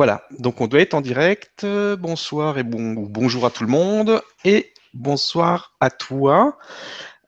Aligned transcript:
Voilà, 0.00 0.26
donc 0.38 0.62
on 0.62 0.66
doit 0.66 0.80
être 0.80 0.94
en 0.94 1.02
direct. 1.02 1.66
Bonsoir 1.98 2.56
et 2.56 2.62
bon, 2.62 2.94
bonjour 2.94 3.44
à 3.44 3.50
tout 3.50 3.64
le 3.64 3.68
monde 3.68 4.22
et 4.46 4.72
bonsoir 4.94 5.76
à 5.78 5.90
toi. 5.90 6.56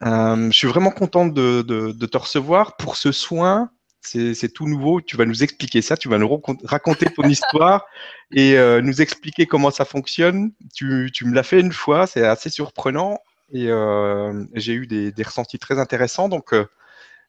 Euh, 0.02 0.50
je 0.50 0.56
suis 0.56 0.68
vraiment 0.68 0.90
content 0.90 1.26
de, 1.26 1.60
te 1.92 2.16
recevoir 2.16 2.78
pour 2.78 2.96
ce 2.96 3.12
soin. 3.12 3.68
C'est 4.00 4.54
tout 4.54 4.66
nouveau. 4.66 5.02
Tu 5.02 5.18
vas 5.18 5.26
nous 5.26 5.42
expliquer 5.42 5.82
ça. 5.82 5.98
Tu 5.98 6.08
vas 6.08 6.16
nous 6.16 6.40
raconter 6.64 7.10
ton 7.14 7.24
histoire 7.28 7.84
et 8.30 8.56
euh, 8.56 8.80
nous 8.80 9.02
expliquer 9.02 9.44
comment 9.44 9.70
ça 9.70 9.84
fonctionne. 9.84 10.52
Tu, 10.74 11.10
me 11.26 11.34
l'as 11.34 11.42
fait 11.42 11.60
une 11.60 11.72
fois. 11.72 12.06
C'est 12.06 12.26
assez 12.26 12.48
surprenant 12.48 13.18
et 13.52 13.66
euh, 13.68 14.46
j'ai 14.54 14.72
eu 14.72 14.86
des, 14.86 15.12
ressentis 15.22 15.58
très 15.58 15.78
intéressants. 15.78 16.30
Donc, 16.30 16.54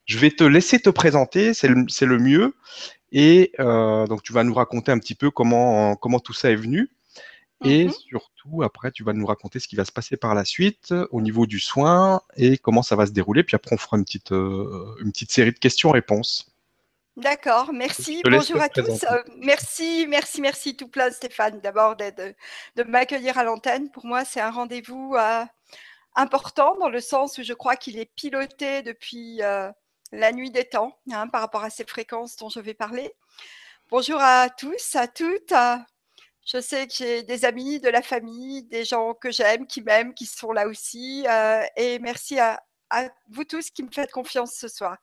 je 0.06 0.18
vais 0.18 0.30
te 0.30 0.44
laisser 0.44 0.80
te 0.80 0.88
présenter. 0.88 1.52
C'est 1.52 1.68
le, 1.68 1.84
le, 2.00 2.18
mieux. 2.18 2.54
Et 3.14 3.52
donc, 3.58 4.22
tu 4.22 4.32
vas 4.32 4.44
nous 4.44 4.54
raconter 4.54 4.92
un 4.92 4.98
petit 4.98 5.14
peu 5.14 5.30
comment, 5.30 5.96
comment 5.96 6.20
tout 6.20 6.34
ça 6.34 6.50
est 6.50 6.56
venu. 6.56 6.90
Et 7.64 7.86
mhm. 7.86 7.92
surtout, 7.92 8.62
après, 8.62 8.90
tu 8.90 9.04
vas 9.04 9.12
nous 9.12 9.26
raconter 9.26 9.58
ce 9.58 9.68
qui 9.68 9.76
va 9.76 9.84
se 9.84 9.92
passer 9.92 10.16
par 10.16 10.34
la 10.34 10.44
suite 10.44 10.92
au 11.10 11.20
niveau 11.20 11.46
du 11.46 11.58
soin 11.58 12.20
et 12.36 12.58
comment 12.58 12.82
ça 12.82 12.94
va 12.94 13.06
se 13.06 13.12
dérouler. 13.12 13.42
Puis 13.42 13.56
après, 13.56 13.74
on 13.74 13.78
fera 13.78 13.96
une 13.96 14.04
petite, 14.04 14.32
euh, 14.32 14.94
une 15.00 15.12
petite 15.12 15.32
série 15.32 15.52
de 15.52 15.58
questions-réponses. 15.58 16.50
D'accord, 17.16 17.72
merci. 17.72 18.22
Bonjour 18.24 18.60
à 18.60 18.68
tous. 18.68 19.04
Euh, 19.04 19.22
merci, 19.38 20.06
merci, 20.08 20.40
merci 20.40 20.76
tout 20.76 20.88
plein, 20.88 21.10
Stéphane, 21.10 21.60
d'abord 21.60 21.96
de, 21.96 22.34
de, 22.76 22.82
m'accueillir 22.82 23.38
à 23.38 23.44
l'antenne. 23.44 23.88
Pour 23.90 24.04
moi, 24.04 24.24
c'est 24.24 24.40
un 24.40 24.50
rendez-vous 24.50 25.14
euh, 25.16 25.44
important 26.16 26.76
dans 26.80 26.88
le 26.88 27.00
sens 27.00 27.38
où 27.38 27.44
je 27.44 27.52
crois 27.52 27.76
qu'il 27.76 27.98
est 27.98 28.10
piloté 28.16 28.82
depuis 28.82 29.40
la 30.14 30.32
nuit 30.32 30.50
des 30.50 30.64
temps 30.64 30.98
hein, 31.12 31.28
par 31.28 31.40
rapport 31.40 31.64
à 31.64 31.70
ces 31.70 31.84
fréquences 31.84 32.36
dont 32.36 32.48
je 32.48 32.60
vais 32.60 32.74
parler. 32.74 33.12
Bonjour 33.90 34.20
à 34.20 34.48
tous, 34.50 34.96
à 34.96 35.08
toutes. 35.08 35.52
Je 36.46 36.60
sais 36.60 36.86
que 36.86 36.92
j'ai 36.94 37.22
des 37.22 37.44
amis, 37.44 37.80
de 37.80 37.88
la 37.88 38.02
famille, 38.02 38.62
des 38.64 38.84
gens 38.84 39.14
que 39.14 39.30
j'aime, 39.30 39.66
qui 39.66 39.80
m'aiment, 39.80 40.14
qui 40.14 40.26
sont 40.26 40.52
là 40.52 40.66
aussi. 40.66 41.24
Euh, 41.28 41.62
et 41.76 41.98
merci 41.98 42.38
à, 42.38 42.62
vous 43.30 43.44
tous 43.44 43.70
qui 43.70 43.82
me 43.82 43.90
faites 43.90 44.12
confiance 44.12 44.54
ce 44.54 44.68
soir. 44.68 44.98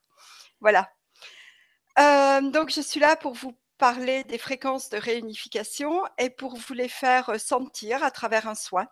Voilà. 0.61 0.89
Euh, 1.99 2.41
donc, 2.41 2.69
je 2.71 2.81
suis 2.81 2.99
là 2.99 3.15
pour 3.15 3.33
vous 3.33 3.57
parler 3.77 4.23
des 4.25 4.37
fréquences 4.37 4.89
de 4.89 4.97
réunification 4.97 6.03
et 6.17 6.29
pour 6.29 6.55
vous 6.55 6.73
les 6.73 6.87
faire 6.87 7.39
sentir 7.39 8.03
à 8.03 8.11
travers 8.11 8.47
un 8.47 8.55
soin. 8.55 8.87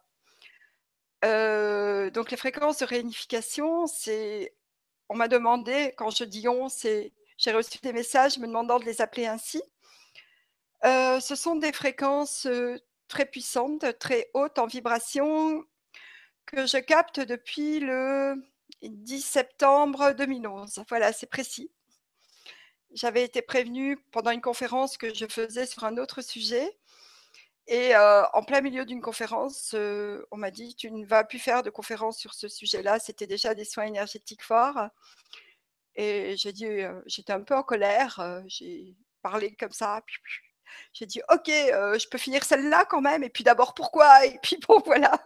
Euh, 1.23 2.09
donc, 2.09 2.31
les 2.31 2.37
fréquences 2.37 2.79
de 2.79 2.85
réunification, 2.85 3.87
c'est. 3.87 4.53
On 5.09 5.15
m'a 5.15 5.27
demandé, 5.27 5.93
quand 5.97 6.11
je 6.11 6.23
dis 6.23 6.47
on. 6.47 6.67
J'ai 7.37 7.51
reçu 7.51 7.79
des 7.79 7.93
messages 7.93 8.37
me 8.37 8.47
demandant 8.47 8.79
de 8.79 8.85
les 8.85 9.01
appeler 9.01 9.25
ainsi. 9.25 9.61
Euh, 10.85 11.19
ce 11.19 11.35
sont 11.35 11.55
des 11.55 11.73
fréquences, 11.73 12.47
très 13.07 13.25
puissantes, 13.25 13.97
très 13.99 14.29
hautes 14.33 14.59
en 14.59 14.67
vibration 14.67 15.65
que 16.45 16.65
je 16.65 16.77
capte 16.77 17.19
depuis 17.19 17.79
le 17.79 18.35
10 18.81 19.21
septembre 19.21 20.13
2011. 20.13 20.83
Voilà, 20.87 21.11
c'est 21.11 21.27
précis. 21.27 21.71
J'avais 22.93 23.23
été 23.23 23.41
prévenue 23.41 23.97
pendant 24.11 24.31
une 24.31 24.41
conférence 24.41 24.97
que 24.97 25.13
je 25.13 25.25
faisais 25.27 25.65
sur 25.65 25.83
un 25.83 25.97
autre 25.97 26.21
sujet 26.21 26.77
et 27.69 27.95
en 27.95 28.43
plein 28.43 28.61
milieu 28.61 28.85
d'une 28.85 29.01
conférence, 29.01 29.75
on 30.31 30.37
m'a 30.37 30.51
dit: 30.51 30.75
«Tu 30.75 30.91
ne 30.91 31.05
vas 31.05 31.23
plus 31.23 31.39
faire 31.39 31.63
de 31.63 31.69
conférence 31.69 32.17
sur 32.17 32.33
ce 32.33 32.47
sujet-là». 32.47 32.99
C'était 32.99 33.27
déjà 33.27 33.53
des 33.55 33.65
soins 33.65 33.85
énergétiques 33.85 34.43
forts 34.43 34.89
et 35.95 36.35
j'ai 36.37 36.53
dit, 36.53 36.65
j'étais 37.07 37.33
un 37.33 37.41
peu 37.41 37.55
en 37.55 37.63
colère, 37.63 38.43
j'ai 38.47 38.95
parlé 39.21 39.55
comme 39.55 39.71
ça, 39.71 40.01
j'ai 40.93 41.05
dit, 41.05 41.21
OK, 41.29 41.47
je 41.47 42.07
peux 42.09 42.17
finir 42.17 42.43
celle-là 42.43 42.85
quand 42.85 43.01
même. 43.01 43.23
Et 43.23 43.29
puis 43.29 43.43
d'abord, 43.43 43.73
pourquoi? 43.73 44.25
Et 44.25 44.39
puis 44.41 44.57
bon, 44.67 44.79
voilà. 44.85 45.21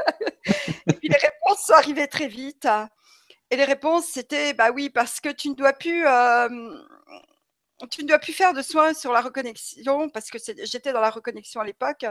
et 0.87 0.93
puis 0.93 1.09
les 1.09 1.17
réponses 1.17 1.65
sont 1.67 1.73
arrivées 1.73 2.07
très 2.07 2.27
vite. 2.27 2.67
Et 3.51 3.55
les 3.55 3.65
réponses, 3.65 4.05
c'était, 4.05 4.53
bah 4.53 4.71
oui, 4.71 4.89
parce 4.89 5.19
que 5.19 5.29
tu 5.29 5.49
ne 5.49 5.55
dois 5.55 5.73
plus, 5.73 6.05
tu 7.89 8.03
ne 8.03 8.07
dois 8.07 8.19
plus 8.19 8.33
faire 8.33 8.53
de 8.53 8.61
soins 8.61 8.93
sur 8.93 9.11
la 9.11 9.21
reconnexion, 9.21 10.09
parce 10.09 10.29
que 10.29 10.37
j'étais 10.63 10.93
dans 10.93 11.01
la 11.01 11.09
reconnexion 11.09 11.61
à 11.61 11.65
l'époque. 11.65 12.05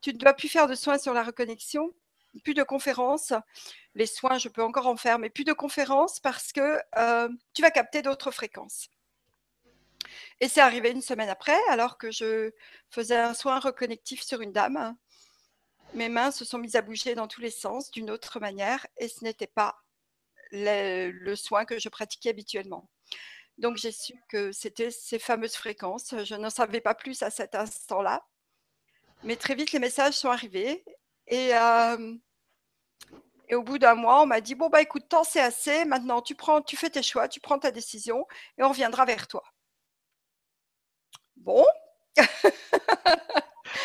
Tu 0.00 0.12
ne 0.12 0.18
dois 0.18 0.34
plus 0.34 0.48
faire 0.48 0.66
de 0.66 0.74
soins 0.74 0.98
sur 0.98 1.12
la 1.12 1.22
reconnexion, 1.22 1.92
plus 2.44 2.54
de 2.54 2.62
conférences. 2.62 3.32
Les 3.94 4.06
soins, 4.06 4.38
je 4.38 4.48
peux 4.48 4.62
encore 4.62 4.86
en 4.86 4.96
faire, 4.96 5.18
mais 5.18 5.30
plus 5.30 5.44
de 5.44 5.52
conférences 5.52 6.20
parce 6.20 6.52
que 6.52 6.78
tu 7.54 7.62
vas 7.62 7.70
capter 7.70 8.02
d'autres 8.02 8.30
fréquences. 8.30 8.88
Et 10.40 10.48
c'est 10.48 10.60
arrivé 10.60 10.90
une 10.90 11.02
semaine 11.02 11.28
après, 11.28 11.58
alors 11.68 11.98
que 11.98 12.10
je 12.10 12.50
faisais 12.90 13.16
un 13.16 13.34
soin 13.34 13.58
reconnectif 13.58 14.22
sur 14.22 14.40
une 14.40 14.52
dame. 14.52 14.96
Mes 15.94 16.08
mains 16.08 16.30
se 16.30 16.44
sont 16.44 16.58
mises 16.58 16.76
à 16.76 16.82
bouger 16.82 17.14
dans 17.14 17.26
tous 17.26 17.40
les 17.40 17.50
sens 17.50 17.90
d'une 17.90 18.10
autre 18.10 18.38
manière 18.40 18.86
et 18.96 19.08
ce 19.08 19.24
n'était 19.24 19.48
pas 19.48 19.82
le, 20.52 21.34
soin 21.34 21.64
que 21.64 21.78
je 21.78 21.88
pratiquais 21.88 22.30
habituellement. 22.30 22.88
Donc 23.60 23.76
j'ai 23.76 23.92
su 23.92 24.14
que 24.28 24.52
c'était 24.52 24.90
ces 24.90 25.18
fameuses 25.18 25.54
fréquences. 25.54 26.14
Je 26.24 26.34
n'en 26.34 26.48
savais 26.50 26.80
pas 26.80 26.94
plus 26.94 27.22
à 27.22 27.30
cet 27.30 27.54
instant-là. 27.54 28.24
Mais 29.22 29.36
très 29.36 29.54
vite, 29.54 29.72
les 29.72 29.78
messages 29.78 30.14
sont 30.14 30.30
arrivés. 30.30 30.82
Et, 31.26 31.54
euh, 31.54 32.14
et 33.48 33.54
au 33.54 33.62
bout 33.62 33.78
d'un 33.78 33.94
mois, 33.94 34.22
on 34.22 34.26
m'a 34.26 34.40
dit, 34.40 34.54
bon, 34.54 34.70
bah 34.70 34.80
écoute, 34.80 35.08
tant 35.10 35.24
c'est 35.24 35.40
assez. 35.40 35.84
Maintenant, 35.84 36.22
tu, 36.22 36.34
prends, 36.34 36.62
tu 36.62 36.76
fais 36.76 36.88
tes 36.88 37.02
choix, 37.02 37.28
tu 37.28 37.38
prends 37.40 37.58
ta 37.58 37.70
décision 37.70 38.26
et 38.56 38.62
on 38.62 38.70
reviendra 38.70 39.04
vers 39.04 39.28
toi. 39.28 39.44
Bon. 41.36 41.66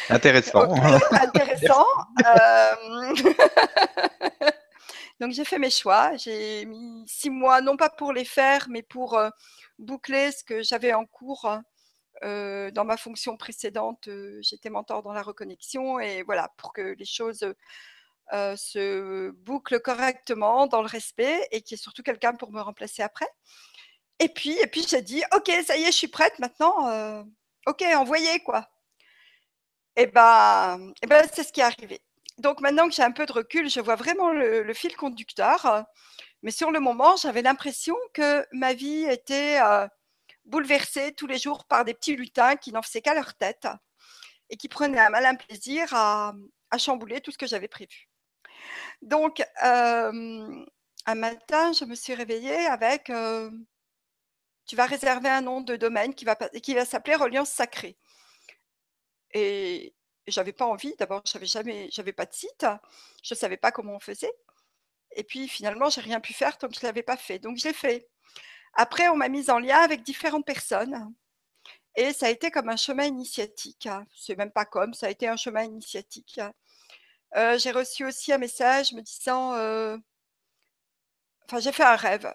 Intéressant. 0.10 0.74
intéressant. 1.12 1.86
Euh, 2.26 3.14
donc 5.20 5.32
j'ai 5.32 5.46
fait 5.46 5.60
mes 5.60 5.70
choix. 5.70 6.16
J'ai 6.18 6.66
mis 6.66 7.04
six 7.08 7.30
mois, 7.30 7.62
non 7.62 7.78
pas 7.78 7.90
pour 7.90 8.14
les 8.14 8.26
faire, 8.26 8.68
mais 8.70 8.84
pour 8.84 9.20
boucler 9.80 10.32
ce 10.32 10.44
que 10.44 10.64
j'avais 10.64 10.94
en 10.94 11.06
cours. 11.06 11.50
Euh, 12.24 12.72
dans 12.72 12.86
ma 12.86 12.98
fonction 12.98 13.36
précédente, 13.38 14.10
j'étais 14.42 14.70
mentor 14.70 15.04
dans 15.04 15.14
la 15.14 15.22
reconnexion 15.22 16.00
et 16.00 16.24
voilà, 16.24 16.50
pour 16.58 16.74
que 16.74 16.82
les 16.82 17.06
choses 17.06 17.54
se 18.32 19.30
bouclent 19.32 19.80
correctement 19.82 20.68
dans 20.68 20.82
le 20.82 20.88
respect 20.88 21.48
et 21.52 21.62
qu'il 21.62 21.76
y 21.76 21.80
ait 21.80 21.84
surtout 21.84 22.04
quelqu'un 22.04 22.34
pour 22.34 22.52
me 22.52 22.62
remplacer 22.62 23.04
après. 23.04 23.28
Et 24.20 24.30
puis, 24.30 24.58
et 24.60 24.68
puis 24.68 24.86
j'ai 24.88 25.02
dit, 25.02 25.24
ok, 25.36 25.52
ça 25.66 25.78
y 25.78 25.84
est, 25.84 25.88
je 25.88 25.92
suis 25.92 26.08
prête 26.08 26.40
maintenant 26.40 27.26
OK, 27.68 27.84
envoyez 27.96 28.40
quoi. 28.42 28.70
Et 29.96 30.08
ben, 30.08 30.94
eh 31.02 31.08
ben 31.08 31.28
c'est 31.34 31.44
ce 31.44 31.52
qui 31.54 31.62
est 31.62 31.64
arrivé. 31.64 32.02
Donc 32.38 32.60
maintenant 32.62 32.88
que 32.88 32.94
j'ai 32.94 33.04
un 33.04 33.12
peu 33.12 33.26
de 33.26 33.32
recul, 33.32 33.70
je 33.70 33.80
vois 33.80 33.96
vraiment 33.96 34.32
le, 34.32 34.74
fil 34.74 34.96
conducteur. 34.96 35.86
Mais 36.44 36.52
sur 36.52 36.72
le 36.72 36.80
moment, 36.80 37.16
j'avais 37.16 37.42
l'impression 37.42 37.96
que 38.14 38.46
ma 38.52 38.74
vie 38.74 39.06
était 39.06 39.60
euh, 39.62 39.88
bouleversée 40.46 41.14
tous 41.14 41.28
les 41.28 41.38
jours 41.38 41.66
par 41.66 41.86
des 41.86 41.94
petits 41.94 42.16
lutins 42.16 42.56
qui 42.56 42.72
n'en 42.72 42.82
faisaient 42.82 43.02
qu'à 43.02 43.14
leur 43.14 43.34
tête 43.36 43.68
et 44.50 44.58
qui 44.58 44.68
prenaient 44.70 45.00
un 45.00 45.10
malin 45.10 45.36
plaisir 45.36 45.94
à, 45.94 46.34
chambouler 46.78 47.22
tout 47.22 47.32
ce 47.32 47.38
que 47.38 47.48
j'avais 47.48 47.70
prévu. 47.70 48.10
Donc, 49.02 49.42
euh, 49.64 50.66
un 51.06 51.16
matin, 51.16 51.72
je 51.72 51.86
me 51.86 51.96
suis 51.96 52.14
réveillée 52.14 52.66
avec 52.66 53.10
euh, 53.10 53.50
tu 54.66 54.76
vas 54.76 54.86
réserver 54.86 55.30
un 55.30 55.40
nom 55.42 55.62
de 55.62 55.78
domaine 55.78 56.14
qui 56.14 56.26
va, 56.26 56.36
qui 56.36 56.74
va 56.74 56.84
s'appeler 56.84 57.16
Reliance 57.16 57.50
Sacrée. 57.50 57.98
J'avais 60.28 60.54
pas 60.54 60.66
envie. 60.66 60.96
D'abord, 60.98 61.22
j'avais 61.26 61.46
jamais, 61.46 61.90
j'avais 61.92 62.14
pas 62.14 62.26
de 62.26 62.34
site. 62.34 62.66
Je 63.24 63.36
savais 63.36 63.58
pas 63.58 63.72
comment 63.72 63.96
on 63.96 64.00
faisait. 64.00 64.34
Et 65.16 65.24
puis 65.24 65.48
finalement, 65.48 65.90
j'ai 65.90 66.02
rien 66.02 66.20
pu 66.20 66.34
faire 66.34 66.58
que 66.58 66.68
je 66.74 66.86
l'avais 66.86 67.04
pas 67.04 67.18
fait. 67.18 67.40
Donc 67.40 67.58
j'ai 67.58 67.74
fait. 67.74 68.08
Après, 68.74 69.08
on 69.10 69.16
m'a 69.16 69.30
mise 69.30 69.50
en 69.50 69.60
lien 69.60 69.80
avec 69.80 70.04
différentes 70.04 70.46
personnes. 70.46 71.14
Et 71.96 72.14
ça 72.14 72.28
a 72.28 72.30
été 72.30 72.52
comme 72.52 72.70
un 72.70 72.76
chemin 72.76 73.06
initiatique. 73.06 73.88
C'est 74.16 74.38
même 74.38 74.52
pas 74.52 74.66
comme, 74.66 74.94
ça 74.94 75.08
a 75.08 75.10
été 75.10 75.28
un 75.28 75.38
chemin 75.38 75.64
initiatique. 75.64 76.42
Euh, 77.36 77.58
j'ai 77.58 77.72
reçu 77.72 78.06
aussi 78.06 78.34
un 78.34 78.38
message 78.38 78.94
me 78.94 79.02
disant, 79.02 79.54
euh, 79.56 79.98
enfin 81.46 81.60
j'ai 81.60 81.72
fait 81.72 81.84
un 81.84 81.96
rêve 81.96 82.34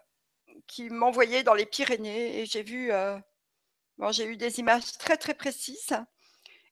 qui 0.67 0.91
m'envoyait 0.91 1.43
dans 1.43 1.55
les 1.55 1.67
Pyrénées 1.67 2.41
et 2.41 2.47
j'ai 2.47 2.62
vu, 2.62 2.93
euh, 2.93 3.19
j'ai 4.11 4.26
eu 4.26 4.37
des 4.37 4.61
images 4.61 4.93
très 4.99 5.17
très 5.17 5.35
précises 5.35 5.94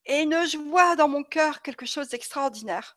et 0.09 0.23
une 0.23 0.45
joie 0.47 0.97
dans 0.97 1.07
mon 1.09 1.23
cœur, 1.23 1.63
quelque 1.63 1.87
chose 1.87 2.09
d'extraordinaire. 2.09 2.97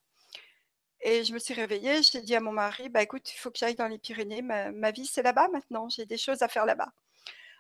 Et 1.02 1.24
je 1.24 1.34
me 1.34 1.40
suis 1.40 1.54
réveillée, 1.54 2.02
j'ai 2.04 2.22
dit 2.22 2.36
à 2.36 2.40
mon 2.40 2.52
mari, 2.52 2.90
bah 2.90 3.02
écoute, 3.02 3.32
il 3.34 3.38
faut 3.38 3.52
que 3.52 3.58
j'aille 3.58 3.76
dans 3.76 3.88
les 3.88 3.98
Pyrénées, 3.98 4.42
ma, 4.42 4.92
vie 4.92 5.06
c'est 5.06 5.24
là-bas 5.24 5.50
maintenant, 5.50 5.90
j'ai 5.90 6.06
des 6.06 6.18
choses 6.18 6.42
à 6.42 6.48
faire 6.48 6.66
là-bas. 6.66 6.92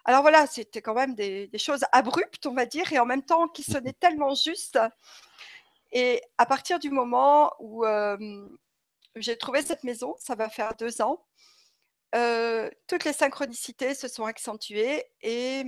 Alors 0.06 0.21
voilà, 0.21 0.48
c'était 0.48 0.81
quand 0.81 0.94
même 0.94 1.15
des, 1.15 1.50
choses 1.57 1.83
abruptes, 1.92 2.45
on 2.45 2.53
va 2.53 2.65
dire, 2.65 2.92
et 2.94 3.00
en 3.00 3.06
même 3.06 3.24
temps 3.24 3.48
qui 3.48 3.63
sonnaient 3.63 3.94
tellement 3.94 4.36
juste. 4.36 4.80
Et 5.92 6.21
à 6.38 6.45
partir 6.45 6.80
du 6.80 6.89
moment 6.89 7.51
où 7.59 7.86
euh, 7.86 8.48
j'ai 9.15 9.38
trouvé 9.38 9.62
cette 9.62 9.83
maison, 9.83 10.15
ça 10.19 10.36
va 10.36 10.50
faire 10.50 10.75
deux 10.75 11.01
ans, 11.01 11.25
toutes 12.88 13.06
les 13.06 13.13
synchronicités 13.13 13.95
se 13.95 14.07
sont 14.07 14.25
accentuées 14.25 15.03
et, 15.21 15.63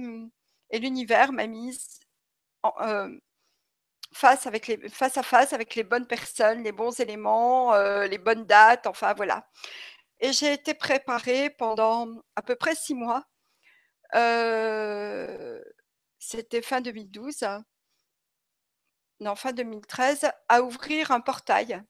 l'univers 0.72 1.32
m'a 1.32 1.48
mise 1.48 2.00
face, 4.14 4.48
avec 4.48 4.68
les, 4.68 4.90
face 4.90 5.18
à 5.18 5.24
face 5.24 5.54
avec 5.54 5.76
les 5.76 5.84
bonnes 5.84 6.08
personnes, 6.08 6.64
les 6.64 6.72
bons 6.72 7.00
éléments, 7.00 7.76
les 8.06 8.18
bonnes 8.18 8.46
dates, 8.46 8.88
enfin 8.88 9.14
voilà. 9.14 9.48
Et 10.20 10.34
j'ai 10.34 10.54
été 10.54 10.74
préparée 10.74 11.50
pendant 11.52 12.08
à 12.36 12.42
peu 12.42 12.56
près 12.56 12.76
six 12.76 12.96
mois. 12.96 13.26
C'était 16.20 16.62
fin 16.62 16.82
2012, 16.82 17.46
non, 19.20 19.36
fin 19.36 19.54
2013, 19.54 20.30
à 20.50 20.62
ouvrir 20.64 21.12
un 21.12 21.22
portail. 21.22 21.82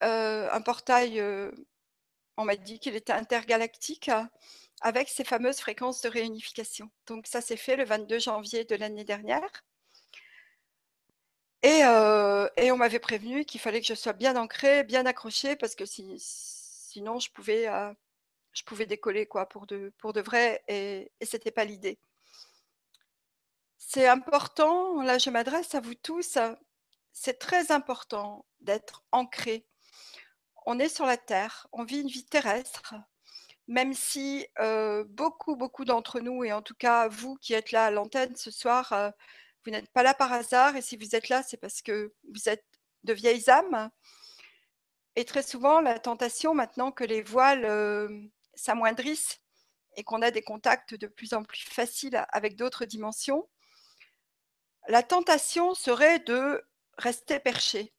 un 0.00 0.60
portail, 0.62 1.22
on 2.36 2.44
m'a 2.44 2.56
dit 2.56 2.78
qu'il 2.80 2.96
était 2.96 3.12
intergalactique 3.12 4.10
avec 4.82 5.08
ces 5.08 5.24
fameuses 5.24 5.60
fréquences 5.60 6.00
de 6.02 6.08
réunification. 6.08 6.90
Donc 7.06 7.26
ça 7.26 7.40
s'est 7.40 7.56
fait 7.56 7.76
le 7.76 7.84
22 7.84 8.18
janvier 8.18 8.64
de 8.64 8.74
l'année 8.76 9.04
dernière. 9.04 9.50
Et, 11.62 11.84
on 11.84 12.76
m'avait 12.76 12.98
prévenu 12.98 13.44
qu'il 13.44 13.60
fallait 13.60 13.80
que 13.80 13.86
je 13.86 13.94
sois 13.94 14.12
bien 14.12 14.36
ancrée, 14.36 14.84
bien 14.84 15.06
accrochée, 15.06 15.56
parce 15.56 15.74
que 15.74 15.84
sinon 15.86 17.18
je 17.18 17.30
pouvais, 17.30 17.66
je 18.52 18.62
pouvais 18.64 18.86
décoller 18.86 19.26
quoi, 19.26 19.48
pour, 19.48 19.66
de, 19.66 19.92
pour 19.98 20.12
de 20.12 20.20
vrai, 20.20 20.62
et, 20.68 21.10
ce 21.22 21.36
n'était 21.36 21.50
pas 21.52 21.64
l'idée. 21.64 21.98
C'est 23.78 24.08
important, 24.08 25.02
là 25.02 25.18
je 25.18 25.30
m'adresse 25.30 25.74
à 25.74 25.80
vous 25.80 25.94
tous, 25.94 26.38
c'est 27.12 27.38
très 27.38 27.70
important 27.72 28.44
d'être 28.60 29.04
ancré. 29.12 29.66
On 30.66 30.78
est 30.78 30.88
sur 30.88 31.06
la 31.06 31.16
Terre, 31.16 31.66
on 31.72 31.84
vit 31.84 32.00
une 32.00 32.08
vie 32.08 32.24
terrestre, 32.24 32.94
même 33.68 33.94
si 33.94 34.46
beaucoup, 35.10 35.54
beaucoup 35.54 35.84
d'entre 35.84 36.18
nous, 36.20 36.42
et 36.42 36.52
en 36.52 36.62
tout 36.62 36.74
cas 36.74 37.06
vous 37.06 37.36
qui 37.36 37.54
êtes 37.54 37.70
là 37.70 37.86
à 37.86 37.90
l'antenne 37.92 38.34
ce 38.34 38.50
soir, 38.50 39.12
vous 39.64 39.70
n'êtes 39.70 39.90
pas 39.92 40.02
là 40.02 40.14
par 40.14 40.32
hasard, 40.32 40.76
et 40.76 40.82
si 40.82 40.96
vous 40.96 41.14
êtes 41.14 41.28
là, 41.28 41.42
c'est 41.42 41.56
parce 41.56 41.82
que 41.82 42.12
vous 42.32 42.48
êtes 42.48 42.64
de 43.04 43.12
vieilles 43.12 43.48
âmes. 43.50 43.90
Et 45.16 45.24
très 45.24 45.42
souvent, 45.42 45.80
la 45.80 45.98
tentation, 45.98 46.54
maintenant 46.54 46.90
que 46.90 47.04
les 47.04 47.22
voiles 47.22 48.30
s'amoindrissent 48.54 49.40
et 49.96 50.04
qu'on 50.04 50.22
a 50.22 50.30
des 50.30 50.42
contacts 50.42 50.94
de 50.94 51.06
plus 51.06 51.34
en 51.34 51.44
plus 51.44 51.62
faciles 51.62 52.24
avec 52.30 52.56
d'autres 52.56 52.86
dimensions, 52.86 53.48
la 54.88 55.02
tentation 55.02 55.74
serait 55.74 56.18
de 56.20 56.64
rester 56.98 57.38
perché. 57.38 57.92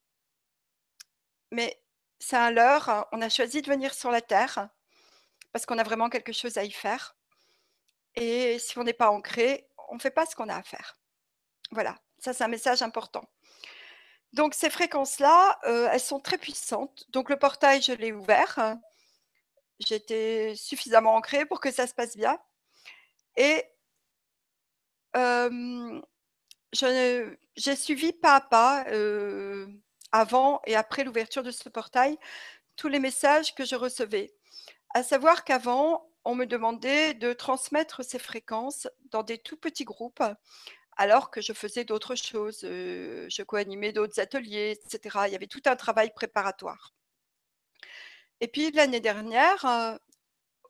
Mais 1.51 1.81
c'est 2.19 2.35
un 2.35 2.51
leurre, 2.51 3.07
on 3.11 3.21
a 3.21 3.29
choisi 3.29 3.61
de 3.61 3.69
venir 3.69 3.93
sur 3.93 4.11
la 4.11 4.21
Terre 4.21 4.69
parce 5.51 5.65
qu'on 5.65 5.77
a 5.77 5.83
vraiment 5.83 6.09
quelque 6.09 6.33
chose 6.33 6.57
à 6.57 6.63
y 6.63 6.71
faire. 6.71 7.15
Et 8.15 8.57
si 8.59 8.77
on 8.79 8.83
n'est 8.83 8.93
pas 8.93 9.11
ancré, 9.11 9.67
on 9.89 9.95
ne 9.95 9.99
fait 9.99 10.11
pas 10.11 10.25
ce 10.25 10.35
qu'on 10.35 10.49
a 10.49 10.55
à 10.55 10.63
faire. 10.63 10.97
Voilà, 11.73 11.97
ça 12.19 12.33
c'est 12.33 12.43
un 12.43 12.47
message 12.47 12.81
important. 12.81 13.23
Donc 14.33 14.53
ces 14.55 14.69
fréquences-là, 14.69 15.59
euh, 15.65 15.89
elles 15.91 15.99
sont 15.99 16.19
très 16.19 16.37
puissantes. 16.37 17.05
Donc 17.09 17.29
le 17.29 17.37
portail, 17.37 17.81
je 17.81 17.93
l'ai 17.93 18.11
ouvert. 18.11 18.77
J'étais 19.79 20.53
suffisamment 20.55 21.15
ancrée 21.15 21.45
pour 21.45 21.59
que 21.59 21.71
ça 21.71 21.87
se 21.87 21.93
passe 21.93 22.15
bien. 22.17 22.39
Et 23.35 23.63
j'ai 26.73 27.75
suivi 27.75 28.13
pas 28.13 28.35
à 28.35 28.41
pas, 28.41 28.85
euh, 28.89 29.67
avant 30.11 30.61
et 30.65 30.75
après 30.75 31.03
l'ouverture 31.03 31.43
de 31.43 31.51
ce 31.51 31.69
portail, 31.69 32.17
tous 32.75 32.87
les 32.87 32.99
messages 32.99 33.53
que 33.55 33.65
je 33.65 33.75
recevais. 33.75 34.33
À 34.93 35.03
savoir 35.03 35.43
qu'avant, 35.43 36.09
on 36.25 36.35
me 36.35 36.45
demandait 36.45 37.13
de 37.13 37.33
transmettre 37.33 38.03
ces 38.03 38.19
fréquences 38.19 38.87
dans 39.11 39.23
des 39.23 39.37
tout 39.37 39.57
petits 39.57 39.83
groupes 39.83 40.23
alors 40.97 41.31
que 41.31 41.41
je 41.41 41.53
faisais 41.53 41.85
d'autres 41.85 42.15
choses, 42.15 42.61
je 42.61 43.43
co-animais 43.43 43.91
d'autres 43.91 44.19
ateliers, 44.19 44.71
etc. 44.71 45.19
Il 45.27 45.31
y 45.33 45.35
avait 45.35 45.47
tout 45.47 45.61
un 45.65 45.75
travail 45.75 46.11
préparatoire. 46.13 46.93
Et 48.41 48.47
puis 48.47 48.71
l'année 48.71 48.99
dernière, 48.99 49.99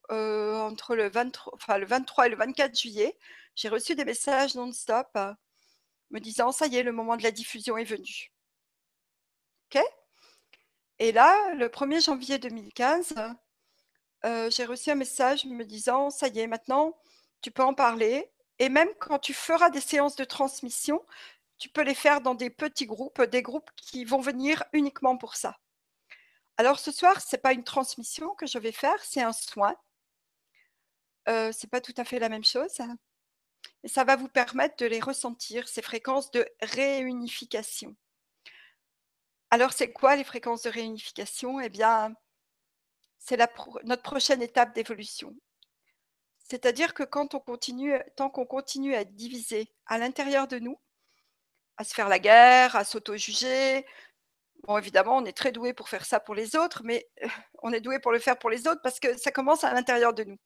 entre 0.09 0.95
le 0.95 1.09
23, 1.09 1.53
enfin, 1.55 1.77
le 1.77 1.85
23 1.85 2.27
et 2.27 2.29
le 2.29 2.35
24 2.35 2.79
juillet, 2.79 3.17
j'ai 3.55 3.69
reçu 3.69 3.95
des 3.95 4.05
messages 4.05 4.55
non-stop 4.55 5.17
me 6.09 6.19
disant 6.19 6.51
ça 6.51 6.67
y 6.67 6.77
est, 6.77 6.83
le 6.83 6.91
moment 6.91 7.17
de 7.17 7.23
la 7.23 7.31
diffusion 7.31 7.77
est 7.77 7.83
venu. 7.83 8.31
OK? 9.73 9.81
Et 10.99 11.11
là, 11.11 11.53
le 11.55 11.67
1er 11.67 12.03
janvier 12.03 12.37
2015, 12.37 13.15
j'ai 14.49 14.65
reçu 14.65 14.91
un 14.91 14.95
message 14.95 15.45
me 15.45 15.65
disant 15.65 16.09
ça 16.09 16.27
y 16.27 16.39
est, 16.39 16.47
maintenant, 16.47 16.99
tu 17.41 17.51
peux 17.51 17.63
en 17.63 17.73
parler, 17.73 18.31
et 18.63 18.69
même 18.69 18.88
quand 18.98 19.19
tu 19.19 19.33
feras 19.33 19.69
des 19.69 19.81
séances 19.81 20.15
de 20.15 20.24
transmission, 20.24 21.06
tu 21.57 21.68
peux 21.68 21.81
les 21.81 21.94
faire 21.94 22.21
dans 22.21 22.33
des 22.33 22.50
petits 22.50 22.86
groupes, 22.86 23.21
des 23.21 23.42
groupes 23.42 23.69
qui 23.75 24.06
vont 24.06 24.21
venir 24.21 24.63
uniquement 24.71 25.18
pour 25.18 25.36
ça. 25.36 25.60
Alors 26.56 26.80
ce 26.80 26.94
soir, 26.94 27.19
ce 27.19 27.36
n'est 27.36 27.42
pas 27.42 27.51
une 27.51 27.65
transmission 27.65 28.33
que 28.36 28.48
je 28.48 28.57
vais 28.57 28.71
faire, 28.71 29.04
c'est 29.04 29.21
un 29.21 29.33
soin. 29.33 29.75
Euh, 31.27 31.51
ce 31.51 31.65
n'est 31.65 31.69
pas 31.69 31.81
tout 31.81 31.94
à 31.98 32.06
fait 32.06 32.19
la 32.19 32.30
même 32.30 32.45
chose. 32.45 32.80
Et 33.83 33.89
ça 33.89 34.06
va 34.06 34.15
vous 34.15 34.30
permettre 34.30 34.77
de 34.77 34.86
les 34.86 35.01
ressentir, 35.01 35.68
ces 35.68 35.81
fréquences 35.81 36.31
de 36.31 36.48
réunification. 36.62 37.98
Alors 39.51 39.74
c'est 39.74 39.92
quoi 39.92 40.15
les 40.15 40.24
fréquences 40.24 40.62
de 40.62 40.69
réunification? 40.69 41.60
Eh 41.60 41.68
bien, 41.68 42.15
c'est 43.19 43.38
notre 43.83 44.04
prochaine 44.04 44.42
étape 44.42 44.74
d'évolution. 44.74 45.36
C'est-à-dire 46.43 46.93
que 46.93 47.03
quand 47.03 47.35
on 47.35 47.39
continue, 47.39 47.93
tant 48.15 48.29
qu'on 48.29 48.45
continue 48.45 48.95
à 48.95 49.01
être 49.01 49.15
divisé 49.15 49.73
à 49.85 49.97
l'intérieur 49.97 50.47
de 50.47 50.59
nous, 50.59 50.79
à 51.77 51.83
se 51.83 51.93
faire 51.93 52.09
la 52.09 52.19
guerre, 52.19 52.75
à 52.75 52.83
s'auto-juger, 52.83 53.85
bon, 54.63 54.77
évidemment, 54.77 55.17
on 55.17 55.25
est 55.25 55.37
très 55.37 55.51
doué 55.51 55.73
pour 55.73 55.89
faire 55.89 56.05
ça 56.05 56.19
pour 56.19 56.35
les 56.35 56.55
autres, 56.55 56.83
mais 56.83 57.09
on 57.63 57.71
est 57.71 57.81
doué 57.81 57.99
pour 57.99 58.11
le 58.11 58.19
faire 58.19 58.37
pour 58.37 58.49
les 58.49 58.67
autres 58.67 58.81
parce 58.83 58.99
que 58.99 59.17
ça 59.17 59.31
commence 59.31 59.63
à 59.63 59.73
l'intérieur 59.73 60.13
de 60.13 60.25
nous. 60.25 60.37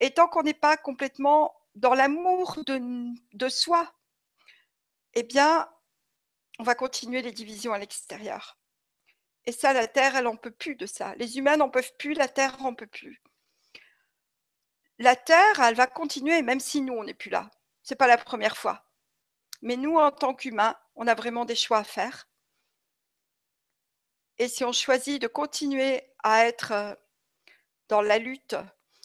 Et 0.00 0.10
tant 0.10 0.26
qu'on 0.28 0.42
n'est 0.42 0.54
pas 0.54 0.76
complètement 0.76 1.54
dans 1.74 1.94
l'amour 1.94 2.64
de, 2.66 2.80
de 3.34 3.48
soi, 3.48 3.92
eh 5.14 5.22
bien, 5.22 5.68
on 6.58 6.62
va 6.62 6.74
continuer 6.74 7.22
les 7.22 7.32
divisions 7.32 7.72
à 7.72 7.78
l'extérieur. 7.78 8.58
Et 9.44 9.52
ça, 9.52 9.72
la 9.72 9.86
Terre, 9.86 10.16
elle 10.16 10.24
n'en 10.24 10.36
peut 10.36 10.50
plus 10.50 10.76
de 10.76 10.86
ça. 10.86 11.14
Les 11.16 11.38
humains 11.38 11.56
n'en 11.56 11.70
peuvent 11.70 11.92
plus, 11.98 12.14
la 12.14 12.28
Terre 12.28 12.60
n'en 12.60 12.74
peut 12.74 12.86
plus 12.86 13.22
la 15.00 15.16
Terre, 15.16 15.60
elle 15.60 15.74
va 15.74 15.86
continuer, 15.86 16.42
même 16.42 16.60
si 16.60 16.82
nous, 16.82 16.92
on 16.92 17.04
n'est 17.04 17.14
plus 17.14 17.30
là. 17.30 17.50
Ce 17.82 17.94
n'est 17.94 17.96
pas 17.96 18.06
la 18.06 18.18
première 18.18 18.58
fois. 18.58 18.84
Mais 19.62 19.76
nous, 19.76 19.96
en 19.96 20.10
tant 20.10 20.34
qu'humains, 20.34 20.76
on 20.94 21.06
a 21.06 21.14
vraiment 21.14 21.46
des 21.46 21.54
choix 21.54 21.78
à 21.78 21.84
faire. 21.84 22.28
Et 24.38 24.46
si 24.46 24.62
on 24.62 24.72
choisit 24.72 25.20
de 25.20 25.26
continuer 25.26 26.02
à 26.22 26.46
être 26.46 26.72
euh, 26.72 26.94
dans 27.88 28.02
la 28.02 28.18
lutte, 28.18 28.56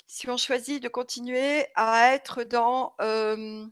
si 0.08 0.30
on 0.30 0.38
choisit 0.38 0.84
de 0.84 0.90
continuer 0.90 1.66
à 1.76 2.14
être 2.14 2.44
dans 2.44 2.96
euh, 3.02 3.66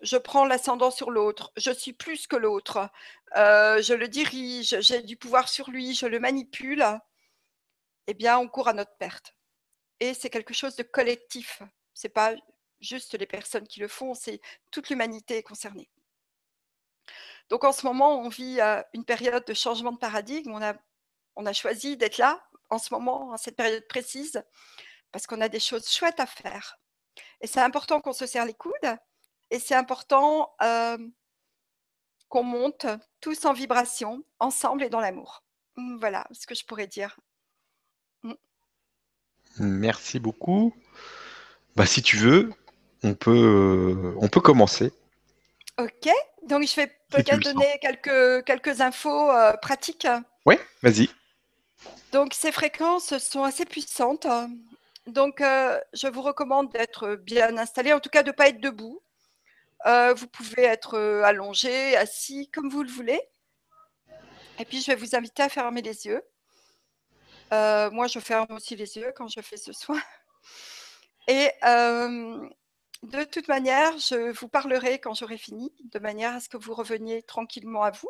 je 0.00 0.16
prends 0.16 0.46
l'ascendant 0.46 0.90
sur 0.90 1.10
l'autre, 1.10 1.52
je 1.56 1.70
suis 1.70 1.92
plus 1.92 2.26
que 2.26 2.36
l'autre, 2.36 2.90
euh, 3.36 3.82
je 3.82 3.94
le 3.94 4.08
dirige, 4.08 4.80
j'ai 4.80 5.02
du 5.02 5.16
pouvoir 5.16 5.48
sur 5.48 5.70
lui, 5.70 5.94
je 5.94 6.06
le 6.06 6.18
manipule, 6.18 6.84
eh 8.06 8.14
bien, 8.14 8.38
on 8.38 8.48
court 8.48 8.68
à 8.68 8.72
notre 8.74 8.96
perte 8.96 9.34
et 10.00 10.14
c'est 10.14 10.30
quelque 10.30 10.54
chose 10.54 10.76
de 10.76 10.82
collectif. 10.82 11.62
C'est 11.92 12.08
pas 12.08 12.34
juste 12.80 13.18
les 13.18 13.26
personnes 13.26 13.66
qui 13.66 13.80
le 13.80 13.88
font, 13.88 14.14
c'est 14.14 14.40
toute 14.70 14.90
l'humanité 14.90 15.38
est 15.38 15.42
concernée. 15.42 15.88
Donc 17.48 17.64
en 17.64 17.72
ce 17.72 17.86
moment, 17.86 18.20
on 18.20 18.28
vit 18.28 18.58
une 18.92 19.04
période 19.04 19.44
de 19.44 19.54
changement 19.54 19.92
de 19.92 19.98
paradigme. 19.98 20.52
On 20.52 20.62
a, 20.62 20.74
on 21.36 21.46
a 21.46 21.52
choisi 21.52 21.96
d'être 21.96 22.18
là 22.18 22.42
en 22.70 22.78
ce 22.78 22.92
moment, 22.92 23.30
en 23.30 23.36
cette 23.36 23.56
période 23.56 23.86
précise, 23.88 24.42
parce 25.12 25.26
qu'on 25.26 25.40
a 25.40 25.48
des 25.48 25.60
choses 25.60 25.88
chouettes 25.88 26.20
à 26.20 26.26
faire. 26.26 26.78
Et 27.40 27.46
c'est 27.46 27.60
important 27.60 28.00
qu'on 28.00 28.12
se 28.12 28.26
serre 28.26 28.46
les 28.46 28.54
coudes 28.54 28.96
et 29.50 29.58
c'est 29.58 29.74
important 29.74 30.56
qu'on 32.28 32.42
monte 32.42 32.86
tous 33.20 33.44
en 33.44 33.52
vibration, 33.52 34.24
ensemble 34.40 34.82
et 34.82 34.88
dans 34.88 35.00
l'amour. 35.00 35.44
Voilà 35.76 36.26
ce 36.32 36.46
que 36.46 36.54
je 36.54 36.64
pourrais 36.64 36.86
dire. 36.86 37.18
Merci 39.58 40.18
beaucoup. 40.18 40.74
Bah, 41.76 41.86
si 41.86 42.02
tu 42.02 42.16
veux, 42.16 42.52
on 43.02 43.14
peut, 43.14 43.30
euh, 43.30 44.14
on 44.20 44.28
peut 44.28 44.40
commencer. 44.40 44.92
Ok, 45.78 46.08
donc 46.46 46.66
je 46.66 46.76
vais 46.76 46.86
peut-être 47.10 47.40
donner 47.40 47.78
quelques, 47.80 48.44
quelques 48.44 48.80
infos 48.80 49.30
euh, 49.30 49.52
pratiques. 49.54 50.06
Oui, 50.46 50.56
vas-y. 50.82 51.08
Donc 52.12 52.32
ces 52.32 52.52
fréquences 52.52 53.18
sont 53.18 53.42
assez 53.42 53.64
puissantes. 53.64 54.26
Donc 55.06 55.40
euh, 55.40 55.78
je 55.92 56.06
vous 56.06 56.22
recommande 56.22 56.70
d'être 56.72 57.16
bien 57.16 57.58
installé, 57.58 57.92
en 57.92 58.00
tout 58.00 58.08
cas 58.08 58.22
de 58.22 58.30
ne 58.30 58.34
pas 58.34 58.48
être 58.48 58.60
debout. 58.60 59.00
vous 59.84 60.26
pouvez 60.28 60.62
être 60.62 60.98
allongé, 61.24 61.96
assis, 61.96 62.48
comme 62.50 62.70
vous 62.70 62.84
le 62.84 62.90
voulez. 62.90 63.20
Et 64.60 64.64
puis 64.64 64.80
je 64.80 64.86
vais 64.86 64.94
vous 64.94 65.16
inviter 65.16 65.42
à 65.42 65.48
fermer 65.48 65.82
les 65.82 66.06
yeux. 66.06 66.22
Moi, 67.92 68.06
je 68.06 68.18
ferme 68.18 68.46
aussi 68.50 68.76
les 68.76 68.96
yeux 68.96 69.12
quand 69.16 69.28
je 69.28 69.40
fais 69.40 69.56
ce 69.56 69.72
soin. 69.72 70.00
Et 71.28 71.50
de 71.62 73.24
toute 73.24 73.48
manière, 73.48 73.92
je 73.98 74.32
vous 74.32 74.48
parlerai 74.48 74.98
quand 74.98 75.14
j'aurai 75.14 75.38
fini, 75.38 75.72
de 75.92 75.98
manière 75.98 76.34
à 76.34 76.40
ce 76.40 76.48
que 76.48 76.56
vous 76.56 76.74
reveniez 76.74 77.22
tranquillement 77.22 77.82
à 77.82 77.90
vous. 77.90 78.08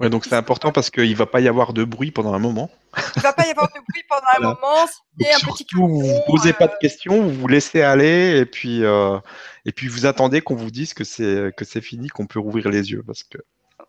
Ouais, 0.00 0.10
donc 0.10 0.24
c'est 0.24 0.36
important 0.36 0.70
parce 0.70 0.90
qu'il 0.90 1.10
ne 1.10 1.16
va 1.16 1.26
pas 1.26 1.40
y 1.40 1.48
avoir 1.48 1.72
de 1.72 1.82
bruit 1.82 2.12
pendant 2.12 2.32
un 2.32 2.38
moment. 2.38 2.70
Il 2.96 3.02
ne 3.16 3.22
va 3.22 3.32
pas 3.32 3.46
y 3.46 3.50
avoir 3.50 3.66
de 3.66 3.80
bruit 3.88 4.04
pendant 4.08 4.26
un 4.36 4.40
moment. 4.54 4.86
c'est 5.18 5.28
un 5.28 5.38
Donc, 5.38 5.56
petit 5.56 5.66
surtout, 5.68 5.88
vous 5.88 6.06
ne 6.06 6.26
posez 6.26 6.52
pas 6.52 6.66
euh, 6.66 6.68
de 6.68 6.78
questions, 6.80 7.20
vous 7.20 7.32
vous 7.32 7.48
laissez 7.48 7.82
aller 7.82 8.38
et 8.38 8.46
puis, 8.46 8.84
euh, 8.84 9.18
et 9.64 9.72
puis 9.72 9.88
vous 9.88 10.06
attendez 10.06 10.40
qu'on 10.40 10.54
vous 10.54 10.70
dise 10.70 10.94
que 10.94 11.02
c'est 11.02 11.52
que 11.56 11.64
c'est 11.64 11.80
fini, 11.80 12.08
qu'on 12.08 12.26
peut 12.26 12.38
rouvrir 12.38 12.68
les 12.68 12.92
yeux. 12.92 13.02
Parce 13.04 13.24
que... 13.24 13.38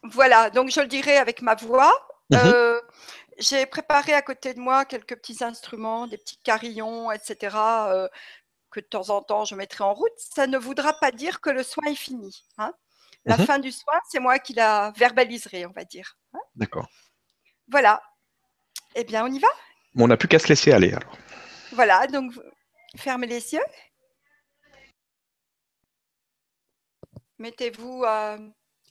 Voilà, 0.01 0.49
donc 0.49 0.71
je 0.71 0.79
le 0.79 0.87
dirai 0.87 1.17
avec 1.17 1.43
ma 1.43 1.53
voix. 1.53 1.93
Mhm. 2.31 2.37
Euh, 2.39 2.81
J'ai 3.39 3.65
préparé 3.65 4.13
à 4.13 4.21
côté 4.21 4.53
de 4.53 4.59
moi 4.59 4.83
quelques 4.85 5.15
petits 5.15 5.43
instruments, 5.43 6.07
des 6.07 6.17
petits 6.17 6.37
carillons, 6.43 7.09
etc., 7.11 7.55
euh, 7.93 8.07
que 8.69 8.81
de 8.81 8.85
temps 8.85 9.09
en 9.09 9.21
temps 9.23 9.45
je 9.45 9.55
mettrai 9.55 9.83
en 9.85 9.93
route. 9.93 10.11
Ça 10.17 10.45
ne 10.45 10.57
voudra 10.57 10.93
pas 10.93 11.11
dire 11.11 11.39
que 11.41 11.49
le 11.49 11.63
soin 11.63 11.85
est 11.85 11.95
fini. 11.95 12.45
hein. 12.57 12.73
La 13.25 13.37
Mhm. 13.37 13.45
fin 13.45 13.59
du 13.59 13.71
soin, 13.71 13.93
c'est 14.09 14.19
moi 14.19 14.39
qui 14.39 14.53
la 14.53 14.91
verbaliserai, 14.97 15.65
on 15.65 15.71
va 15.71 15.85
dire. 15.85 16.17
hein. 16.33 16.39
D'accord. 16.55 16.87
Voilà. 17.69 18.01
Eh 18.95 19.03
bien, 19.05 19.23
on 19.25 19.31
y 19.31 19.39
va? 19.39 19.47
On 19.95 20.07
n'a 20.07 20.17
plus 20.17 20.27
qu'à 20.27 20.39
se 20.39 20.47
laisser 20.47 20.71
aller 20.71 20.91
alors. 20.93 21.17
Voilà, 21.71 22.07
donc 22.07 22.33
fermez 22.97 23.27
les 23.27 23.53
yeux. 23.53 23.63
Mettez-vous 27.37 28.03
euh, 28.03 28.37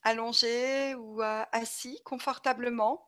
allongé 0.03 0.95
ou 0.95 1.23
euh, 1.23 1.45
assis 1.53 2.01
confortablement. 2.05 3.08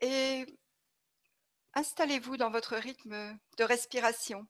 Et 0.00 0.46
installez-vous 1.74 2.36
dans 2.36 2.50
votre 2.50 2.76
rythme 2.76 3.38
de 3.56 3.64
respiration, 3.64 4.46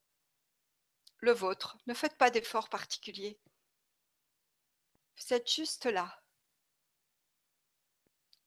le 1.18 1.32
vôtre. 1.32 1.76
Ne 1.86 1.94
faites 1.94 2.16
pas 2.16 2.30
d'efforts 2.30 2.68
particuliers. 2.68 3.38
Vous 5.16 5.34
êtes 5.34 5.50
juste 5.50 5.86
là, 5.86 6.22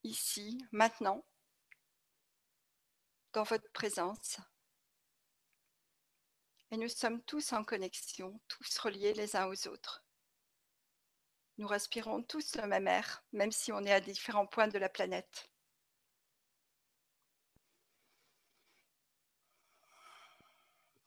ici, 0.04 0.64
maintenant, 0.72 1.26
dans 3.34 3.44
votre 3.44 3.70
présence. 3.72 4.38
Et 6.72 6.78
nous 6.78 6.90
sommes 6.90 7.24
tous 7.24 7.54
en 7.54 7.64
connexion, 7.64 8.40
tous 8.48 8.78
reliés 8.78 9.14
les 9.14 9.36
uns 9.36 9.48
aux 9.48 9.68
autres. 9.68 10.04
Nous 11.58 11.68
respirons 11.68 12.22
tous 12.24 12.56
le 12.56 12.68
même 12.68 12.88
air, 12.88 13.24
même 13.34 13.52
si 13.52 13.72
on 13.72 13.84
est 13.84 13.92
à 13.92 14.00
différents 14.00 14.48
points 14.48 14.68
de 14.68 14.78
la 14.78 14.90
planète. 14.90 15.50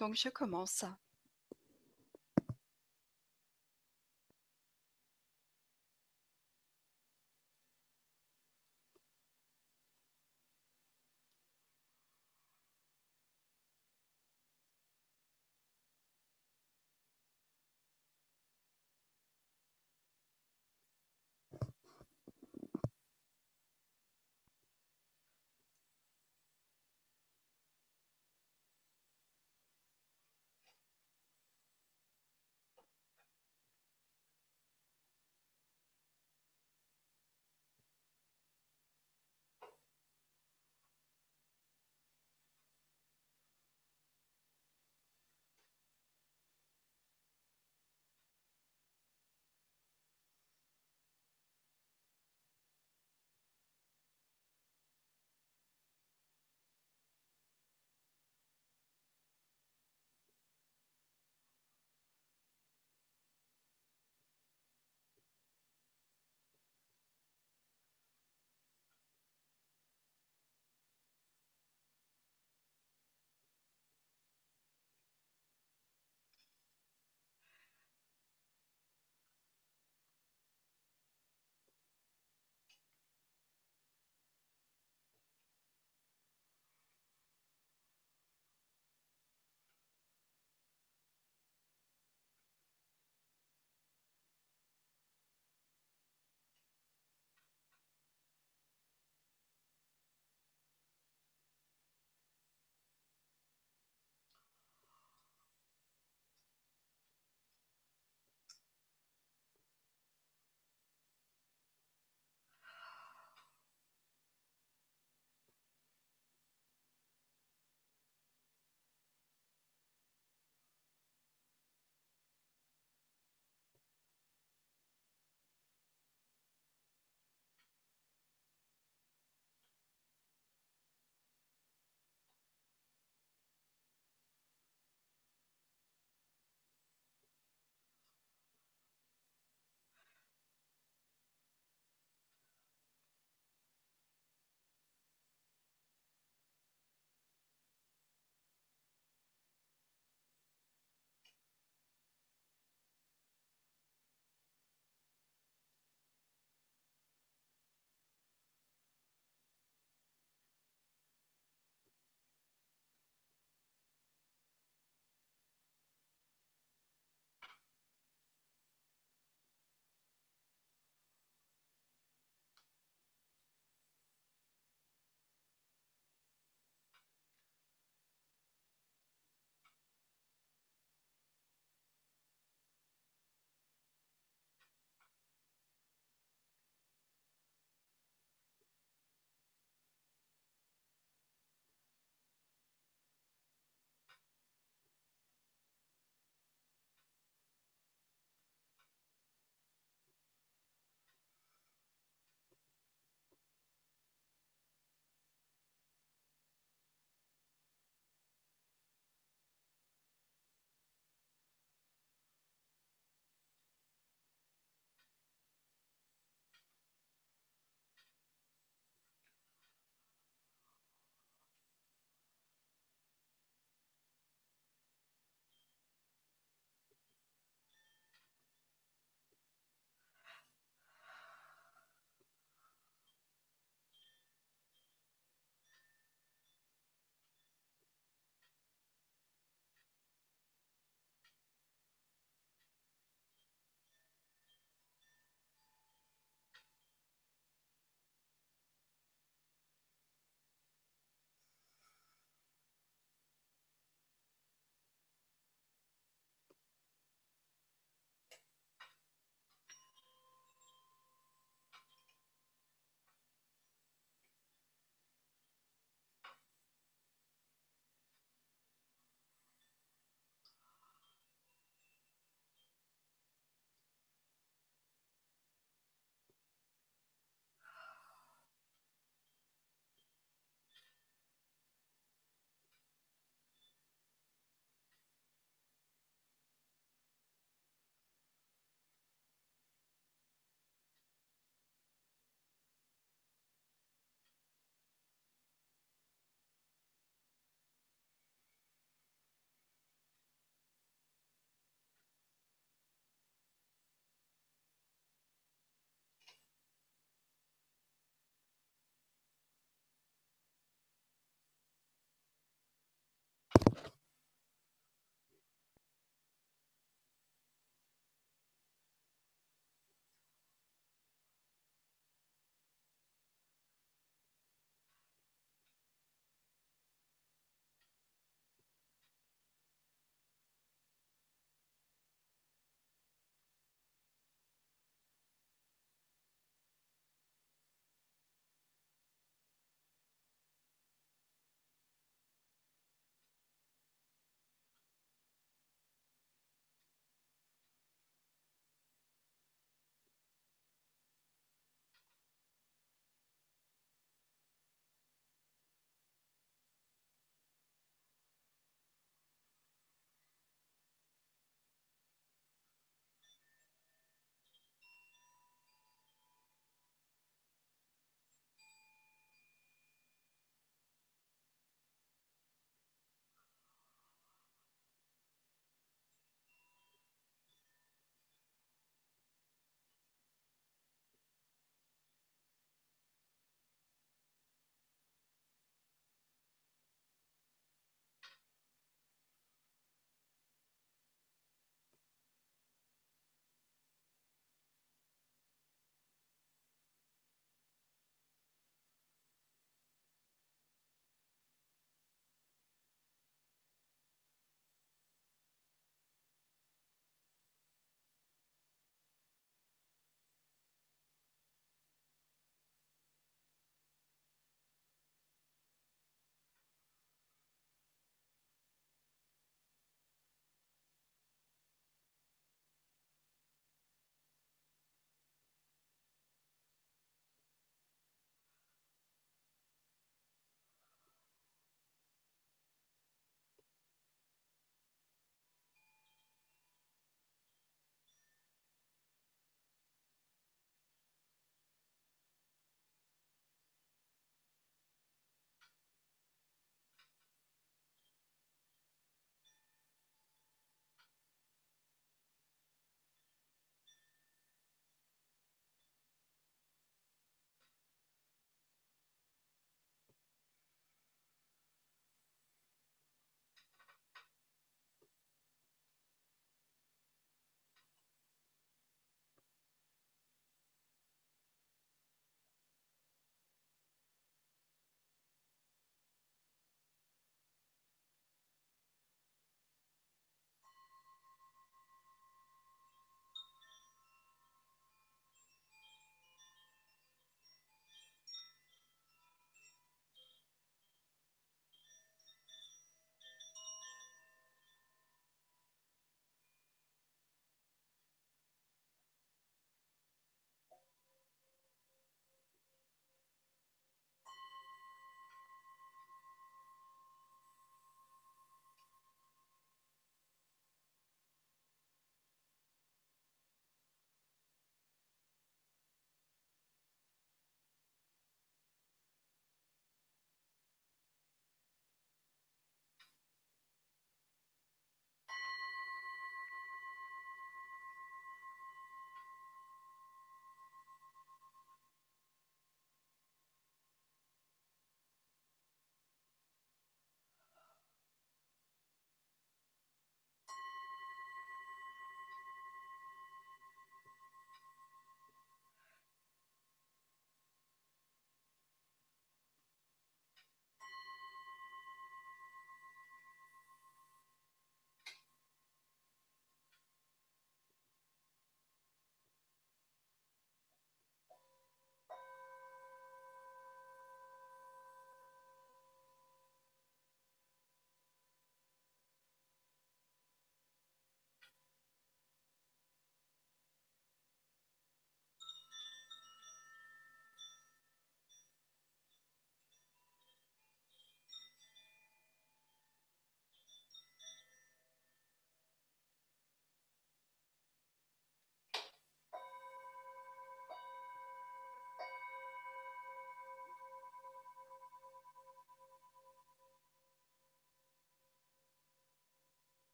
Donc 0.00 0.14
je 0.16 0.30
commence. 0.30 0.84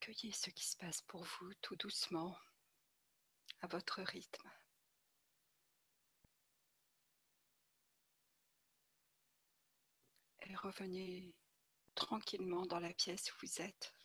Accueillez 0.00 0.32
ce 0.32 0.50
qui 0.50 0.64
se 0.64 0.76
passe 0.76 1.00
pour 1.02 1.24
vous 1.24 1.52
tout 1.62 1.74
doucement, 1.76 2.36
à 3.60 3.66
votre 3.66 4.02
rythme. 4.02 4.50
Et 10.42 10.54
revenez 10.54 11.34
tranquillement 11.94 12.66
dans 12.66 12.78
la 12.78 12.92
pièce 12.92 13.32
où 13.32 13.36
vous 13.42 13.62
êtes. 13.62 13.95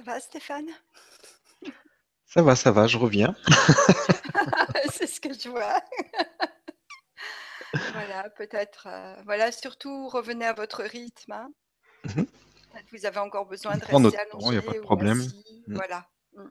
Ça 0.00 0.12
va, 0.12 0.20
Stéphane? 0.20 0.70
Ça 2.24 2.40
va, 2.40 2.56
ça 2.56 2.70
va, 2.72 2.86
je 2.86 2.96
reviens. 2.96 3.36
C'est 4.94 5.06
ce 5.06 5.20
que 5.20 5.34
je 5.34 5.50
vois. 5.50 5.78
voilà, 7.92 8.30
peut-être. 8.30 8.86
Euh, 8.86 9.14
voilà, 9.26 9.52
surtout 9.52 10.08
revenez 10.08 10.46
à 10.46 10.54
votre 10.54 10.82
rythme. 10.84 11.32
Hein. 11.32 11.50
Mhm. 12.04 12.26
Vous 12.92 13.04
avez 13.04 13.18
encore 13.18 13.44
besoin 13.44 13.76
de 13.76 13.84
rester 13.84 14.18
allongé. 14.18 14.46
Il 14.46 14.50
n'y 14.52 14.56
a 14.56 14.62
pas 14.62 14.72
de 14.72 14.80
problème. 14.80 15.18
Mm. 15.66 15.74
Voilà. 15.74 16.06
Mm. 16.34 16.44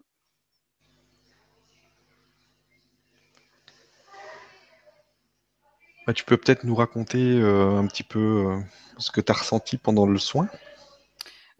Bah, 6.06 6.14
tu 6.14 6.24
peux 6.24 6.38
peut-être 6.38 6.66
nous 6.66 6.76
raconter 6.76 7.40
euh, 7.40 7.80
un 7.80 7.88
petit 7.88 8.04
peu 8.04 8.20
euh, 8.20 8.62
ce 9.00 9.12
que 9.12 9.22
tu 9.22 9.32
as 9.32 9.36
ressenti 9.36 9.78
pendant 9.78 10.06
le 10.06 10.20
soin? 10.20 10.48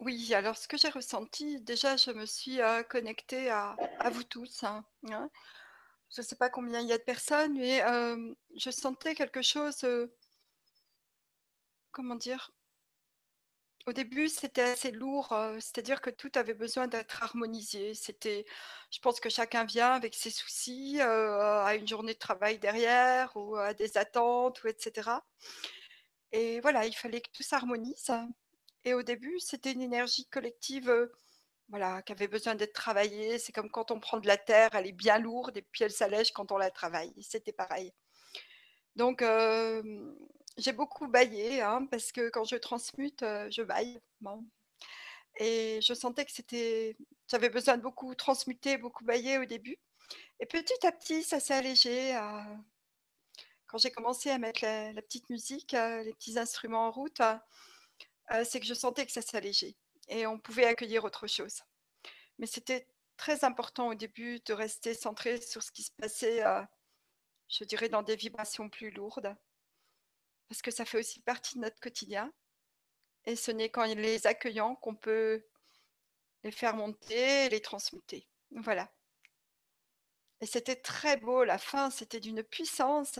Oui, 0.00 0.34
alors 0.34 0.56
ce 0.56 0.66
que 0.68 0.76
j'ai 0.76 0.88
ressenti, 0.88 1.60
déjà, 1.60 1.96
je 1.96 2.10
me 2.10 2.26
suis 2.26 2.58
connectée 2.88 3.50
à, 3.50 3.76
vous 4.12 4.24
tous. 4.24 4.64
hein, 4.64 4.84
hein. 5.10 5.30
Je 6.10 6.22
ne 6.22 6.26
sais 6.26 6.36
pas 6.36 6.50
combien 6.50 6.80
il 6.80 6.88
y 6.88 6.92
a 6.92 6.98
de 6.98 7.02
personnes, 7.02 7.56
mais 7.58 7.80
je 8.56 8.70
sentais 8.70 9.14
quelque 9.14 9.42
chose, 9.42 9.86
comment 11.92 12.16
dire, 12.16 12.50
au 13.86 13.92
début, 13.92 14.28
c'était 14.28 14.62
assez 14.62 14.90
lourd, 14.90 15.34
c'est-à-dire 15.54 16.00
que 16.00 16.10
tout 16.10 16.30
avait 16.34 16.54
besoin 16.54 16.86
d'être 16.86 17.22
harmonisé. 17.22 17.94
C'était, 17.94 18.44
je 18.90 18.98
pense 19.00 19.20
que 19.20 19.30
chacun 19.30 19.64
vient 19.64 19.92
avec 19.92 20.14
ses 20.14 20.30
soucis, 20.30 21.00
à 21.00 21.74
une 21.76 21.88
journée 21.88 22.14
de 22.14 22.18
travail 22.18 22.58
derrière, 22.58 23.36
ou 23.36 23.56
à 23.56 23.74
des 23.74 23.96
attentes, 23.98 24.62
ou 24.64 24.68
etc. 24.68 25.10
Et 26.32 26.60
voilà, 26.60 26.86
il 26.86 26.94
fallait 26.94 27.20
que 27.20 27.30
tout 27.32 27.42
s'harmonise. 27.42 28.12
Et 28.84 28.94
au 28.94 29.02
début, 29.02 29.38
c'était 29.40 29.72
une 29.72 29.82
énergie 29.82 30.26
collective, 30.26 31.10
voilà, 31.68 32.02
qui 32.02 32.12
avait 32.12 32.28
besoin 32.28 32.54
d'être 32.54 32.72
travaillée. 32.72 33.38
C'est 33.38 33.52
comme 33.52 33.70
quand 33.70 33.90
on 33.90 34.00
prend 34.00 34.18
de 34.18 34.26
la 34.26 34.36
terre, 34.36 34.70
elle 34.74 34.86
est 34.86 34.92
bien 34.92 35.18
lourde 35.18 35.56
et 35.56 35.62
puis 35.62 35.84
elle 35.84 35.92
s'allège 35.92 36.32
quand 36.32 36.50
on 36.52 36.58
la 36.58 36.70
travaille. 36.70 37.12
C'était 37.22 37.52
pareil. 37.52 37.92
Donc, 38.96 39.22
j'ai 40.58 40.72
beaucoup 40.72 41.06
baillé, 41.08 41.60
hein, 41.62 41.86
parce 41.90 42.12
que 42.12 42.28
quand 42.30 42.44
je 42.44 42.56
transmute, 42.56 43.20
je 43.20 43.62
baille. 43.62 44.00
Et 45.38 45.80
je 45.82 45.94
sentais 45.94 46.24
que 46.24 46.32
c'était 46.32 46.96
j'avais 47.28 47.48
besoin 47.48 47.76
de 47.76 47.82
beaucoup 47.82 48.14
transmuter, 48.14 48.76
beaucoup 48.76 49.04
bailler 49.04 49.38
au 49.38 49.44
début. 49.44 49.78
Et 50.40 50.46
petit 50.46 50.84
à 50.84 50.90
petit, 50.90 51.22
ça 51.22 51.38
s'est 51.38 51.54
allégé, 51.54 52.18
quand 53.68 53.78
j'ai 53.78 53.92
commencé 53.92 54.30
à 54.30 54.38
mettre 54.38 54.62
la 54.64 55.00
petite 55.02 55.30
musique, 55.30 55.72
les 55.72 56.12
petits 56.14 56.38
instruments 56.38 56.88
en 56.88 56.90
route, 56.90 57.22
euh, 58.32 58.44
c'est 58.44 58.60
que 58.60 58.66
je 58.66 58.74
sentais 58.74 59.06
que 59.06 59.12
ça 59.12 59.22
s'allégeait 59.22 59.76
et 60.08 60.26
on 60.26 60.38
pouvait 60.38 60.66
accueillir 60.66 61.04
autre 61.04 61.26
chose. 61.26 61.62
Mais 62.38 62.46
c'était 62.46 62.86
très 63.16 63.44
important 63.44 63.88
au 63.88 63.94
début 63.94 64.40
de 64.40 64.52
rester 64.52 64.94
centré 64.94 65.40
sur 65.40 65.62
ce 65.62 65.70
qui 65.72 65.82
se 65.82 65.92
passait, 65.92 66.44
euh, 66.44 66.62
je 67.48 67.64
dirais, 67.64 67.88
dans 67.88 68.02
des 68.02 68.16
vibrations 68.16 68.68
plus 68.68 68.90
lourdes, 68.90 69.36
parce 70.48 70.62
que 70.62 70.70
ça 70.70 70.84
fait 70.84 70.98
aussi 70.98 71.20
partie 71.20 71.56
de 71.56 71.60
notre 71.60 71.80
quotidien. 71.80 72.32
Et 73.26 73.36
ce 73.36 73.50
n'est 73.50 73.68
qu'en 73.68 73.84
les 73.84 74.26
accueillant 74.26 74.74
qu'on 74.76 74.96
peut 74.96 75.44
les 76.42 76.50
faire 76.50 76.74
monter 76.74 77.48
les 77.50 77.60
transmuter. 77.60 78.26
Voilà. 78.50 78.90
Et 80.40 80.46
c'était 80.46 80.76
très 80.76 81.18
beau, 81.18 81.44
la 81.44 81.58
fin, 81.58 81.90
c'était 81.90 82.20
d'une 82.20 82.42
puissance. 82.42 83.18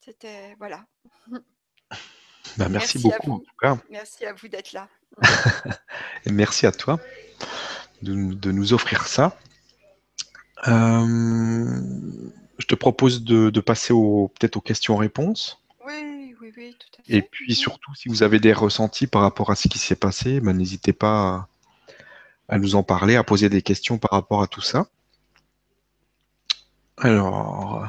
C'était, 0.00 0.54
voilà. 0.56 0.86
Bah, 2.56 2.68
merci, 2.68 2.98
beaucoup, 2.98 3.32
en 3.32 3.38
tout 3.38 3.56
cas. 3.60 3.76
Merci 3.90 4.24
à 4.26 4.32
vous 4.32 4.48
d'être 4.48 4.72
là. 4.72 4.88
Et 6.26 6.32
merci 6.32 6.66
à 6.66 6.72
toi 6.72 6.98
de, 8.02 8.52
nous 8.52 8.72
offrir 8.72 9.06
ça. 9.06 9.36
Euh, 10.68 11.80
je 12.58 12.66
te 12.66 12.74
propose 12.74 13.24
de, 13.24 13.60
passer 13.60 13.92
peut-être 13.94 14.56
aux 14.56 14.60
questions-réponses. 14.60 15.60
Oui, 15.86 16.34
oui, 16.40 16.52
oui, 16.56 16.76
tout 16.78 17.00
à 17.00 17.02
fait. 17.02 17.16
Et 17.16 17.22
puis 17.22 17.54
surtout, 17.54 17.94
si 17.94 18.08
vous 18.08 18.22
avez 18.22 18.38
des 18.38 18.52
ressentis 18.52 19.06
par 19.06 19.22
rapport 19.22 19.50
à 19.50 19.56
ce 19.56 19.68
qui 19.68 19.78
s'est 19.78 19.96
passé, 19.96 20.40
ben, 20.40 20.56
n'hésitez 20.56 20.92
pas 20.92 21.48
à, 22.48 22.58
nous 22.58 22.76
en 22.76 22.82
parler, 22.82 23.16
à 23.16 23.24
poser 23.24 23.48
des 23.48 23.62
questions 23.62 23.98
par 23.98 24.12
rapport 24.12 24.42
à 24.42 24.46
tout 24.46 24.60
ça. 24.60 24.86
Alors, 26.98 27.88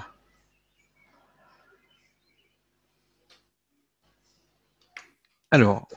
Alors, 5.52 5.88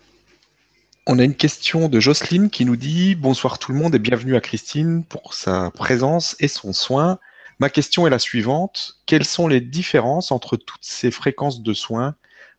on 1.07 1.19
a 1.19 1.25
une 1.25 1.35
question 1.35 1.89
de 1.89 2.01
Jocelyne 2.01 2.51
qui 2.51 2.67
nous 2.67 2.77
dit 2.77 3.15
Bonsoir 3.15 3.59
tout 3.59 3.73
le 3.73 3.79
monde 3.79 3.95
et 3.95 3.99
bienvenue 3.99 4.37
à 4.37 4.43
Christine 4.43 5.05
pour 5.05 5.33
sa 5.33 5.71
présence 5.71 6.37
et 6.39 6.49
son 6.49 6.75
soin. 6.75 7.19
Ma 7.59 7.71
question 7.71 8.07
est 8.07 8.11
la 8.11 8.19
suivante 8.19 9.01
Quelles 9.07 9.25
sont 9.25 9.49
les 9.49 9.63
différences 9.63 10.33
entre 10.33 10.57
toutes 10.57 10.85
ces 10.85 11.11
fréquences 11.11 11.63
de 11.63 11.73
soins 11.73 12.15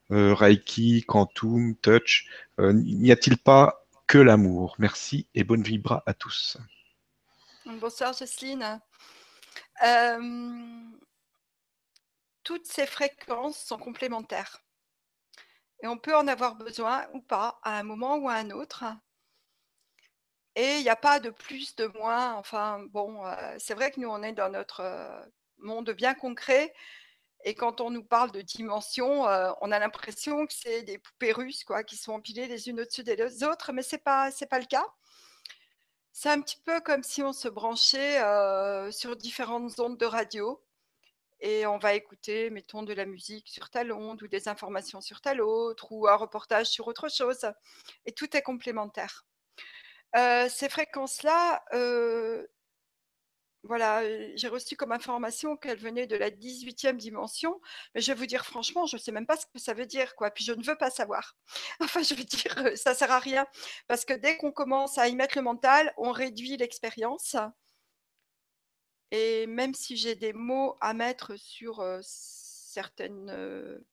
Reiki, 0.09 1.03
Quantum, 1.07 1.75
Touch. 1.75 2.27
N'y 2.57 3.11
a-t-il 3.11 3.37
pas 3.37 3.85
que 4.07 4.17
l'amour? 4.17 4.75
Merci 4.79 5.27
et 5.35 5.43
bonne 5.43 5.61
vibra 5.61 6.01
à 6.07 6.15
tous. 6.15 6.57
Bonsoir 7.67 8.13
Jocelyne. 8.13 8.81
toutes 12.43 12.65
ces 12.65 12.87
fréquences 12.87 13.59
sont 13.59 13.77
complémentaires. 13.77 14.63
Et 15.81 15.87
on 15.87 15.97
peut 15.97 16.15
en 16.15 16.27
avoir 16.27 16.55
besoin 16.55 17.07
ou 17.13 17.21
pas 17.21 17.59
à 17.63 17.77
un 17.79 17.83
moment 17.83 18.17
ou 18.17 18.29
à 18.29 18.33
un 18.33 18.51
autre. 18.51 18.83
Et 20.55 20.77
il 20.77 20.83
n'y 20.83 20.89
a 20.89 20.95
pas 20.95 21.19
de 21.19 21.29
plus, 21.29 21.75
de 21.75 21.87
moins. 21.87 22.33
Enfin, 22.35 22.83
bon, 22.91 23.25
euh, 23.25 23.55
c'est 23.59 23.73
vrai 23.73 23.91
que 23.91 23.99
nous, 23.99 24.09
on 24.09 24.23
est 24.23 24.33
dans 24.33 24.49
notre 24.49 24.81
euh, 24.81 25.21
monde 25.59 25.91
bien 25.91 26.13
concret. 26.13 26.73
Et 27.45 27.55
quand 27.55 27.81
on 27.81 27.89
nous 27.91 28.03
parle 28.03 28.31
de 28.31 28.41
dimensions, 28.41 29.27
euh, 29.27 29.51
on 29.61 29.71
a 29.71 29.79
l'impression 29.79 30.45
que 30.45 30.53
c'est 30.53 30.83
des 30.83 30.97
poupées 30.97 31.31
russes 31.31 31.63
quoi, 31.63 31.83
qui 31.83 31.95
sont 31.95 32.13
empilées 32.13 32.47
les 32.47 32.67
unes 32.69 32.81
au-dessus 32.81 33.03
des 33.03 33.43
autres, 33.43 33.71
mais 33.73 33.83
ce 33.83 33.95
n'est 33.95 34.01
pas, 34.01 34.29
pas 34.49 34.59
le 34.59 34.65
cas. 34.65 34.85
C'est 36.11 36.29
un 36.29 36.41
petit 36.41 36.59
peu 36.65 36.81
comme 36.81 37.03
si 37.03 37.23
on 37.23 37.33
se 37.33 37.47
branchait 37.47 38.19
sur 38.91 39.15
différentes 39.15 39.79
ondes 39.79 39.97
de 39.97 40.05
radio 40.05 40.61
et 41.41 41.65
on 41.65 41.77
va 41.77 41.93
écouter, 41.93 42.49
mettons, 42.49 42.83
de 42.83 42.93
la 42.93 43.05
musique 43.05 43.49
sur 43.49 43.69
telle 43.69 43.91
onde 43.91 44.21
ou 44.23 44.27
des 44.27 44.47
informations 44.47 45.01
sur 45.01 45.21
telle 45.21 45.41
autre 45.41 45.91
ou 45.91 46.07
un 46.07 46.15
reportage 46.15 46.67
sur 46.67 46.87
autre 46.87 47.09
chose. 47.09 47.45
Et 48.05 48.11
tout 48.11 48.35
est 48.35 48.41
complémentaire. 48.41 49.25
Euh, 50.15 50.49
ces 50.49 50.69
fréquences-là, 50.69 51.63
euh, 51.73 52.45
voilà, 53.63 54.03
j'ai 54.35 54.47
reçu 54.47 54.75
comme 54.75 54.91
information 54.93 55.57
qu'elles 55.57 55.77
venaient 55.79 56.07
de 56.07 56.15
la 56.15 56.29
18e 56.31 56.95
dimension, 56.97 57.59
mais 57.93 58.01
je 58.01 58.11
vais 58.11 58.17
vous 58.17 58.25
dire 58.25 58.45
franchement, 58.45 58.85
je 58.85 58.95
ne 58.95 59.01
sais 59.01 59.11
même 59.11 59.25
pas 59.25 59.35
ce 59.37 59.45
que 59.45 59.59
ça 59.59 59.73
veut 59.73 59.85
dire, 59.85 60.15
quoi. 60.15 60.31
Puis 60.31 60.45
je 60.45 60.53
ne 60.53 60.63
veux 60.63 60.77
pas 60.77 60.89
savoir. 60.89 61.35
Enfin, 61.81 62.01
je 62.03 62.15
veux 62.15 62.23
dire, 62.23 62.77
ça 62.77 62.91
ne 62.91 62.95
sert 62.95 63.11
à 63.11 63.19
rien, 63.19 63.45
parce 63.87 64.05
que 64.05 64.13
dès 64.13 64.37
qu'on 64.37 64.51
commence 64.51 64.97
à 64.97 65.07
y 65.07 65.15
mettre 65.15 65.37
le 65.37 65.43
mental, 65.43 65.93
on 65.97 66.11
réduit 66.11 66.57
l'expérience. 66.57 67.35
Et 69.11 69.47
même 69.47 69.73
si 69.73 69.97
j'ai 69.97 70.15
des 70.15 70.33
mots 70.33 70.77
à 70.81 70.93
mettre 70.93 71.35
sur 71.35 71.83
certaines 72.01 73.83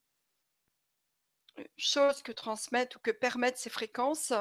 choses 1.78 2.22
que 2.22 2.32
transmettent 2.32 2.96
ou 2.96 2.98
que 3.00 3.10
permettent 3.10 3.58
ces 3.58 3.70
fréquences, 3.70 4.32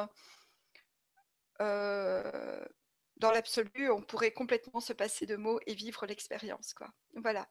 dans 1.59 3.31
l'absolu, 3.31 3.89
on 3.89 4.01
pourrait 4.01 4.33
complètement 4.33 4.81
se 4.81 4.91
passer 4.91 5.25
de 5.25 5.37
mots 5.37 5.59
et 5.65 5.73
vivre 5.73 6.05
l'expérience. 6.05 6.75
Voilà. 7.15 7.47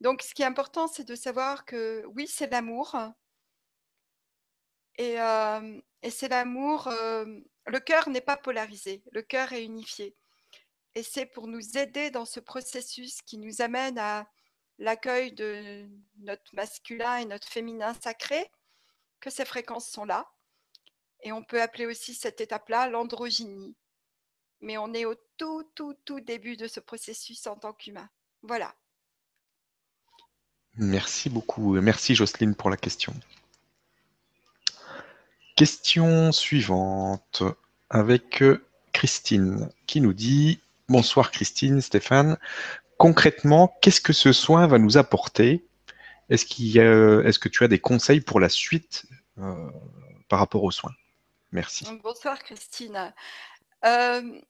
Donc, 0.00 0.22
ce 0.22 0.32
qui 0.32 0.40
est 0.40 0.46
important, 0.46 0.88
c'est 0.88 1.04
de 1.04 1.14
savoir 1.14 1.66
que 1.66 2.04
oui, 2.06 2.26
c'est 2.26 2.50
l'amour. 2.50 2.96
Et 4.96 5.16
c'est 6.10 6.28
l'amour. 6.28 6.88
le 7.66 7.78
cœur 7.80 8.08
n'est 8.08 8.20
pas 8.20 8.36
polarisé, 8.36 9.02
le 9.12 9.22
cœur 9.22 9.52
est 9.52 9.64
unifié. 9.64 10.16
Et 10.94 11.02
c'est 11.02 11.26
pour 11.26 11.48
nous 11.48 11.76
aider 11.76 12.10
dans 12.10 12.24
ce 12.24 12.40
processus 12.40 13.20
qui 13.22 13.38
nous 13.38 13.62
amène 13.62 13.98
à 13.98 14.28
l'accueil 14.78 15.32
de 15.32 15.88
notre 16.18 16.54
masculin 16.54 17.18
et 17.18 17.24
notre 17.24 17.48
féminin 17.48 17.94
sacré 17.94 18.50
que 19.20 19.30
ces 19.30 19.44
fréquences 19.44 19.88
sont 19.88 20.04
là. 20.04 20.30
Et 21.22 21.32
on 21.32 21.42
peut 21.42 21.60
appeler 21.60 21.86
aussi 21.86 22.14
cette 22.14 22.40
étape-là 22.40 22.88
l'androgynie. 22.88 23.74
Mais 24.60 24.78
on 24.78 24.92
est 24.94 25.04
au 25.04 25.14
tout, 25.36 25.64
tout, 25.74 25.94
tout 26.04 26.20
début 26.20 26.56
de 26.56 26.68
ce 26.68 26.80
processus 26.80 27.46
en 27.46 27.56
tant 27.56 27.72
qu'humain. 27.72 28.08
Voilà. 28.42 28.74
Merci 30.76 31.30
beaucoup. 31.30 31.80
Merci 31.80 32.14
Jocelyne 32.14 32.54
pour 32.54 32.70
la 32.70 32.76
question. 32.76 33.14
Question 35.56 36.32
suivante 36.32 37.42
avec 37.88 38.42
Christine 38.92 39.70
qui 39.86 40.00
nous 40.00 40.12
dit 40.12 40.60
Bonsoir 40.88 41.30
Christine, 41.30 41.80
Stéphane. 41.80 42.38
Concrètement, 42.98 43.74
qu'est-ce 43.80 44.02
que 44.02 44.12
ce 44.12 44.32
soin 44.32 44.66
va 44.66 44.78
nous 44.78 44.98
apporter? 44.98 45.66
Est-ce 46.28 46.44
est 46.44 47.38
que 47.38 47.48
tu 47.48 47.64
as 47.64 47.68
des 47.68 47.80
conseils 47.80 48.20
pour 48.20 48.38
la 48.38 48.50
suite 48.50 49.06
euh, 49.38 49.70
par 50.28 50.38
rapport 50.38 50.62
aux 50.62 50.70
soins? 50.70 50.94
Merci. 51.52 51.86
Bonsoir 52.02 52.38
Christine. 52.42 53.14
Euh, 53.86 54.40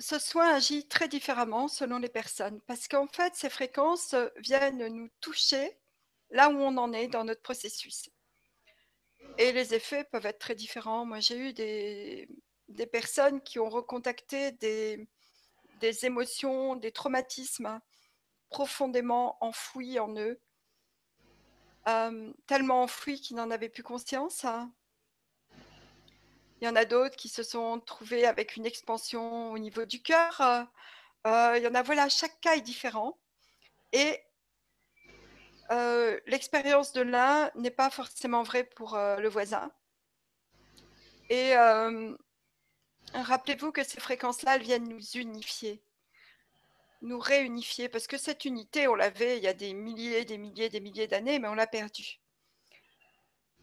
ce 0.00 0.18
soin 0.18 0.54
agit 0.54 0.88
très 0.88 1.06
différemment 1.06 1.68
selon 1.68 1.98
les 1.98 2.08
personnes 2.08 2.60
parce 2.66 2.88
qu'en 2.88 3.06
fait, 3.06 3.34
ces 3.36 3.50
fréquences 3.50 4.16
viennent 4.38 4.86
nous 4.88 5.08
toucher 5.20 5.78
là 6.30 6.48
où 6.48 6.56
on 6.56 6.76
en 6.78 6.92
est 6.92 7.08
dans 7.08 7.24
notre 7.24 7.42
processus. 7.42 8.10
Et 9.38 9.52
les 9.52 9.72
effets 9.74 10.04
peuvent 10.04 10.26
être 10.26 10.40
très 10.40 10.56
différents. 10.56 11.04
Moi, 11.06 11.20
j'ai 11.20 11.38
eu 11.38 11.52
des 11.52 12.86
personnes 12.86 13.40
qui 13.40 13.60
ont 13.60 13.68
recontacté 13.68 14.52
des, 14.52 15.08
des 15.80 16.04
émotions, 16.04 16.76
des 16.76 16.92
traumatismes 16.92 17.80
profondément 18.50 19.36
enfouis 19.40 19.98
en 19.98 20.14
eux, 20.16 20.40
euh, 21.88 22.32
tellement 22.46 22.82
enfouis 22.82 23.20
qu'ils 23.20 23.36
n'en 23.36 23.50
avaient 23.50 23.68
plus 23.68 23.82
conscience. 23.82 24.44
Il 26.60 26.66
y 26.66 26.68
en 26.68 26.76
a 26.76 26.84
d'autres 26.84 27.16
qui 27.16 27.28
se 27.28 27.42
sont 27.42 27.80
trouvés 27.80 28.26
avec 28.26 28.56
une 28.56 28.66
expansion 28.66 29.52
au 29.52 29.58
niveau 29.58 29.86
du 29.86 30.02
cœur. 30.02 30.40
Euh, 31.26 31.54
il 31.56 31.62
y 31.62 31.66
en 31.66 31.74
a, 31.74 31.82
voilà, 31.82 32.08
chaque 32.08 32.38
cas 32.40 32.56
est 32.56 32.60
différent. 32.60 33.18
Et 33.92 34.20
euh, 35.70 36.20
l'expérience 36.26 36.92
de 36.92 37.00
l'un 37.00 37.50
n'est 37.54 37.70
pas 37.70 37.88
forcément 37.88 38.42
vraie 38.42 38.64
pour 38.64 38.96
le 38.96 39.28
voisin. 39.28 39.70
Et 41.30 41.54
Rappelez-vous 43.14 43.72
que 43.72 43.82
ces 43.82 44.00
fréquences-là, 44.00 44.58
viennent 44.58 44.88
nous 44.88 45.02
unifier, 45.16 45.82
nous 47.02 47.18
réunifier, 47.18 47.88
parce 47.88 48.06
que 48.06 48.18
cette 48.18 48.44
unité, 48.44 48.86
on 48.88 48.94
l'avait 48.94 49.38
il 49.38 49.42
y 49.42 49.48
a 49.48 49.54
des 49.54 49.74
milliers, 49.74 50.24
des 50.24 50.38
milliers, 50.38 50.68
des 50.68 50.80
milliers 50.80 51.08
d'années, 51.08 51.38
mais 51.38 51.48
on 51.48 51.54
l'a 51.54 51.66
perdue. 51.66 52.20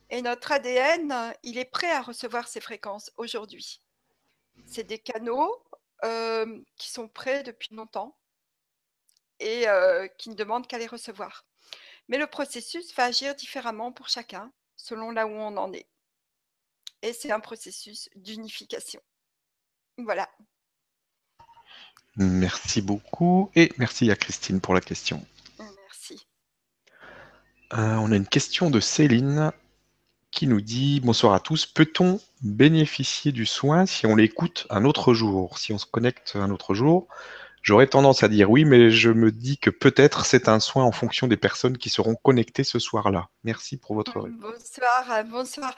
Et 0.09 0.21
notre 0.21 0.51
ADN, 0.51 1.33
il 1.43 1.57
est 1.57 1.65
prêt 1.65 1.91
à 1.91 2.01
recevoir 2.01 2.47
ces 2.47 2.61
fréquences 2.61 3.11
aujourd'hui. 3.17 3.81
C'est 4.65 4.83
des 4.83 4.99
canaux 4.99 5.63
euh, 6.03 6.61
qui 6.77 6.89
sont 6.89 7.07
prêts 7.07 7.43
depuis 7.43 7.75
longtemps 7.75 8.17
et 9.39 9.67
euh, 9.67 10.07
qui 10.07 10.29
ne 10.29 10.35
demandent 10.35 10.67
qu'à 10.67 10.77
les 10.77 10.87
recevoir. 10.87 11.45
Mais 12.07 12.17
le 12.17 12.27
processus 12.27 12.93
va 12.95 13.05
agir 13.05 13.35
différemment 13.35 13.91
pour 13.91 14.07
chacun, 14.07 14.51
selon 14.75 15.11
là 15.11 15.27
où 15.27 15.31
on 15.31 15.57
en 15.57 15.73
est. 15.73 15.87
Et 17.01 17.13
c'est 17.13 17.31
un 17.31 17.39
processus 17.39 18.09
d'unification. 18.15 19.01
Voilà. 19.97 20.29
Merci 22.17 22.81
beaucoup 22.81 23.51
et 23.55 23.71
merci 23.77 24.09
à 24.09 24.15
Christine 24.15 24.59
pour 24.59 24.73
la 24.73 24.81
question. 24.81 25.23
Merci. 25.59 26.27
Euh, 27.73 27.95
on 27.95 28.11
a 28.11 28.15
une 28.15 28.27
question 28.27 28.69
de 28.69 28.79
Céline 28.79 29.51
qui 30.31 30.47
nous 30.47 30.61
dit 30.61 30.99
Bonsoir 30.99 31.33
à 31.33 31.39
tous. 31.39 31.65
Peut-on 31.65 32.19
bénéficier 32.41 33.31
du 33.31 33.45
soin 33.45 33.85
si 33.85 34.05
on 34.05 34.15
l'écoute 34.15 34.65
un 34.69 34.83
autre 34.85 35.13
jour, 35.13 35.57
si 35.59 35.73
on 35.73 35.77
se 35.77 35.85
connecte 35.85 36.33
un 36.35 36.49
autre 36.49 36.73
jour? 36.73 37.07
J'aurais 37.61 37.87
tendance 37.87 38.23
à 38.23 38.29
dire 38.29 38.49
oui, 38.49 38.65
mais 38.65 38.89
je 38.89 39.09
me 39.09 39.31
dis 39.31 39.57
que 39.57 39.69
peut-être 39.69 40.25
c'est 40.25 40.47
un 40.47 40.59
soin 40.59 40.85
en 40.85 40.91
fonction 40.91 41.27
des 41.27 41.37
personnes 41.37 41.77
qui 41.77 41.89
seront 41.89 42.15
connectées 42.15 42.63
ce 42.63 42.79
soir-là. 42.79 43.29
Merci 43.43 43.77
pour 43.77 43.95
votre 43.95 44.19
réponse. 44.21 44.39
Bonsoir, 44.39 45.23
bonsoir. 45.25 45.75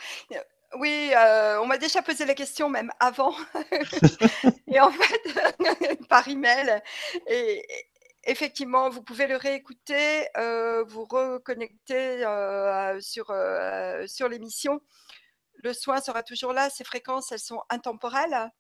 Oui, 0.76 1.12
euh, 1.16 1.60
on 1.62 1.66
m'a 1.66 1.78
déjà 1.78 2.02
posé 2.04 2.26
la 2.26 2.36
question 2.36 2.70
même 2.70 2.92
avant. 3.00 3.36
et 4.68 4.80
en 4.80 4.92
fait, 4.92 6.00
par 6.10 6.28
email. 6.28 6.82
Et 7.28 7.66
effectivement, 8.24 8.90
vous 8.90 9.02
pouvez 9.02 9.26
le 9.28 9.36
réécouter, 9.36 10.28
euh, 10.38 10.84
vous 10.84 11.06
reconnecter 11.06 12.24
euh, 12.24 13.02
sur, 13.02 13.34
sur 14.08 14.30
l'émission. 14.30 14.80
Le 15.64 15.74
soin 15.74 16.02
sera 16.02 16.22
toujours 16.24 16.54
là. 16.54 16.70
Ces 16.70 16.84
fréquences, 16.84 17.32
elles 17.32 17.40
sont 17.40 17.64
intemporelles. 17.70 18.52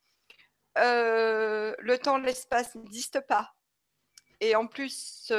le 0.75 1.97
temps, 1.97 2.17
l'espace 2.17 2.73
n'existe 2.75 3.19
pas. 3.21 3.53
Et 4.41 4.55
en 4.55 4.65
plus, 4.65 5.31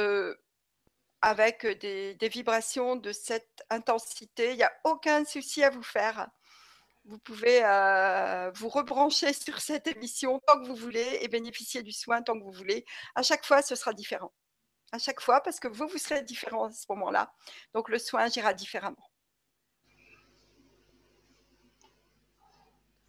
avec 1.21 1.65
des, 1.81 2.15
des, 2.15 2.29
vibrations 2.29 2.95
de 2.95 3.11
cette 3.11 3.63
intensité, 3.69 4.51
il 4.51 4.57
n'y 4.57 4.63
a 4.63 4.73
aucun 4.85 5.25
souci 5.25 5.63
à 5.63 5.69
vous 5.69 5.83
faire. 5.83 6.29
Vous 7.05 7.17
pouvez 7.19 7.63
euh, 7.63 8.51
vous 8.51 8.69
rebrancher 8.69 9.33
sur 9.33 9.59
cette 9.59 9.87
émission 9.87 10.39
tant 10.45 10.61
que 10.61 10.67
vous 10.67 10.75
voulez 10.75 11.19
et 11.21 11.27
bénéficier 11.27 11.83
du 11.83 11.91
soin 11.91 12.21
tant 12.21 12.37
que 12.37 12.43
vous 12.43 12.51
voulez. 12.51 12.85
À 13.15 13.23
chaque 13.23 13.45
fois, 13.45 13.61
ce 13.61 13.75
sera 13.75 13.93
différent. 13.93 14.31
À 14.91 14.99
chaque 14.99 15.21
fois, 15.21 15.41
parce 15.41 15.59
que 15.59 15.67
vous, 15.67 15.87
vous 15.87 15.97
serez 15.97 16.21
différent 16.21 16.65
à 16.65 16.71
ce 16.71 16.85
moment-là. 16.89 17.33
Donc, 17.73 17.89
le 17.89 17.97
soin 17.97 18.23
agira 18.23 18.53
différemment. 18.53 19.09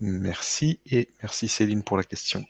Merci 0.01 0.81
et 0.87 1.13
merci 1.23 1.47
Céline 1.47 1.85
pour 1.85 1.97
la 1.97 2.03
question. 2.03 2.45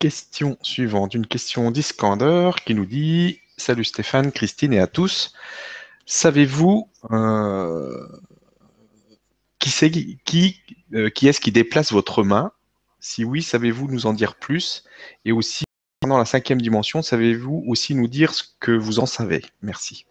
Question 0.00 0.58
suivante, 0.60 1.14
une 1.14 1.26
question 1.26 1.70
d'Iskander 1.70 2.50
qui 2.64 2.74
nous 2.74 2.84
dit 2.84 3.40
Salut 3.56 3.84
Stéphane, 3.84 4.32
Christine 4.32 4.72
et 4.72 4.80
à 4.80 4.86
tous. 4.86 5.32
Savez-vous 6.04 6.90
euh, 7.12 8.06
euh, 10.94 11.10
qui 11.10 11.28
est-ce 11.28 11.40
qui 11.40 11.52
déplace 11.52 11.92
votre 11.92 12.22
main? 12.22 12.52
Si 13.00 13.24
oui, 13.24 13.42
savez-vous 13.42 13.88
nous 13.88 14.06
en 14.06 14.12
dire 14.12 14.36
plus? 14.36 14.84
Et 15.24 15.32
aussi, 15.32 15.64
pendant 16.00 16.18
la 16.18 16.24
cinquième 16.24 16.60
dimension, 16.60 17.02
savez-vous 17.02 17.64
aussi 17.66 17.94
nous 17.94 18.08
dire 18.08 18.34
ce 18.34 18.44
que 18.60 18.72
vous 18.72 18.98
en 18.98 19.06
savez? 19.06 19.44
Merci. 19.62 20.06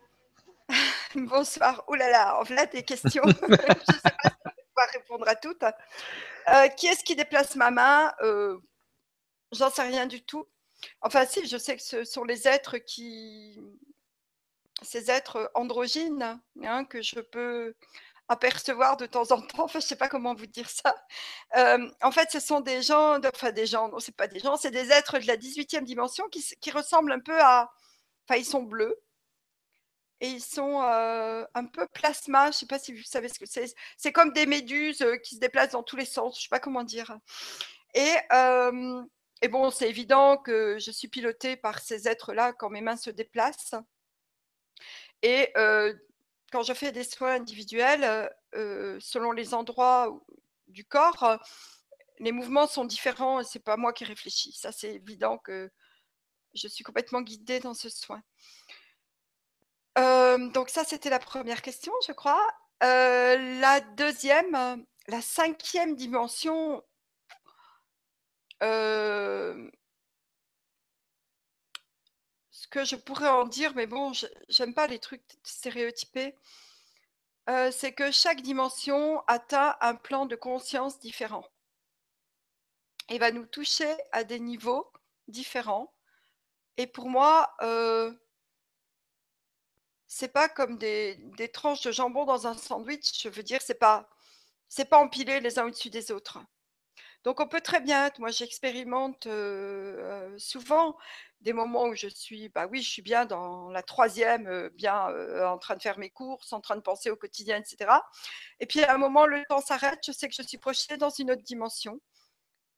Bonsoir. 1.15 1.83
Ouh 1.87 1.95
là 1.95 2.09
là, 2.09 2.41
voilà 2.45 2.65
des 2.65 2.83
questions. 2.83 3.23
je 3.25 3.51
ne 3.51 3.55
sais 3.55 4.01
pas 4.03 4.29
si 4.29 4.49
pouvoir 4.67 4.87
répondre 4.93 5.27
à 5.27 5.35
toutes. 5.35 5.63
Euh, 5.63 6.67
qui 6.69 6.87
est-ce 6.87 7.03
qui 7.03 7.15
déplace 7.15 7.55
ma 7.55 7.71
main? 7.71 8.13
Euh, 8.21 8.57
J'en 9.51 9.69
sais 9.69 9.83
rien 9.83 10.05
du 10.05 10.21
tout. 10.21 10.45
Enfin, 11.01 11.25
si, 11.25 11.47
je 11.47 11.57
sais 11.57 11.75
que 11.75 11.81
ce 11.81 12.03
sont 12.03 12.23
les 12.23 12.47
êtres 12.47 12.77
qui. 12.77 13.59
Ces 14.81 15.09
êtres 15.09 15.49
androgynes 15.53 16.41
hein, 16.63 16.83
que 16.83 17.01
je 17.01 17.21
peux 17.21 17.73
apercevoir 18.27 18.97
de 18.97 19.05
temps 19.05 19.31
en 19.31 19.41
temps. 19.41 19.65
Enfin, 19.65 19.79
je 19.79 19.85
ne 19.85 19.89
sais 19.89 19.95
pas 19.95 20.09
comment 20.09 20.33
vous 20.33 20.47
dire 20.47 20.69
ça. 20.69 20.95
Euh, 21.57 21.89
en 22.01 22.11
fait, 22.11 22.31
ce 22.31 22.39
sont 22.39 22.59
des 22.61 22.81
gens, 22.81 23.19
enfin 23.33 23.51
des 23.51 23.65
gens, 23.65 23.89
non, 23.89 23.99
c'est 23.99 24.15
pas 24.15 24.27
des 24.27 24.39
gens, 24.39 24.57
c'est 24.57 24.71
des 24.71 24.91
êtres 24.91 25.19
de 25.19 25.27
la 25.27 25.37
18e 25.37 25.83
dimension 25.83 26.27
qui, 26.29 26.43
qui 26.61 26.71
ressemblent 26.71 27.11
un 27.11 27.19
peu 27.19 27.39
à. 27.39 27.71
Enfin, 28.27 28.39
ils 28.39 28.45
sont 28.45 28.63
bleus 28.63 28.99
et 30.21 30.27
ils 30.29 30.41
sont 30.41 30.81
un 30.81 31.65
peu 31.65 31.87
plasma. 31.93 32.45
Je 32.45 32.47
ne 32.49 32.53
sais 32.53 32.65
pas 32.65 32.79
si 32.79 32.93
vous 32.93 33.03
savez 33.03 33.29
ce 33.29 33.39
que 33.39 33.45
c'est. 33.45 33.73
C'est 33.97 34.11
comme 34.11 34.33
des 34.33 34.45
méduses 34.45 35.05
qui 35.23 35.35
se 35.35 35.39
déplacent 35.39 35.71
dans 35.71 35.83
tous 35.83 35.97
les 35.97 36.05
sens. 36.05 36.35
Je 36.35 36.39
ne 36.39 36.43
sais 36.43 36.49
pas 36.49 36.59
comment 36.59 36.83
dire. 36.83 37.17
Et, 37.93 38.13
et 39.41 39.47
bon, 39.49 39.69
c'est 39.69 39.89
évident 39.89 40.37
que 40.37 40.77
je 40.79 40.91
suis 40.91 41.09
pilotée 41.09 41.57
par 41.57 41.79
ces 41.79 42.07
êtres-là 42.07 42.53
quand 42.53 42.69
mes 42.69 42.81
mains 42.81 42.97
se 42.97 43.11
déplacent. 43.11 43.75
Et 45.21 45.53
quand 46.55 46.63
je 46.63 46.73
fais 46.73 46.93
des 46.93 47.03
soins 47.03 47.33
individuels, 47.33 48.29
selon 48.53 49.33
les 49.33 49.53
endroits 49.53 50.17
du 50.67 50.85
corps, 50.85 51.37
les 52.19 52.31
mouvements 52.31 52.65
sont 52.65 52.85
différents 52.85 53.41
et 53.41 53.43
c'est 53.43 53.59
pas 53.59 53.75
moi 53.75 53.91
qui 53.91 54.05
réfléchis. 54.05 54.53
Ça, 54.53 54.71
c'est 54.71 54.95
évident 54.95 55.37
que 55.37 55.69
je 56.53 56.69
suis 56.69 56.85
complètement 56.85 57.21
guidée 57.21 57.59
dans 57.59 57.73
ce 57.73 57.89
soin 57.89 58.23
donc 60.53 60.69
ça, 60.69 60.83
c'était 60.83 61.09
la 61.09 61.19
première 61.19 61.61
question, 61.61 61.93
je 62.07 62.11
crois. 62.13 62.41
la 62.81 63.81
deuxième, 63.97 64.85
la 65.07 65.21
cinquième 65.21 65.95
dimension, 65.95 66.81
ce 72.65 72.67
que 72.67 72.83
je 72.83 72.95
pourrais 72.95 73.29
en 73.29 73.45
dire, 73.45 73.75
mais 73.75 73.85
bon, 73.85 74.11
j'aime 74.49 74.73
pas 74.73 74.87
les 74.87 74.97
trucs 74.97 75.21
stéréotypés, 75.43 76.35
c'est 77.71 77.93
que 77.93 78.09
chaque 78.11 78.41
dimension 78.41 79.23
atteint 79.27 79.75
un 79.81 79.93
plan 79.93 80.25
de 80.25 80.35
conscience 80.35 80.99
différent 80.99 81.45
et 83.09 83.19
va 83.19 83.29
nous 83.29 83.45
toucher 83.45 83.95
à 84.11 84.23
des 84.23 84.39
niveaux 84.39 84.91
différents 85.27 85.93
et 86.77 86.87
pour 86.87 87.07
moi, 87.07 87.55
c'est 90.07 90.33
pas 90.33 90.49
comme 90.49 90.79
des, 90.79 91.51
tranches 91.53 91.83
de 91.83 91.91
jambon 91.91 92.25
dans 92.25 92.47
un 92.47 92.57
sandwich. 92.57 93.21
Je 93.21 93.29
veux 93.29 93.43
dire, 93.43 93.61
c'est 93.61 93.75
pas 93.75 94.09
c'est 94.69 94.85
pas 94.85 94.97
empilé 94.97 95.39
les 95.39 95.59
uns 95.59 95.67
au-dessus 95.67 95.91
des 95.91 96.11
autres. 96.11 96.39
Donc 97.25 97.39
on 97.39 97.47
peut 97.47 97.61
très 97.61 97.81
bien 97.81 98.09
moi 98.19 98.29
j'expérimente 98.31 99.27
souvent 100.37 100.95
des 101.45 101.53
moments 101.53 101.85
où 101.85 101.95
je 101.95 102.07
suis, 102.07 102.49
bah 102.49 102.67
oui, 102.71 102.81
je 102.81 102.89
suis 102.89 103.01
bien 103.03 103.25
dans 103.25 103.69
la 103.69 103.83
troisième, 103.83 104.69
bien 104.69 105.07
en 105.45 105.57
train 105.59 105.75
de 105.75 105.81
faire 105.81 105.99
mes 105.99 106.09
courses, 106.09 106.51
en 106.53 106.59
train 106.59 106.75
de 106.75 106.81
penser 106.81 107.11
au 107.11 107.15
quotidien, 107.15 107.57
etc. 107.57 107.91
Et 108.59 108.65
puis 108.65 108.83
à 108.83 108.95
un 108.95 108.97
moment, 108.97 109.27
le 109.27 109.43
temps 109.47 109.61
s'arrête, 109.61 109.99
je 110.05 110.11
sais 110.11 110.27
que 110.27 110.33
je 110.35 110.41
suis 110.41 110.57
projetée 110.57 110.97
dans 110.97 111.11
une 111.11 111.31
autre 111.31 111.43
dimension. 111.43 112.01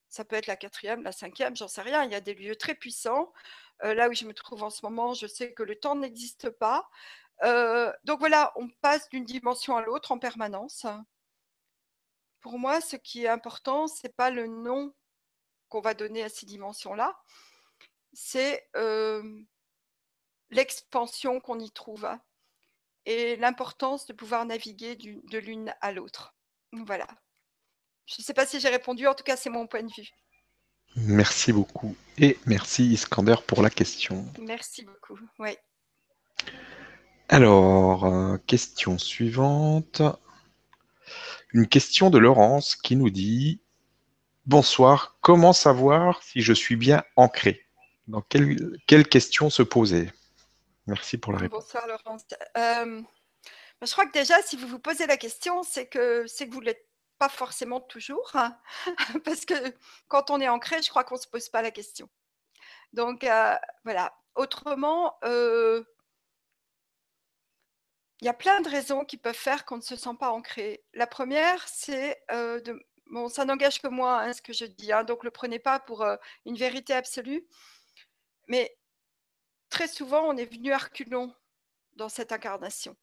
Ça 0.10 0.26
peut 0.26 0.36
être 0.36 0.48
la 0.48 0.58
quatrième, 0.58 1.04
la 1.04 1.14
cinquième, 1.14 1.56
j'en 1.56 1.68
sais 1.70 1.82
rien. 1.82 2.04
Il 2.04 2.12
y 2.12 2.16
a 2.16 2.22
des 2.22 2.34
lieux 2.34 2.56
très 2.58 2.76
puissants. 2.76 3.32
là 3.82 4.10
où 4.10 4.14
je 4.14 4.26
me 4.26 4.34
trouve 4.34 4.64
en 4.64 4.70
ce 4.70 4.86
moment, 4.86 5.14
je 5.14 5.28
sais 5.28 5.54
que 5.54 5.64
le 5.64 5.76
temps 5.76 5.96
n'existe 5.96 6.50
pas. 6.50 6.90
donc 8.04 8.20
voilà, 8.20 8.54
on 8.58 8.70
passe 8.82 9.10
d'une 9.10 9.26
dimension 9.26 9.78
à 9.78 9.82
l'autre 9.82 10.12
en 10.12 10.20
permanence. 10.20 10.86
Pour 12.48 12.60
moi, 12.60 12.80
ce 12.80 12.96
qui 12.96 13.26
est 13.26 13.28
important, 13.28 13.88
c'est 13.88 14.16
pas 14.16 14.30
le 14.30 14.48
nom 14.48 14.94
qu'on 15.68 15.82
va 15.82 15.94
donner 15.94 16.24
à 16.24 16.30
ces 16.30 16.46
dimensions-là, 16.46 17.20
c'est 18.14 18.70
l'expansion 20.50 21.42
qu'on 21.42 21.60
y 21.60 21.70
trouve 21.72 22.08
et 23.06 23.36
l'importance 23.36 24.06
de 24.06 24.14
pouvoir 24.14 24.46
naviguer 24.46 24.96
de 24.96 25.38
l'une 25.38 25.76
à 25.82 25.92
l'autre. 25.92 26.38
Voilà. 26.72 27.10
Je 28.06 28.16
ne 28.20 28.24
sais 28.24 28.34
pas 28.34 28.46
si 28.46 28.62
j'ai 28.62 28.70
répondu, 28.70 29.08
en 29.08 29.14
tout 29.14 29.26
cas, 29.26 29.36
c'est 29.36 29.50
mon 29.50 29.68
point 29.68 29.84
de 29.84 29.92
vue. 29.92 30.10
Merci 30.96 31.52
beaucoup. 31.52 31.98
Et 32.18 32.40
merci 32.46 32.86
Iskander 32.86 33.36
pour 33.46 33.62
la 33.62 33.70
question. 33.70 34.26
Merci 34.40 34.86
beaucoup. 34.86 35.20
Oui. 35.40 35.58
Alors, 37.28 38.06
euh, 38.06 38.38
question 38.48 38.98
suivante. 38.98 40.02
Une 41.54 41.68
question 41.68 42.10
de 42.10 42.18
Laurence 42.18 42.76
qui 42.76 42.96
nous 42.96 43.10
dit 43.10 43.62
Bonsoir, 44.46 45.18
comment 45.22 45.54
savoir 45.54 46.22
si 46.24 46.42
je 46.42 46.54
suis 46.54 46.76
bien 46.76 47.04
ancré? 47.16 47.66
Dans 48.08 48.22
quelle, 48.22 48.78
quelle, 48.88 49.08
question 49.08 49.50
se 49.50 49.64
poser? 49.64 50.12
Merci 50.88 51.18
pour 51.18 51.34
la 51.34 51.40
réponse. 51.40 51.64
Bonsoir 51.66 51.88
Laurence. 51.88 52.24
Euh, 52.58 53.02
je 53.82 53.92
crois 53.92 54.06
que 54.06 54.14
déjà, 54.14 54.42
si 54.42 54.56
vous 54.56 54.68
vous 54.68 54.80
posez 54.80 55.06
la 55.06 55.18
question, 55.18 55.64
c'est 55.64 55.88
que, 55.88 56.26
que 56.26 56.52
vous 56.52 56.62
l'êtes 56.62 56.86
pas 57.18 57.30
forcément 57.30 57.80
toujours, 57.80 58.30
hein, 58.36 58.58
parce 59.26 59.46
que 59.46 59.54
quand 60.08 60.30
on 60.30 60.40
est 60.40 60.50
ancré, 60.50 60.82
je 60.82 60.90
crois 60.90 61.04
qu'on 61.04 61.16
ne 61.16 61.22
se 61.22 61.28
pose 61.28 61.50
pas 61.50 61.62
la 61.62 61.72
question. 61.72 62.10
Donc 62.94 63.24
euh, 63.24 63.56
voilà. 63.84 64.14
Autrement, 64.36 65.16
euh, 65.24 65.84
il 68.22 68.26
y 68.26 68.30
a 68.30 68.34
plein 68.34 68.62
de 68.62 68.70
raisons 68.70 69.06
qui 69.06 69.18
peuvent 69.18 69.36
faire 69.36 69.66
qu'on 69.66 69.78
ne 69.78 69.82
se 69.82 69.96
sent 69.96 70.16
pas 70.20 70.32
ancré. 70.32 70.84
La 70.94 71.08
première, 71.08 71.68
c'est 71.68 72.22
euh, 72.32 72.60
de... 72.62 72.80
Bon, 73.08 73.30
ça 73.30 73.46
n'engage 73.46 73.82
que 73.82 73.88
moi, 73.88 74.22
hein, 74.22 74.34
ce 74.34 74.42
que 74.42 74.54
je 74.54 74.66
dis, 74.66 74.92
hein, 74.92 75.04
donc 75.04 75.20
ne 75.20 75.26
le 75.28 75.32
prenez 75.32 75.60
pas 75.60 75.80
pour 75.80 76.06
une 76.46 76.58
vérité 76.58 76.94
absolue. 76.94 77.48
Mais 78.48 78.78
très 79.70 79.88
souvent, 79.88 80.24
on 80.28 80.38
est 80.38 80.46
venu 80.52 80.74
à 80.74 80.78
reculons 80.78 81.34
dans 81.94 82.10
cette 82.10 82.32
incarnation. 82.32 82.98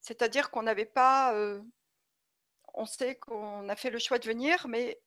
C'est-à-dire 0.00 0.50
qu'on 0.50 0.62
n'avait 0.62 0.84
pas 0.84 1.34
on 2.78 2.86
sait 2.86 3.16
qu'on 3.16 3.68
a 3.68 3.76
fait 3.76 3.90
le 3.90 3.98
choix 3.98 4.18
de 4.18 4.26
venir, 4.26 4.68
mais 4.68 5.00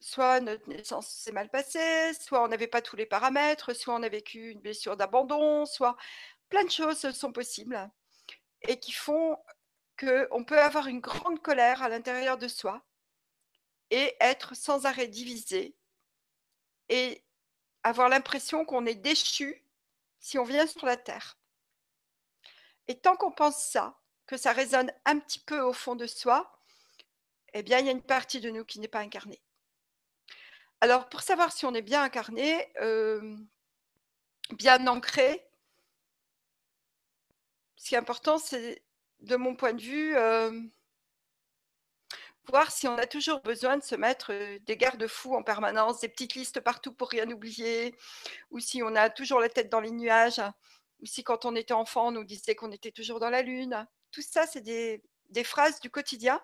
soit 0.00 0.40
notre 0.40 0.68
naissance 0.68 1.08
s'est 1.08 1.32
mal 1.32 1.50
passée, 1.50 2.14
soit 2.14 2.42
on 2.42 2.48
n'avait 2.48 2.68
pas 2.68 2.82
tous 2.82 2.96
les 2.96 3.06
paramètres, 3.06 3.74
soit 3.74 3.94
on 3.94 4.02
a 4.02 4.08
vécu 4.08 4.50
une 4.50 4.60
blessure 4.60 4.96
d'abandon, 4.96 5.66
soit 5.66 5.96
plein 6.50 6.64
de 6.64 6.70
choses 6.70 7.10
sont 7.12 7.32
possibles 7.32 7.90
et 8.62 8.78
qui 8.78 8.92
font 8.92 9.38
qu'on 9.98 10.44
peut 10.44 10.60
avoir 10.60 10.86
une 10.86 11.00
grande 11.00 11.40
colère 11.40 11.82
à 11.82 11.88
l'intérieur 11.88 12.36
de 12.36 12.48
soi 12.48 12.84
et 13.90 14.16
être 14.20 14.54
sans 14.54 14.86
arrêt 14.86 15.08
divisé 15.08 15.76
et 16.88 17.24
avoir 17.82 18.08
l'impression 18.08 18.64
qu'on 18.64 18.86
est 18.86 18.94
déchu 18.94 19.64
si 20.18 20.38
on 20.38 20.44
vient 20.44 20.66
sur 20.66 20.84
la 20.84 20.96
terre. 20.96 21.38
Et 22.88 22.98
tant 22.98 23.16
qu'on 23.16 23.32
pense 23.32 23.62
ça, 23.62 23.98
que 24.26 24.36
ça 24.36 24.52
résonne 24.52 24.92
un 25.04 25.18
petit 25.18 25.38
peu 25.38 25.60
au 25.60 25.72
fond 25.72 25.96
de 25.96 26.06
soi, 26.06 26.60
eh 27.52 27.62
bien, 27.62 27.78
il 27.78 27.86
y 27.86 27.88
a 27.88 27.92
une 27.92 28.02
partie 28.02 28.40
de 28.40 28.50
nous 28.50 28.64
qui 28.64 28.80
n'est 28.80 28.88
pas 28.88 29.00
incarnée. 29.00 29.40
Alors, 30.80 31.08
pour 31.08 31.20
savoir 31.20 31.52
si 31.52 31.66
on 31.66 31.74
est 31.74 31.82
bien 31.82 32.02
incarné, 32.02 32.72
euh, 32.80 33.36
bien 34.52 34.86
ancré, 34.86 35.49
ce 37.80 37.88
qui 37.88 37.94
est 37.94 37.98
important, 37.98 38.36
c'est, 38.38 38.82
de 39.20 39.36
mon 39.36 39.56
point 39.56 39.72
de 39.72 39.80
vue, 39.80 40.14
euh, 40.14 40.60
voir 42.46 42.70
si 42.70 42.86
on 42.86 42.98
a 42.98 43.06
toujours 43.06 43.40
besoin 43.40 43.78
de 43.78 43.82
se 43.82 43.94
mettre 43.94 44.32
euh, 44.34 44.58
des 44.66 44.76
garde-fous 44.76 45.34
en 45.34 45.42
permanence, 45.42 46.00
des 46.00 46.08
petites 46.10 46.34
listes 46.34 46.60
partout 46.60 46.92
pour 46.92 47.08
rien 47.08 47.30
oublier, 47.30 47.96
ou 48.50 48.60
si 48.60 48.82
on 48.82 48.94
a 48.96 49.08
toujours 49.08 49.40
la 49.40 49.48
tête 49.48 49.70
dans 49.70 49.80
les 49.80 49.92
nuages, 49.92 50.42
ou 51.00 51.06
si 51.06 51.24
quand 51.24 51.46
on 51.46 51.56
était 51.56 51.72
enfant, 51.72 52.08
on 52.08 52.10
nous 52.12 52.24
disait 52.24 52.54
qu'on 52.54 52.70
était 52.70 52.92
toujours 52.92 53.18
dans 53.18 53.30
la 53.30 53.40
lune 53.40 53.86
tout 54.10 54.22
ça, 54.22 54.46
c'est 54.46 54.60
des, 54.60 55.02
phrases 55.44 55.80
du 55.80 55.88
quotidien, 55.90 56.42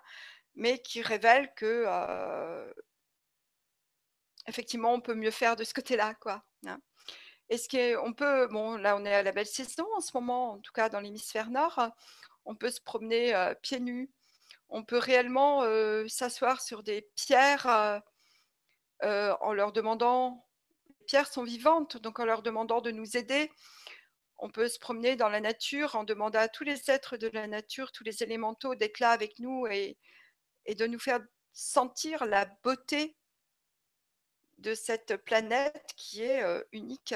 mais 0.55 0.78
qui 0.78 1.03
révèlent 1.03 1.53
que 1.55 1.84
euh, 1.87 2.72
effectivement, 4.47 4.95
on 4.95 5.01
peut 5.01 5.14
mieux 5.14 5.30
faire 5.32 5.57
de 5.57 5.64
ce 5.64 5.74
côté-là, 5.74 6.14
quoi. 6.14 6.45
Hein. 6.66 6.80
Est-ce 7.49 7.68
qu'on 7.68 8.12
peut, 8.12 8.49
bon, 8.49 8.76
là, 8.76 8.97
on 8.97 9.05
est 9.05 9.14
à 9.14 9.22
la 9.22 9.32
belle 9.32 9.47
saison 9.47 9.86
en 9.97 10.01
ce 10.01 10.11
moment, 10.14 10.53
en 10.53 10.59
tout 10.59 10.72
cas 10.72 10.88
dans 10.88 11.01
l'hémisphère 11.01 11.51
nord, 11.51 11.80
on 12.44 12.57
peut 12.57 12.70
se 12.70 12.80
promener 12.80 13.34
euh, 13.34 13.55
pieds 13.55 13.80
nus, 13.80 14.11
on 14.68 14.84
peut 14.84 14.99
réellement 14.99 15.62
euh, 15.62 16.09
s'asseoir 16.09 16.61
sur 16.61 16.82
des 16.82 17.09
pierres 17.14 18.03
en 19.03 19.53
leur 19.53 19.72
demandant, 19.72 20.47
les 20.88 21.07
pierres 21.07 21.28
sont 21.28 21.44
vivantes, 21.44 21.97
donc 21.99 22.18
en 22.18 22.24
leur 22.24 22.42
demandant 22.42 22.80
de 22.80 22.90
nous 22.90 23.16
aider. 23.16 23.51
On 24.38 24.51
peut 24.51 24.68
se 24.68 24.78
promener 24.78 25.16
dans 25.16 25.30
la 25.30 25.40
nature 25.40 25.97
en 25.97 26.05
demandant 26.05 26.40
à 26.40 26.49
tous 26.49 26.64
les 26.64 26.90
êtres 26.90 27.16
de 27.16 27.28
la 27.28 27.47
nature, 27.47 27.90
tous 27.92 28.05
les 28.05 28.22
élémentaux 28.22 28.74
d'être 28.74 29.01
là 29.01 29.11
avec 29.11 29.38
nous 29.38 29.66
et, 29.66 29.97
de 30.68 30.86
nous 30.86 30.99
faire 30.99 31.20
sentir 31.53 32.26
la 32.26 32.44
beauté 32.62 33.16
de 34.59 34.74
cette 34.74 35.16
planète 35.16 35.92
qui 35.97 36.22
est 36.22 36.42
euh, 36.42 36.62
unique 36.72 37.14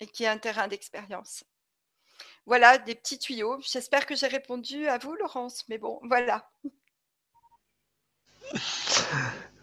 et 0.00 0.06
qui 0.06 0.24
est 0.24 0.28
un 0.28 0.38
terrain 0.38 0.68
d'expérience. 0.68 1.44
Voilà 2.46 2.78
des 2.78 2.94
petits 2.94 3.18
tuyaux. 3.18 3.58
J'espère 3.60 4.06
que 4.06 4.16
j'ai 4.16 4.26
répondu 4.26 4.86
à 4.86 4.98
vous, 4.98 5.14
Laurence. 5.16 5.64
Mais 5.68 5.78
bon, 5.78 6.00
voilà. 6.04 6.50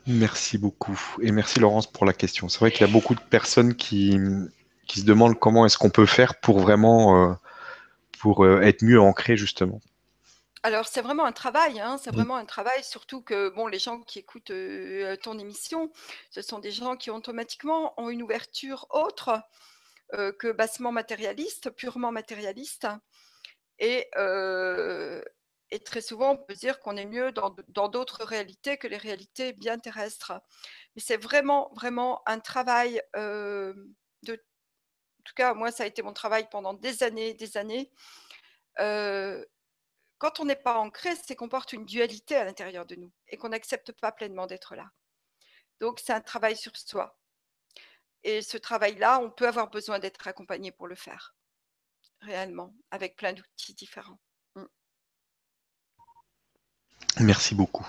Merci 0.07 0.57
beaucoup. 0.57 0.99
Et 1.21 1.31
merci, 1.31 1.59
Laurence, 1.59 1.91
pour 1.91 2.05
la 2.05 2.13
question. 2.13 2.47
C'est 2.47 2.59
vrai 2.59 2.71
qu'il 2.71 2.81
y 2.81 2.89
a 2.89 2.93
beaucoup 2.93 3.15
de 3.15 3.21
personnes 3.21 3.75
qui, 3.75 4.19
qui 4.87 4.99
se 4.99 5.05
demandent 5.05 5.39
comment 5.39 5.65
est-ce 5.65 5.79
qu'on 5.79 5.89
peut 5.89 6.05
faire 6.05 6.39
pour 6.39 6.59
vraiment 6.59 7.31
euh, 7.31 7.33
pour 8.19 8.45
euh, 8.45 8.61
être 8.61 8.83
mieux 8.83 9.01
ancré, 9.01 9.35
justement. 9.35 9.81
Alors, 10.61 10.87
c'est 10.87 11.01
vraiment 11.01 11.25
un 11.25 11.31
travail, 11.31 11.79
hein, 11.79 11.99
c'est 12.01 12.11
vraiment 12.11 12.35
un 12.35 12.45
travail, 12.45 12.83
surtout 12.83 13.21
que 13.21 13.49
bon, 13.49 13.67
les 13.67 13.77
gens 13.77 13.99
qui 13.99 14.17
écoutent 14.17 14.49
euh, 14.49 15.15
ton 15.17 15.37
émission, 15.37 15.91
ce 16.31 16.41
sont 16.41 16.57
des 16.57 16.71
gens 16.71 16.95
qui 16.95 17.11
automatiquement 17.11 17.93
ont 17.97 18.09
une 18.09 18.23
ouverture 18.23 18.87
autre 18.89 19.41
que 20.11 20.51
bassement 20.51 20.91
matérialiste, 20.91 21.69
purement 21.71 22.11
matérialiste. 22.11 22.87
Et, 23.79 24.07
euh, 24.17 25.21
et 25.71 25.79
très 25.79 26.01
souvent, 26.01 26.31
on 26.31 26.37
peut 26.37 26.53
dire 26.53 26.79
qu'on 26.79 26.95
est 26.95 27.05
mieux 27.05 27.31
dans 27.33 27.89
d'autres 27.89 28.23
réalités 28.23 28.77
que 28.77 28.87
les 28.87 28.97
réalités 28.97 29.53
bien 29.53 29.77
terrestres. 29.77 30.33
Mais 30.95 31.01
c'est 31.01 31.17
vraiment, 31.17 31.71
vraiment 31.75 32.21
un 32.27 32.39
travail 32.39 33.01
de. 33.15 33.73
En 34.33 35.23
tout 35.23 35.33
cas, 35.35 35.53
moi, 35.55 35.71
ça 35.71 35.83
a 35.83 35.87
été 35.87 36.03
mon 36.03 36.13
travail 36.13 36.47
pendant 36.51 36.73
des 36.75 37.01
années, 37.03 37.33
des 37.33 37.57
années 37.57 37.91
quand 40.17 40.39
on 40.39 40.45
n'est 40.45 40.55
pas 40.55 40.77
ancré, 40.77 41.15
c'est 41.15 41.35
qu'on 41.35 41.49
porte 41.49 41.73
une 41.73 41.85
dualité 41.85 42.35
à 42.35 42.45
l'intérieur 42.45 42.85
de 42.85 42.95
nous 42.95 43.11
et 43.27 43.37
qu'on 43.37 43.49
n'accepte 43.49 43.91
pas 43.91 44.11
pleinement 44.11 44.47
d'être 44.47 44.75
là. 44.75 44.89
Donc, 45.79 45.99
c'est 45.99 46.13
un 46.13 46.21
travail 46.21 46.55
sur 46.55 46.75
soi. 46.77 47.17
Et 48.25 48.41
ce 48.41 48.57
travail-là, 48.57 49.19
on 49.19 49.29
peut 49.29 49.47
avoir 49.47 49.69
besoin 49.69 49.99
d'être 49.99 50.27
accompagné 50.27 50.71
pour 50.71 50.87
le 50.87 50.95
faire, 50.95 51.35
réellement, 52.21 52.73
avec 52.89 53.15
plein 53.15 53.33
d'outils 53.33 53.75
différents. 53.75 54.19
Mm. 54.55 54.63
Merci 57.19 57.53
beaucoup. 57.53 57.87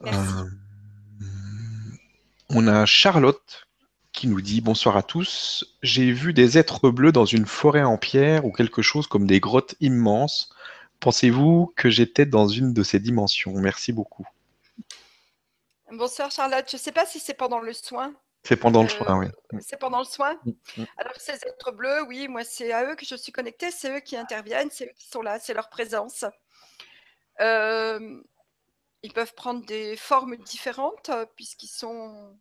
Merci. 0.00 0.18
Euh, 0.20 0.50
on 2.50 2.66
a 2.66 2.84
Charlotte 2.86 3.68
qui 4.12 4.26
nous 4.26 4.40
dit 4.40 4.60
bonsoir 4.60 4.96
à 4.96 5.02
tous. 5.04 5.78
J'ai 5.82 6.12
vu 6.12 6.34
des 6.34 6.58
êtres 6.58 6.90
bleus 6.90 7.12
dans 7.12 7.24
une 7.24 7.46
forêt 7.46 7.84
en 7.84 7.96
pierre 7.96 8.44
ou 8.44 8.52
quelque 8.52 8.82
chose 8.82 9.06
comme 9.06 9.26
des 9.26 9.40
grottes 9.40 9.76
immenses 9.80 10.54
Pensez-vous 11.00 11.72
que 11.76 11.90
j'étais 11.90 12.24
dans 12.24 12.48
une 12.48 12.72
de 12.72 12.82
ces 12.82 12.98
dimensions? 12.98 13.52
Merci 13.52 13.92
beaucoup. 13.92 14.26
Bonsoir 15.92 16.30
Charlotte. 16.30 16.64
Je 16.70 16.76
ne 16.76 16.80
sais 16.80 16.92
pas 16.92 17.04
si 17.04 17.20
c'est 17.20 17.34
pendant 17.34 17.60
le 17.60 17.74
soin. 17.74 18.14
C'est 18.44 18.56
pendant 18.56 18.82
le 18.82 18.88
soin, 18.88 19.18
oui. 19.18 19.26
Euh, 19.54 19.58
c'est 19.60 19.78
pendant 19.78 20.00
le 20.00 20.04
soin? 20.04 20.38
Mm, 20.44 20.50
mm. 20.76 20.86
Alors 20.98 21.16
ces 21.16 21.32
êtres 21.32 21.72
bleus, 21.72 22.02
oui, 22.02 22.28
moi 22.28 22.44
c'est 22.44 22.72
à 22.72 22.84
eux 22.84 22.94
que 22.94 23.06
je 23.06 23.16
suis 23.16 23.32
connectée, 23.32 23.70
c'est 23.70 23.96
eux 23.96 24.00
qui 24.00 24.16
interviennent, 24.16 24.70
c'est 24.70 24.86
eux 24.86 24.94
qui 24.96 25.08
sont 25.08 25.22
là, 25.22 25.38
c'est 25.38 25.54
leur 25.54 25.70
présence. 25.70 26.24
Euh, 27.40 28.22
ils 29.02 29.12
peuvent 29.12 29.34
prendre 29.34 29.64
des 29.66 29.96
formes 29.96 30.36
différentes 30.36 31.08
euh, 31.08 31.26
puisqu'ils 31.36 31.68
sont 31.68 32.38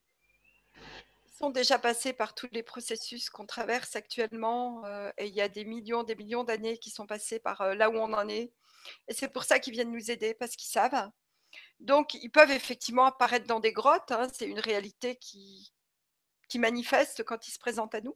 sont 1.44 1.50
déjà 1.50 1.80
passés 1.80 2.14
par 2.14 2.36
tous 2.36 2.48
les 2.52 2.64
processus 2.64 3.30
qu'on 3.30 3.46
traverse 3.46 3.96
actuellement 3.96 4.86
euh, 4.86 5.12
et 5.18 5.26
il 5.26 5.34
y 5.34 5.42
a 5.42 5.50
des 5.50 5.66
millions, 5.66 6.04
des 6.04 6.16
millions 6.16 6.44
d'années 6.44 6.78
qui 6.78 6.90
sont 6.90 7.08
passés 7.08 7.40
par 7.40 7.62
euh, 7.62 7.74
là 7.74 7.90
où 7.90 7.96
on 7.96 8.14
en 8.14 8.30
est. 8.30 8.54
Et 9.08 9.14
c'est 9.14 9.28
pour 9.28 9.44
ça 9.44 9.60
qu'ils 9.60 9.74
viennent 9.74 9.92
nous 9.92 10.12
aider 10.12 10.36
parce 10.36 10.56
qu'ils 10.56 10.70
savent. 10.72 11.10
Donc, 11.80 12.14
ils 12.14 12.30
peuvent 12.30 12.52
effectivement 12.52 13.06
apparaître 13.06 13.48
dans 13.48 13.60
des 13.60 13.74
grottes. 13.74 14.12
Hein, 14.12 14.28
c'est 14.34 14.46
une 14.46 14.60
réalité 14.60 15.16
qui, 15.18 15.74
qui 16.54 16.60
manifeste 16.60 17.24
quand 17.24 17.48
ils 17.48 17.52
se 17.52 17.58
présentent 17.58 17.96
à 17.96 18.02
nous. 18.02 18.16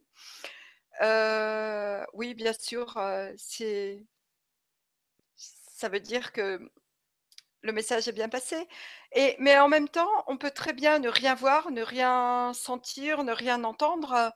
Euh, 1.02 2.04
oui, 2.12 2.34
bien 2.34 2.52
sûr, 2.52 2.96
c'est 3.36 4.06
ça 5.36 5.88
veut 5.88 5.98
dire 5.98 6.30
que 6.32 6.60
le 7.62 7.72
message 7.72 8.06
est 8.06 8.12
bien 8.12 8.28
passé. 8.28 8.68
Mais 9.40 9.58
en 9.58 9.68
même 9.68 9.88
temps, 9.88 10.24
on 10.28 10.36
peut 10.36 10.52
très 10.52 10.72
bien 10.72 11.00
ne 11.00 11.08
rien 11.08 11.34
voir, 11.34 11.72
ne 11.72 11.82
rien 11.82 12.52
sentir, 12.54 13.24
ne 13.24 13.32
rien 13.32 13.64
entendre. 13.64 14.32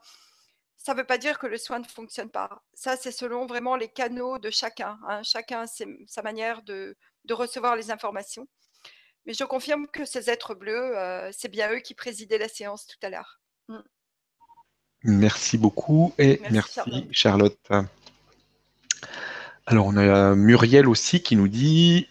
Ça 0.79 0.95
ne 0.95 0.99
veut 0.99 1.07
pas 1.07 1.19
dire 1.19 1.39
que 1.39 1.47
le 1.47 1.59
soin 1.59 1.79
ne 1.79 1.85
fonctionne 1.85 2.31
pas. 2.31 2.65
Ça, 2.75 2.97
c'est 2.97 3.13
selon 3.13 3.47
vraiment 3.47 3.77
les 3.77 3.89
canaux 3.89 4.39
de 4.41 4.51
chacun. 4.51 4.99
Hein. 5.09 5.23
Chacun 5.23 5.61
a 5.63 5.67
sa 5.69 6.23
manière 6.23 6.63
de, 6.63 6.97
recevoir 7.31 7.77
les 7.77 7.93
informations. 7.93 8.49
Mais 9.27 9.35
je 9.35 9.45
confirme 9.45 9.87
que 9.87 10.05
ces 10.05 10.29
êtres 10.29 10.57
bleus, 10.57 10.99
euh, 10.99 11.31
c'est 11.33 11.49
bien 11.49 11.71
eux 11.73 11.79
qui 11.79 11.95
présidaient 11.95 12.39
la 12.39 12.49
séance 12.49 12.89
tout 12.89 12.99
à 13.03 13.11
l'heure. 13.11 13.42
Merci 15.05 15.59
beaucoup 15.59 16.15
et 16.19 16.41
merci, 16.51 17.09
Charlotte. 17.11 17.59
Alors, 19.67 19.87
on 19.87 19.97
a 19.97 20.35
Muriel 20.35 20.89
aussi 20.89 21.23
qui 21.23 21.37
nous 21.37 21.49
dit 21.49 22.07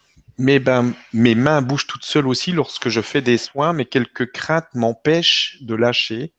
ben, 0.59 0.93
mes 1.13 1.35
mains 1.35 1.61
bougent 1.61 1.87
toutes 1.87 2.05
seules 2.05 2.27
aussi 2.27 2.51
lorsque 2.51 2.89
je 2.89 3.01
fais 3.01 3.21
des 3.21 3.37
soins, 3.37 3.73
mais 3.73 3.85
quelques 3.85 4.31
craintes 4.31 4.73
m'empêchent 4.73 5.57
de 5.61 5.75
lâcher. 5.75 6.33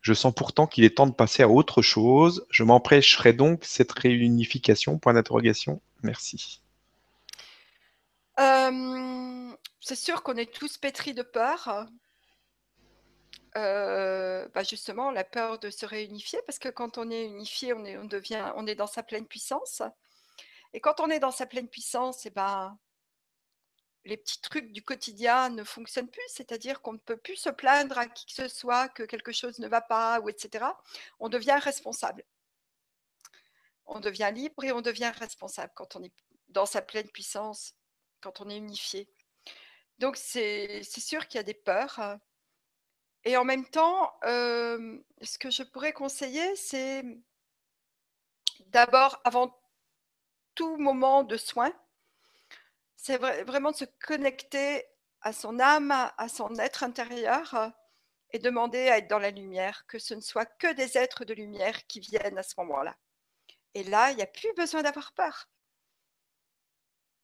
Je 0.00 0.12
sens 0.12 0.34
pourtant 0.34 0.66
qu'il 0.66 0.84
est 0.84 0.96
temps 0.96 1.06
de 1.06 1.14
passer 1.14 1.42
à 1.42 1.48
autre 1.48 1.82
chose. 1.82 2.46
Je 2.50 2.62
m'empêcherai 2.62 3.32
donc 3.32 3.64
cette 3.64 3.92
réunification? 3.92 4.98
Point 4.98 5.14
d'interrogation. 5.14 5.80
Merci. 6.02 6.60
Euh, 8.38 9.50
c'est 9.80 9.96
sûr 9.96 10.22
qu'on 10.22 10.34
est 10.34 10.52
tous 10.52 10.76
pétris 10.76 11.14
de 11.14 11.22
peur. 11.22 11.86
Euh, 13.56 14.48
bah, 14.54 14.64
justement, 14.64 15.10
la 15.10 15.24
peur 15.24 15.58
de 15.60 15.70
se 15.70 15.86
réunifier, 15.86 16.40
parce 16.46 16.58
que 16.58 16.68
quand 16.68 16.98
on 16.98 17.10
est 17.10 17.24
unifié, 17.24 17.72
on 17.72 17.84
est, 17.84 17.96
on 17.96 18.04
devient, 18.04 18.52
on 18.56 18.66
est 18.66 18.74
dans 18.74 18.88
sa 18.88 19.02
pleine 19.02 19.26
puissance. 19.26 19.82
Et 20.72 20.80
quand 20.80 21.00
on 21.00 21.08
est 21.08 21.20
dans 21.20 21.30
sa 21.30 21.46
pleine 21.46 21.68
puissance, 21.68 22.26
et 22.26 22.28
eh 22.28 22.32
ben, 22.32 22.76
les 24.04 24.16
petits 24.16 24.40
trucs 24.40 24.72
du 24.72 24.82
quotidien 24.82 25.50
ne 25.50 25.64
fonctionnent 25.64 26.10
plus, 26.10 26.22
c'est-à-dire 26.28 26.82
qu'on 26.82 26.94
ne 26.94 26.98
peut 26.98 27.16
plus 27.16 27.36
se 27.36 27.48
plaindre 27.48 27.96
à 27.98 28.06
qui 28.06 28.26
que 28.26 28.32
ce 28.32 28.48
soit 28.48 28.88
que 28.88 29.04
quelque 29.04 29.32
chose 29.32 29.58
ne 29.60 29.68
va 29.68 29.80
pas, 29.80 30.20
ou 30.20 30.28
etc. 30.28 30.66
On 31.20 31.28
devient 31.28 31.58
responsable. 31.62 32.24
On 33.86 34.00
devient 34.00 34.30
libre 34.34 34.64
et 34.64 34.72
on 34.72 34.80
devient 34.80 35.12
responsable 35.18 35.72
quand 35.76 35.96
on 35.96 36.02
est 36.02 36.12
dans 36.48 36.66
sa 36.66 36.82
pleine 36.82 37.08
puissance, 37.08 37.74
quand 38.20 38.40
on 38.40 38.50
est 38.50 38.56
unifié. 38.56 39.08
Donc 39.98 40.16
c'est 40.16 40.82
sûr 40.82 41.28
qu'il 41.28 41.38
y 41.38 41.40
a 41.40 41.44
des 41.44 41.54
peurs. 41.54 42.18
Et 43.24 43.36
en 43.36 43.44
même 43.44 43.66
temps, 43.66 44.12
euh, 44.24 44.98
ce 45.22 45.38
que 45.38 45.50
je 45.50 45.62
pourrais 45.62 45.92
conseiller, 45.92 46.54
c'est 46.56 47.02
d'abord, 48.66 49.20
avant 49.24 49.58
tout 50.54 50.76
moment 50.76 51.22
de 51.24 51.36
soin, 51.36 51.72
c'est 52.96 53.16
vraiment 53.18 53.70
de 53.70 53.76
se 53.76 53.84
connecter 54.04 54.84
à 55.20 55.32
son 55.32 55.58
âme, 55.58 55.90
à 55.90 56.28
son 56.28 56.54
être 56.58 56.84
intérieur 56.84 57.72
et 58.30 58.38
demander 58.38 58.88
à 58.88 58.98
être 58.98 59.08
dans 59.08 59.18
la 59.18 59.30
lumière, 59.30 59.86
que 59.86 59.98
ce 59.98 60.14
ne 60.14 60.20
soit 60.20 60.46
que 60.46 60.72
des 60.74 60.98
êtres 60.98 61.24
de 61.24 61.34
lumière 61.34 61.86
qui 61.86 62.00
viennent 62.00 62.38
à 62.38 62.42
ce 62.42 62.54
moment-là. 62.58 62.96
Et 63.74 63.84
là, 63.84 64.10
il 64.10 64.16
n'y 64.16 64.22
a 64.22 64.26
plus 64.26 64.52
besoin 64.54 64.82
d'avoir 64.82 65.12
peur. 65.12 65.48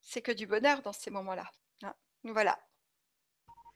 C'est 0.03 0.22
que 0.22 0.32
du 0.32 0.46
bonheur 0.46 0.82
dans 0.82 0.92
ces 0.92 1.11
moments-là. 1.11 1.51
Hein. 1.82 1.94
Voilà. 2.24 2.59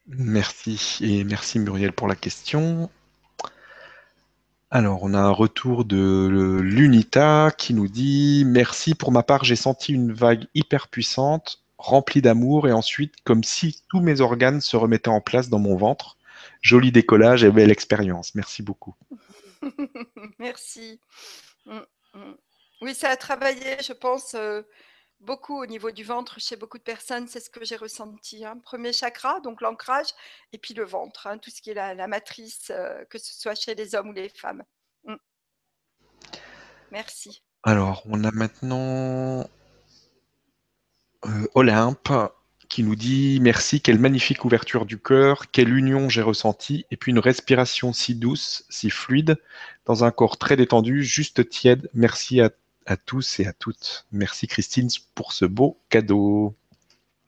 Merci 0.06 0.98
et 1.00 1.24
merci 1.24 1.58
Muriel 1.58 1.92
pour 1.92 2.08
la 2.08 2.14
question. 2.14 2.90
Alors, 4.70 5.02
on 5.02 5.14
a 5.14 5.18
un 5.18 5.30
retour 5.30 5.84
de 5.84 6.60
l'UNITA 6.60 7.52
qui 7.56 7.74
nous 7.74 7.88
dit 7.88 8.44
Merci 8.46 8.94
pour 8.94 9.12
ma 9.12 9.22
part, 9.22 9.44
j'ai 9.44 9.56
senti 9.56 9.92
une 9.92 10.12
vague 10.12 10.46
hyper 10.54 10.88
puissante 10.88 11.64
rempli 11.84 12.22
d'amour, 12.22 12.66
et 12.66 12.72
ensuite 12.72 13.14
comme 13.24 13.44
si 13.44 13.82
tous 13.88 14.00
mes 14.00 14.20
organes 14.20 14.60
se 14.60 14.76
remettaient 14.76 15.08
en 15.08 15.20
place 15.20 15.48
dans 15.48 15.58
mon 15.58 15.76
ventre. 15.76 16.16
Joli 16.60 16.92
décollage 16.92 17.44
et 17.44 17.50
belle 17.50 17.70
expérience. 17.70 18.34
Merci 18.34 18.62
beaucoup. 18.62 18.94
Merci. 20.38 20.98
Mm, 21.66 21.78
mm. 22.14 22.34
Oui, 22.80 22.94
ça 22.94 23.10
a 23.10 23.16
travaillé, 23.16 23.76
je 23.86 23.92
pense, 23.92 24.34
euh, 24.34 24.62
beaucoup 25.24 25.60
au 25.60 25.66
niveau 25.66 25.90
du 25.90 26.04
ventre 26.04 26.40
chez 26.40 26.56
beaucoup 26.56 26.78
de 26.78 26.82
personnes. 26.82 27.26
C'est 27.26 27.40
ce 27.40 27.50
que 27.50 27.64
j'ai 27.64 27.76
ressenti. 27.76 28.44
Hein. 28.44 28.58
Premier 28.62 28.92
chakra, 28.92 29.40
donc 29.40 29.60
l'ancrage, 29.60 30.08
et 30.52 30.58
puis 30.58 30.74
le 30.74 30.84
ventre, 30.84 31.26
hein, 31.26 31.38
tout 31.38 31.50
ce 31.50 31.60
qui 31.60 31.70
est 31.70 31.74
la, 31.74 32.06
matrice, 32.06 32.70
euh, 32.70 33.04
que 33.10 33.18
ce 33.18 33.34
soit 33.34 33.54
chez 33.54 33.74
les 33.74 33.94
hommes 33.94 34.10
ou 34.10 34.12
les 34.12 34.28
femmes. 34.28 34.62
Mm. 35.04 35.14
Merci. 36.92 37.42
Alors, 37.62 38.02
on 38.06 38.22
a 38.24 38.30
maintenant 38.30 39.48
euh, 41.24 41.46
Olympe 41.54 42.12
qui 42.68 42.82
nous 42.82 42.96
dit 42.96 43.38
merci, 43.40 43.80
quelle 43.80 43.98
magnifique 43.98 44.44
ouverture 44.44 44.84
du 44.84 44.98
cœur, 44.98 45.50
quelle 45.50 45.72
union 45.72 46.08
j'ai 46.08 46.22
ressenti, 46.22 46.86
et 46.90 46.96
puis 46.96 47.12
une 47.12 47.18
respiration 47.18 47.92
si 47.92 48.14
douce, 48.14 48.64
si 48.68 48.90
fluide, 48.90 49.36
dans 49.86 50.04
un 50.04 50.10
corps 50.10 50.38
très 50.38 50.56
détendu, 50.56 51.04
juste 51.04 51.48
tiède. 51.48 51.88
Merci 51.94 52.40
à, 52.40 52.50
tous 52.96 53.40
et 53.40 53.46
à 53.46 53.52
toutes. 53.52 54.06
Merci 54.12 54.46
Christine 54.46 54.88
pour 55.14 55.32
ce 55.32 55.44
beau 55.44 55.80
cadeau. 55.88 56.54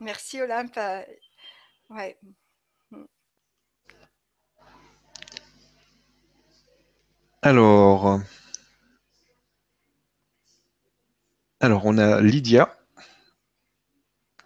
Merci 0.00 0.40
Olympe. 0.40 0.78
Ouais. 1.90 2.18
Alors, 7.42 8.20
alors 11.60 11.82
on 11.84 11.96
a 11.98 12.20
Lydia 12.20 12.76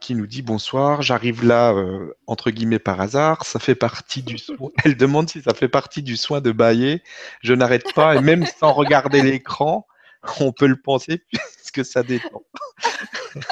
qui 0.01 0.15
nous 0.15 0.27
dit 0.27 0.43
bonsoir, 0.43 1.03
j'arrive 1.03 1.45
là 1.45 1.73
euh, 1.73 2.15
entre 2.27 2.51
guillemets 2.51 2.79
par 2.79 3.01
hasard, 3.01 3.45
ça 3.45 3.59
fait 3.59 3.75
partie 3.75 4.23
du 4.23 4.39
soin. 4.39 4.71
Elle 4.85 4.97
demande 4.97 5.31
si 5.31 5.41
ça 5.43 5.55
fait 5.55 5.69
partie 5.69 6.03
du 6.03 6.17
soin 6.17 6.41
de 6.41 6.53
bailler. 6.53 7.03
Je 7.43 7.55
n'arrête 7.55 7.95
pas 7.95 8.17
et 8.17 8.21
même 8.21 8.45
sans 8.45 8.73
regarder 8.73 9.23
l'écran, 9.23 9.87
on 10.41 10.53
peut 10.53 10.67
le 10.67 10.81
penser 10.81 11.19
puisque 11.57 11.85
ça 11.85 12.03
dépend. 12.03 12.43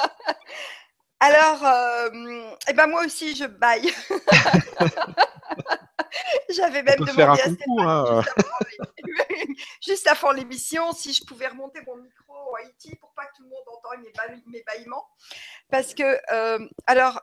Alors, 1.20 1.64
euh, 1.66 2.50
eh 2.68 2.72
ben 2.74 2.86
moi 2.86 3.04
aussi 3.04 3.34
je 3.34 3.44
baille. 3.44 3.92
J'avais 6.48 6.82
même 6.82 6.98
demandé 7.00 7.22
à 7.22 7.32
hein. 7.32 8.22
juste, 9.84 10.06
avant, 10.06 10.30
l'émission 10.30 10.92
si 10.92 11.12
je 11.12 11.24
pouvais 11.24 11.48
remonter 11.48 11.80
mon 11.86 11.96
micro 11.96 12.54
à 12.56 12.60
Haïti 12.60 12.94
pour 12.96 13.12
pas 13.14 13.26
que 13.26 13.36
tout 13.36 13.42
le 13.42 13.48
monde 13.48 13.64
entende 13.66 14.04
mes, 14.04 14.12
mes 14.46 14.62
bâillements. 14.62 15.08
Parce 15.70 15.92
que, 15.92 16.18
euh, 16.32 16.66
alors, 16.86 17.20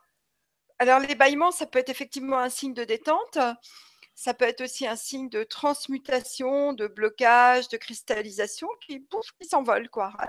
alors, 0.77 0.99
les 0.99 1.15
bâillements, 1.15 1.51
ça 1.51 1.65
peut 1.65 1.79
être 1.79 1.89
effectivement 1.89 2.37
un 2.37 2.49
signe 2.49 2.73
de 2.73 2.83
détente. 2.83 3.37
Ça 4.15 4.33
peut 4.33 4.45
être 4.45 4.61
aussi 4.61 4.87
un 4.87 4.95
signe 4.95 5.29
de 5.29 5.43
transmutation, 5.43 6.73
de 6.73 6.87
blocage, 6.87 7.67
de 7.67 7.77
cristallisation 7.77 8.67
qui, 8.85 8.99
pouf, 8.99 9.25
qui 9.39 9.47
s'envole, 9.47 9.89
quoi. 9.89 10.13
Hein. 10.19 10.27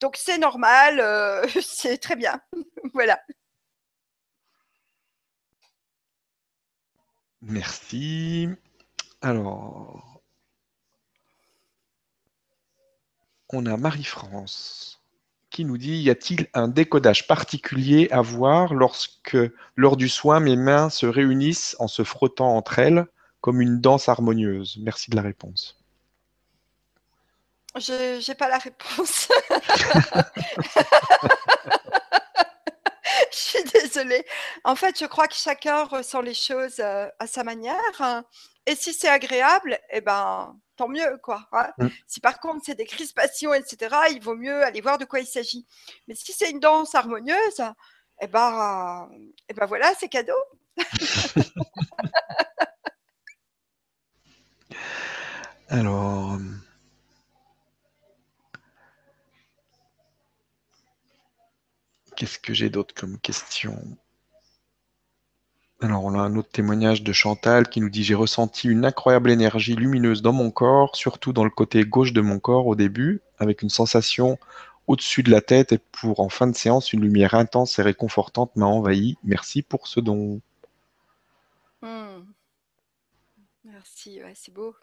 Donc, 0.00 0.16
c'est 0.16 0.38
normal, 0.38 0.98
euh, 1.00 1.46
c'est 1.62 1.98
très 1.98 2.16
bien. 2.16 2.40
voilà. 2.94 3.20
Merci. 7.42 8.48
Alors, 9.20 10.22
on 13.50 13.66
a 13.66 13.76
Marie-France 13.76 15.02
qui 15.50 15.64
nous 15.64 15.78
dit 15.78 15.98
Y 15.98 16.10
a-t-il 16.10 16.48
un 16.54 16.68
décodage 16.68 17.26
particulier 17.26 18.08
à 18.10 18.22
voir 18.22 18.74
lorsque, 18.74 19.36
lors 19.76 19.96
du 19.96 20.08
soin, 20.08 20.40
mes 20.40 20.56
mains 20.56 20.90
se 20.90 21.06
réunissent 21.06 21.76
en 21.78 21.88
se 21.88 22.04
frottant 22.04 22.56
entre 22.56 22.78
elles? 22.78 23.06
Comme 23.40 23.60
une 23.60 23.80
danse 23.80 24.08
harmonieuse 24.08 24.78
Merci 24.80 25.10
de 25.10 25.16
la 25.16 25.22
réponse. 25.22 25.78
Je 27.76 28.28
n'ai 28.28 28.34
pas 28.34 28.48
la 28.48 28.58
réponse. 28.58 29.28
je 33.30 33.36
suis 33.36 33.64
désolée. 33.64 34.24
En 34.64 34.74
fait, 34.74 34.98
je 34.98 35.04
crois 35.06 35.28
que 35.28 35.34
chacun 35.34 35.84
ressent 35.84 36.20
les 36.20 36.34
choses 36.34 36.80
euh, 36.80 37.08
à 37.18 37.26
sa 37.26 37.44
manière. 37.44 38.24
Et 38.66 38.74
si 38.74 38.92
c'est 38.92 39.08
agréable, 39.08 39.78
eh 39.90 40.00
ben, 40.00 40.56
tant 40.76 40.88
mieux, 40.88 41.18
quoi. 41.22 41.46
Hein. 41.52 41.70
Mmh. 41.78 41.88
Si 42.06 42.20
par 42.20 42.40
contre 42.40 42.62
c'est 42.64 42.74
des 42.74 42.86
crispations, 42.86 43.54
etc., 43.54 43.94
il 44.10 44.20
vaut 44.20 44.36
mieux 44.36 44.64
aller 44.64 44.80
voir 44.80 44.98
de 44.98 45.04
quoi 45.04 45.20
il 45.20 45.26
s'agit. 45.26 45.66
Mais 46.06 46.14
si 46.14 46.32
c'est 46.32 46.50
une 46.50 46.60
danse 46.60 46.94
harmonieuse, 46.94 47.62
eh 48.20 48.26
ben, 48.26 49.08
eh 49.48 49.54
ben 49.54 49.66
voilà, 49.66 49.92
c'est 49.98 50.08
cadeau. 50.08 50.34
Alors, 55.68 56.38
Qu'est-ce 62.18 62.40
que 62.40 62.52
j'ai 62.52 62.68
d'autre 62.68 62.96
comme 62.96 63.16
question? 63.20 63.80
Alors, 65.80 66.04
on 66.04 66.14
a 66.14 66.18
un 66.18 66.34
autre 66.34 66.50
témoignage 66.50 67.04
de 67.04 67.12
Chantal 67.12 67.68
qui 67.68 67.80
nous 67.80 67.90
dit 67.90 68.02
J'ai 68.02 68.16
ressenti 68.16 68.66
une 68.66 68.84
incroyable 68.84 69.30
énergie 69.30 69.76
lumineuse 69.76 70.20
dans 70.20 70.32
mon 70.32 70.50
corps, 70.50 70.96
surtout 70.96 71.32
dans 71.32 71.44
le 71.44 71.50
côté 71.50 71.84
gauche 71.84 72.12
de 72.12 72.20
mon 72.20 72.40
corps 72.40 72.66
au 72.66 72.74
début, 72.74 73.20
avec 73.38 73.62
une 73.62 73.70
sensation 73.70 74.36
au-dessus 74.88 75.22
de 75.22 75.30
la 75.30 75.40
tête 75.40 75.70
et 75.70 75.78
pour 75.78 76.18
en 76.18 76.28
fin 76.28 76.48
de 76.48 76.56
séance, 76.56 76.92
une 76.92 77.02
lumière 77.02 77.34
intense 77.34 77.78
et 77.78 77.82
réconfortante 77.82 78.50
m'a 78.56 78.66
envahi. 78.66 79.16
Merci 79.22 79.62
pour 79.62 79.86
ce 79.86 80.00
don. 80.00 80.40
Hmm. 81.82 82.24
C'est 84.34 84.52
beau. 84.52 84.76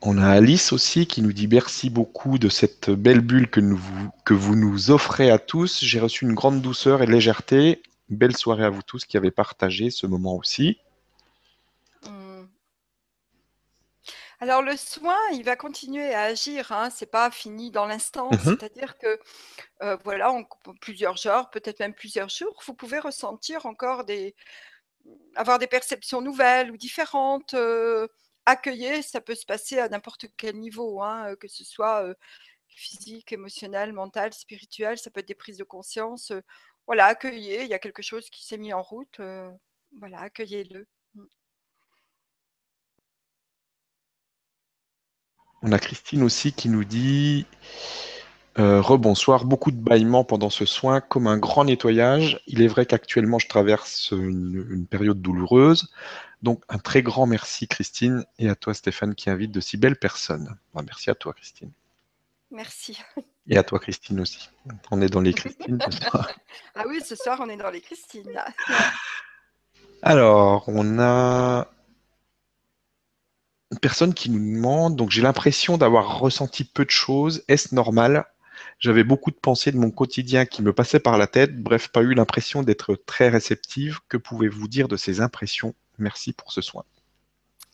On 0.00 0.16
a 0.18 0.28
Alice 0.28 0.72
aussi 0.72 1.06
qui 1.06 1.22
nous 1.22 1.32
dit 1.32 1.48
merci 1.48 1.90
beaucoup 1.90 2.38
de 2.38 2.48
cette 2.48 2.90
belle 2.90 3.20
bulle 3.20 3.50
que, 3.50 3.60
que 4.24 4.34
vous 4.34 4.54
nous 4.54 4.92
offrez 4.92 5.30
à 5.30 5.38
tous. 5.38 5.84
J'ai 5.84 5.98
reçu 5.98 6.24
une 6.24 6.34
grande 6.34 6.60
douceur 6.60 7.02
et 7.02 7.06
légèreté. 7.06 7.82
Belle 8.08 8.36
soirée 8.36 8.64
à 8.64 8.70
vous 8.70 8.82
tous 8.82 9.06
qui 9.06 9.16
avez 9.16 9.32
partagé 9.32 9.90
ce 9.90 10.06
moment 10.06 10.36
aussi. 10.36 10.78
Hmm. 12.04 12.44
Alors 14.38 14.62
le 14.62 14.76
soin, 14.76 15.18
il 15.32 15.42
va 15.42 15.56
continuer 15.56 16.14
à 16.14 16.22
agir. 16.22 16.70
Hein. 16.70 16.90
C'est 16.90 17.10
pas 17.10 17.30
fini 17.32 17.72
dans 17.72 17.86
l'instant. 17.86 18.30
Mhm. 18.30 18.38
C'est-à-dire 18.44 18.98
que 18.98 19.18
euh, 19.82 19.96
voilà, 20.04 20.30
en 20.30 20.44
plusieurs 20.80 21.26
heures, 21.26 21.50
peut-être 21.50 21.80
même 21.80 21.94
plusieurs 21.94 22.28
jours, 22.28 22.62
vous 22.66 22.74
pouvez 22.74 23.00
ressentir 23.00 23.66
encore 23.66 24.04
des, 24.04 24.36
avoir 25.34 25.58
des 25.58 25.66
perceptions 25.66 26.20
nouvelles 26.20 26.70
ou 26.70 26.76
différentes. 26.76 27.54
Euh, 27.54 28.06
accueillir, 28.46 29.02
ça 29.04 29.20
peut 29.20 29.34
se 29.34 29.46
passer 29.46 29.78
à 29.78 29.88
n'importe 29.88 30.26
quel 30.36 30.58
niveau, 30.58 31.02
hein, 31.02 31.36
que 31.36 31.48
ce 31.48 31.64
soit 31.64 32.04
physique, 32.68 33.32
émotionnel, 33.32 33.92
mental, 33.92 34.32
spirituel, 34.32 34.98
ça 34.98 35.10
peut 35.10 35.20
être 35.20 35.28
des 35.28 35.34
prises 35.34 35.58
de 35.58 35.64
conscience. 35.64 36.32
voilà, 36.86 37.06
accueillez, 37.06 37.62
il 37.62 37.68
y 37.68 37.74
a 37.74 37.78
quelque 37.78 38.02
chose 38.02 38.30
qui 38.30 38.44
s'est 38.44 38.58
mis 38.58 38.72
en 38.72 38.82
route, 38.82 39.20
voilà, 40.00 40.20
accueillez-le. 40.20 40.88
On 45.62 45.70
a 45.70 45.78
Christine 45.78 46.24
aussi 46.24 46.52
qui 46.52 46.68
nous 46.68 46.84
dit 46.84 47.46
Rebonsoir, 48.56 49.44
beaucoup 49.44 49.70
de 49.70 49.76
bâillements 49.76 50.24
pendant 50.24 50.50
ce 50.50 50.66
soin, 50.66 51.00
comme 51.00 51.26
un 51.26 51.38
grand 51.38 51.64
nettoyage. 51.64 52.40
Il 52.46 52.62
est 52.62 52.66
vrai 52.66 52.86
qu'actuellement 52.86 53.38
je 53.38 53.48
traverse 53.48 54.10
une, 54.12 54.86
période 54.88 55.22
douloureuse. 55.22 55.90
Donc, 56.42 56.62
un 56.68 56.78
très 56.78 57.02
grand 57.02 57.26
merci, 57.26 57.68
Christine, 57.68 58.24
et 58.38 58.48
à 58.48 58.56
toi, 58.56 58.74
Stéphane, 58.74 59.14
qui 59.14 59.30
invite 59.30 59.52
de 59.52 59.60
si 59.60 59.76
belles 59.76 59.96
personnes. 59.96 60.56
merci 60.74 61.08
à 61.08 61.14
toi, 61.14 61.32
Christine. 61.32 61.70
Merci. 62.50 62.98
Et 63.48 63.56
à 63.56 63.62
toi, 63.62 63.78
Christine 63.78 64.20
aussi. 64.20 64.50
On 64.90 65.00
est 65.00 65.08
dans 65.08 65.20
les 65.20 65.32
Christines 65.32 65.78
ce 65.90 65.98
soir. 65.98 66.30
Ah 66.74 66.84
oui, 66.88 67.00
ce 67.04 67.14
soir, 67.16 67.38
on 67.42 67.48
est 67.50 67.56
dans 67.56 67.70
les 67.70 67.82
Christines. 67.82 68.40
Alors, 70.02 70.64
on 70.68 70.98
a 70.98 71.68
une 73.70 73.78
personne 73.78 74.14
qui 74.14 74.30
nous 74.30 74.54
demande, 74.54 74.96
donc 74.96 75.10
j'ai 75.10 75.22
l'impression 75.22 75.76
d'avoir 75.76 76.18
ressenti 76.18 76.64
peu 76.64 76.84
de 76.84 76.90
choses. 76.90 77.42
Est-ce 77.48 77.74
normal? 77.74 78.26
J'avais 78.78 79.04
beaucoup 79.04 79.30
de 79.30 79.36
pensées 79.36 79.72
de 79.72 79.78
mon 79.78 79.90
quotidien 79.90 80.46
qui 80.46 80.62
me 80.62 80.72
passaient 80.72 81.00
par 81.00 81.18
la 81.18 81.26
tête. 81.26 81.62
Bref, 81.62 81.88
pas 81.88 82.02
eu 82.02 82.14
l'impression 82.14 82.62
d'être 82.62 82.94
très 82.94 83.28
réceptive. 83.28 84.00
Que 84.08 84.16
pouvez-vous 84.16 84.68
dire 84.68 84.88
de 84.88 84.96
ces 84.96 85.20
impressions? 85.20 85.74
Merci 85.98 86.32
pour 86.32 86.52
ce 86.52 86.60
soin. 86.60 86.84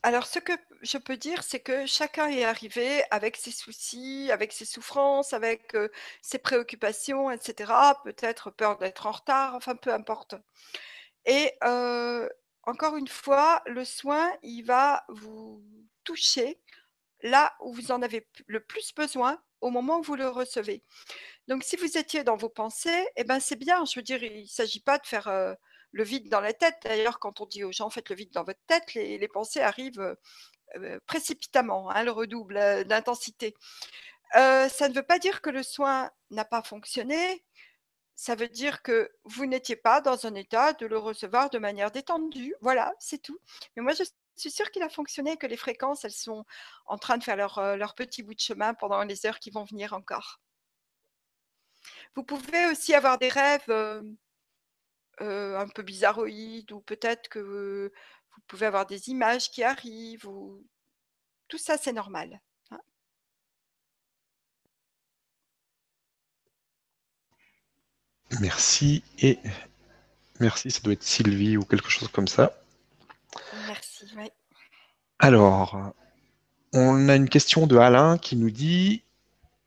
Alors, 0.03 0.26
ce 0.26 0.39
que 0.39 0.53
je 0.82 0.97
peux 0.97 1.16
dire, 1.16 1.43
c'est 1.43 1.59
que 1.59 1.84
chacun 1.86 2.28
est 2.28 2.45
arrivé 2.45 3.03
avec 3.11 3.36
ses 3.36 3.51
soucis, 3.51 4.30
avec 4.30 4.53
ses 4.53 4.64
souffrances, 4.64 5.32
avec 5.32 5.76
ses 6.22 6.39
préoccupations, 6.39 7.30
etc. 7.30 7.72
Peut-être 8.05 8.51
peur 8.51 8.78
d'être 8.78 9.07
en 9.07 9.12
retard, 9.12 9.55
enfin, 9.57 9.74
peu 9.74 9.93
importe. 9.93 10.36
Et 11.26 11.53
encore 12.62 12.97
une 12.97 13.09
fois, 13.09 13.62
le 13.66 13.84
soin, 13.84 14.30
il 14.43 14.62
va 14.62 15.05
vous 15.09 15.62
toucher 16.05 16.59
là 17.22 17.53
où 17.61 17.72
vous 17.72 17.91
en 17.91 18.01
avez 18.01 18.26
le 18.47 18.61
plus 18.61 18.95
besoin 18.95 19.41
au 19.61 19.70
moment 19.70 19.98
où 19.98 20.02
vous 20.02 20.16
le 20.16 20.28
recevez. 20.28 20.82
Donc, 21.48 21.64
si 21.64 21.76
vous 21.76 21.96
étiez 21.98 22.24
dans 22.24 22.36
vos 22.36 22.48
pensées, 22.48 23.06
eh 23.16 23.24
ben, 23.24 23.40
c'est 23.40 23.56
bien. 23.56 23.84
Je 23.84 23.98
veux 23.98 24.02
dire, 24.02 24.22
il 24.22 24.42
ne 24.42 24.46
s'agit 24.46 24.80
pas 24.80 24.98
de 24.98 25.06
faire 25.06 25.56
le 25.92 26.04
vide 26.04 26.28
dans 26.28 26.40
la 26.40 26.52
tête. 26.52 26.76
D'ailleurs, 26.84 27.18
quand 27.18 27.40
on 27.40 27.46
dit 27.46 27.64
aux 27.64 27.72
gens 27.72 27.90
faites 27.90 28.11
le 28.11 28.16
vide 28.16 28.32
dans 28.32 28.44
votre 28.44 28.61
tête, 28.66 28.94
les, 28.94 29.28
pensées 29.28 29.61
arrivent 29.61 30.16
précipitamment, 31.06 31.90
hein, 31.90 32.04
le 32.04 32.11
redouble 32.11 32.84
d'intensité. 32.84 33.54
ça 34.32 34.88
ne 34.88 34.94
veut 34.94 35.02
pas 35.02 35.18
dire 35.18 35.40
que 35.40 35.50
le 35.50 35.62
soin 35.62 36.11
n'a 36.30 36.44
pas 36.44 36.62
fonctionné. 36.62 37.44
Ça 38.14 38.34
veut 38.34 38.48
dire 38.48 38.82
que 38.82 39.12
vous 39.24 39.46
n'étiez 39.46 39.76
pas 39.76 40.00
dans 40.00 40.26
un 40.26 40.34
état 40.34 40.72
de 40.72 40.86
le 40.86 40.98
recevoir 40.98 41.50
de 41.50 41.59
manière 41.59 41.92
détendue. 41.92 42.52
Voilà, 42.61 42.92
c'est 42.98 43.22
tout. 43.22 43.38
Mais 43.76 43.82
moi, 43.82 43.92
je 43.92 44.02
suis 44.39 44.51
sûre 44.51 44.70
qu'il 44.70 44.82
a 44.82 44.89
fonctionné, 44.89 45.36
que 45.36 45.47
les 45.47 45.57
fréquences, 45.57 46.05
elles 46.05 46.12
sont 46.12 46.45
en 46.86 46.99
train 46.99 47.18
de 47.18 47.24
faire 47.24 47.36
leur, 47.36 47.76
leur 47.76 47.95
petit 47.95 48.22
bout 48.22 48.34
de 48.34 48.41
chemin 48.41 48.74
pendant 48.74 49.03
les 49.03 49.26
heures 49.26 49.39
qui 49.39 49.51
vont 49.51 49.64
venir 49.64 49.93
encore. 49.93 50.41
Vous 52.14 52.22
pouvez 52.22 52.66
aussi 52.66 52.95
avoir 52.95 53.18
des 53.18 53.28
rêves 53.28 53.70
un 55.20 55.68
peu 55.68 55.82
bizarroïdes 55.82 56.72
ou 56.72 56.80
peut-être 56.80 57.28
que 57.28 57.39
vous 57.41 58.43
pouvez 58.47 58.66
avoir 58.66 58.86
des 58.86 59.09
images 59.09 59.51
qui 59.51 59.62
arrivent 59.64 60.26
ou 60.26 60.64
tout 61.49 61.59
ça, 61.59 61.76
c'est 61.78 61.93
normal, 61.93 62.41
hein. 62.70 62.80
Merci 68.41 69.03
et 69.18 69.39
merci, 70.39 70.70
ça 70.70 70.80
doit 70.80 70.93
être 70.93 71.03
Sylvie 71.03 71.57
ou 71.57 71.64
quelque 71.64 71.89
chose 71.89 72.09
comme 72.09 72.28
ça. 72.28 72.55
Alors, 75.18 75.92
on 76.72 77.09
a 77.09 77.16
une 77.16 77.28
question 77.28 77.66
de 77.66 77.76
Alain 77.76 78.18
qui 78.18 78.36
nous 78.36 78.51
dit 78.51 79.03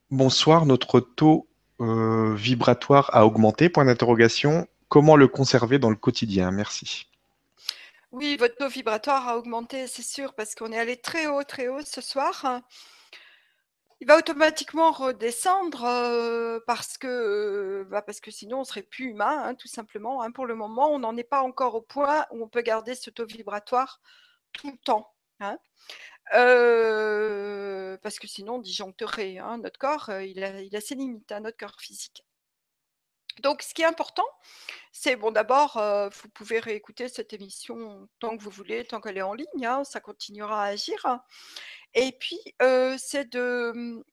Bonsoir, 0.10 0.66
notre 0.66 1.00
taux 1.00 1.48
euh, 1.80 2.36
vibratoire 2.36 3.10
a 3.14 3.26
augmenté, 3.26 3.70
point 3.70 3.86
d'interrogation. 3.86 4.68
Comment 4.88 5.16
le 5.16 5.28
conserver 5.28 5.80
dans 5.80 5.90
le 5.90 5.96
quotidien? 5.96 6.52
Merci. 6.52 7.08
Oui, 8.12 8.36
votre 8.38 8.56
taux 8.58 8.68
vibratoire 8.68 9.28
a 9.28 9.38
augmenté, 9.38 9.88
c'est 9.88 10.02
sûr, 10.02 10.34
parce 10.34 10.54
qu'on 10.54 10.72
est 10.72 10.78
allé 10.78 10.98
très 10.98 11.28
haut, 11.28 11.44
très 11.44 11.70
haut 11.70 11.82
ce 11.86 12.02
soir. 12.02 12.62
Il 14.02 14.08
va 14.08 14.18
automatiquement 14.18 14.92
redescendre 14.92 15.86
euh, 15.86 16.60
parce 16.66 16.98
que, 16.98 17.08
euh, 17.08 17.86
bah, 17.88 18.02
parce 18.02 18.20
que 18.20 18.32
sinon 18.32 18.62
on 18.62 18.64
serait 18.64 18.82
plus 18.82 19.06
humain, 19.06 19.44
hein, 19.44 19.54
tout 19.54 19.68
simplement. 19.68 20.24
Hein. 20.24 20.32
Pour 20.32 20.48
le 20.48 20.56
moment, 20.56 20.92
on 20.92 20.98
n'en 20.98 21.16
est 21.18 21.24
pas 21.24 21.44
encore 21.44 21.76
au 21.76 21.82
point 21.82 22.26
où 22.32 22.44
on 22.44 22.50
peut 22.50 22.64
garder 22.64 22.96
ce 22.96 23.12
taux 23.12 23.28
vibratoire 23.28 24.02
tout 24.54 24.72
le 24.72 24.78
temps. 24.80 25.14
Hein. 25.40 25.60
Euh, 26.34 27.96
parce 28.02 28.18
que 28.18 28.28
sinon 28.28 28.56
on 28.56 28.60
disjoncterait. 28.60 29.38
Notre 29.60 29.78
corps, 29.78 30.10
il 30.22 30.44
a, 30.44 30.82
ses 30.82 30.96
limites, 30.96 31.32
notre 31.32 31.58
corps 31.58 31.80
physique. 31.80 32.26
Donc, 33.44 33.62
ce 33.62 33.74
qui 33.74 33.82
est 33.82 33.86
important, 33.86 34.28
c'est 34.92 35.16
bon, 35.16 35.32
d'abord, 35.32 35.82
vous 36.12 36.30
pouvez 36.30 36.60
réécouter 36.60 37.08
cette 37.08 37.34
émission 37.34 38.10
tant 38.20 38.36
que 38.36 38.44
vous 38.44 38.50
voulez, 38.50 38.84
tant 38.84 39.00
qu'elle 39.00 39.18
est 39.18 39.22
en 39.22 39.34
ligne, 39.34 39.70
ça 39.86 40.02
continuera 40.02 40.64
à 40.64 40.68
agir. 40.68 41.06
Et 41.94 42.12
puis, 42.14 42.40
euh, 42.62 42.98
c'est 42.98 43.30
de, 43.30 44.04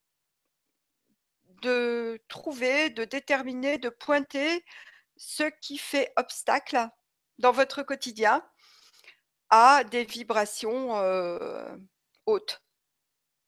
trouver, 2.29 2.91
de 2.91 3.05
déterminer, 3.05 3.79
de 3.79 3.89
pointer 3.89 4.65
ce 5.17 5.45
qui 5.61 5.79
fait 5.79 6.13
obstacle 6.17 6.89
dans 7.39 7.53
votre 7.53 7.83
quotidien 7.83 8.45
à 9.51 9.85
des 9.85 10.05
vibrations 10.05 10.99
euh, 10.99 11.77
hautes 12.27 12.63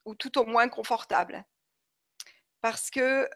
ou 0.04 0.14
tout 0.14 0.38
au 0.38 0.44
moins 0.46 0.68
confortables. 0.68 1.44
Parce 2.60 2.90
que 2.90 3.28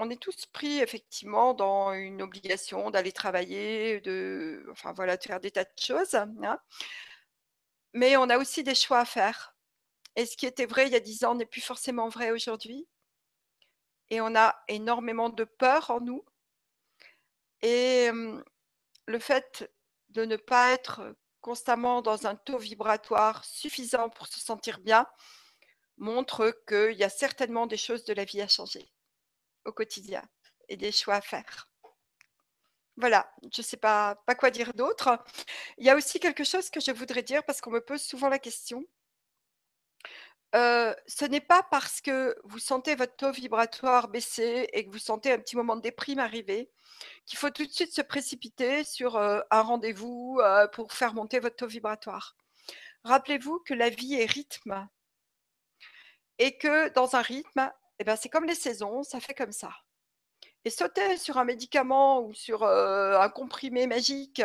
on 0.00 0.08
est 0.08 0.20
tous 0.20 0.46
pris 0.46 0.78
effectivement 0.78 1.52
dans 1.52 1.92
une 1.92 2.22
obligation 2.22 2.90
d'aller 2.90 3.12
travailler, 3.12 4.00
de, 4.00 4.66
enfin 4.70 4.92
voilà, 4.92 5.16
de 5.18 5.22
faire 5.22 5.40
des 5.40 5.50
tas 5.50 5.64
de 5.64 5.70
choses. 5.78 6.14
Hein. 6.14 6.58
Mais 7.92 8.16
on 8.16 8.30
a 8.30 8.38
aussi 8.38 8.62
des 8.62 8.74
choix 8.74 9.00
à 9.00 9.04
faire. 9.04 9.56
Et 10.16 10.26
ce 10.26 10.36
qui 10.36 10.46
était 10.46 10.66
vrai 10.66 10.86
il 10.86 10.92
y 10.92 10.96
a 10.96 11.00
dix 11.00 11.24
ans 11.24 11.34
n'est 11.34 11.46
plus 11.46 11.60
forcément 11.60 12.08
vrai 12.08 12.30
aujourd'hui. 12.30 12.86
Et 14.10 14.20
on 14.20 14.34
a 14.34 14.62
énormément 14.68 15.28
de 15.28 15.44
peur 15.44 15.90
en 15.90 16.00
nous. 16.00 16.24
Et 17.62 18.10
le 19.06 19.18
fait 19.18 19.70
de 20.10 20.24
ne 20.24 20.36
pas 20.36 20.72
être 20.72 21.14
constamment 21.40 22.02
dans 22.02 22.26
un 22.26 22.36
taux 22.36 22.58
vibratoire 22.58 23.44
suffisant 23.44 24.10
pour 24.10 24.26
se 24.26 24.40
sentir 24.40 24.80
bien 24.80 25.06
montre 25.96 26.52
qu'il 26.66 26.96
y 26.96 27.04
a 27.04 27.10
certainement 27.10 27.66
des 27.66 27.76
choses 27.76 28.04
de 28.04 28.14
la 28.14 28.24
vie 28.24 28.40
à 28.40 28.48
changer 28.48 28.90
au 29.64 29.72
quotidien 29.72 30.22
et 30.68 30.76
des 30.76 30.92
choix 30.92 31.16
à 31.16 31.20
faire. 31.20 31.69
Voilà, 33.00 33.32
je 33.52 33.62
ne 33.62 33.64
sais 33.64 33.78
pas, 33.78 34.16
quoi 34.38 34.50
dire 34.50 34.74
d'autre. 34.74 35.24
Il 35.78 35.86
y 35.86 35.90
a 35.90 35.96
aussi 35.96 36.20
quelque 36.20 36.44
chose 36.44 36.68
que 36.70 36.80
je 36.80 36.92
voudrais 36.92 37.22
dire 37.22 37.42
parce 37.44 37.60
qu'on 37.62 37.70
me 37.70 37.80
pose 37.80 38.02
souvent 38.02 38.28
la 38.28 38.38
question. 38.38 38.84
Euh, 40.54 40.94
ce 41.06 41.24
n'est 41.24 41.40
pas 41.40 41.62
parce 41.70 42.00
que 42.00 42.36
vous 42.44 42.58
sentez 42.58 42.96
votre 42.96 43.16
taux 43.16 43.32
vibratoire 43.32 44.08
baisser 44.08 44.68
et 44.72 44.84
que 44.84 44.90
vous 44.90 44.98
sentez 44.98 45.32
un 45.32 45.38
petit 45.38 45.56
moment 45.56 45.76
de 45.76 45.80
déprime 45.82 46.18
arriver 46.18 46.70
qu'il 47.24 47.38
faut 47.38 47.50
tout 47.50 47.64
de 47.64 47.70
suite 47.70 47.94
se 47.94 48.02
précipiter 48.02 48.84
sur 48.84 49.16
euh, 49.16 49.40
un 49.50 49.62
rendez-vous 49.62 50.38
euh, 50.42 50.66
pour 50.68 50.92
faire 50.92 51.14
monter 51.14 51.38
votre 51.40 51.56
taux 51.56 51.68
vibratoire. 51.68 52.36
Rappelez-vous 53.04 53.60
que 53.60 53.74
la 53.74 53.90
vie 53.90 54.14
est 54.14 54.26
rythme 54.26 54.88
et 56.38 56.58
que 56.58 56.88
dans 56.90 57.16
un 57.16 57.22
rythme, 57.22 57.70
eh 57.98 58.04
ben, 58.04 58.16
c'est 58.16 58.28
comme 58.28 58.44
les 58.44 58.54
saisons, 58.54 59.02
ça 59.04 59.20
fait 59.20 59.34
comme 59.34 59.52
ça. 59.52 59.70
Et 60.64 60.70
sauter 60.70 61.16
sur 61.16 61.38
un 61.38 61.44
médicament 61.44 62.20
ou 62.20 62.34
sur 62.34 62.64
un 62.64 63.28
comprimé 63.30 63.86
magique 63.86 64.42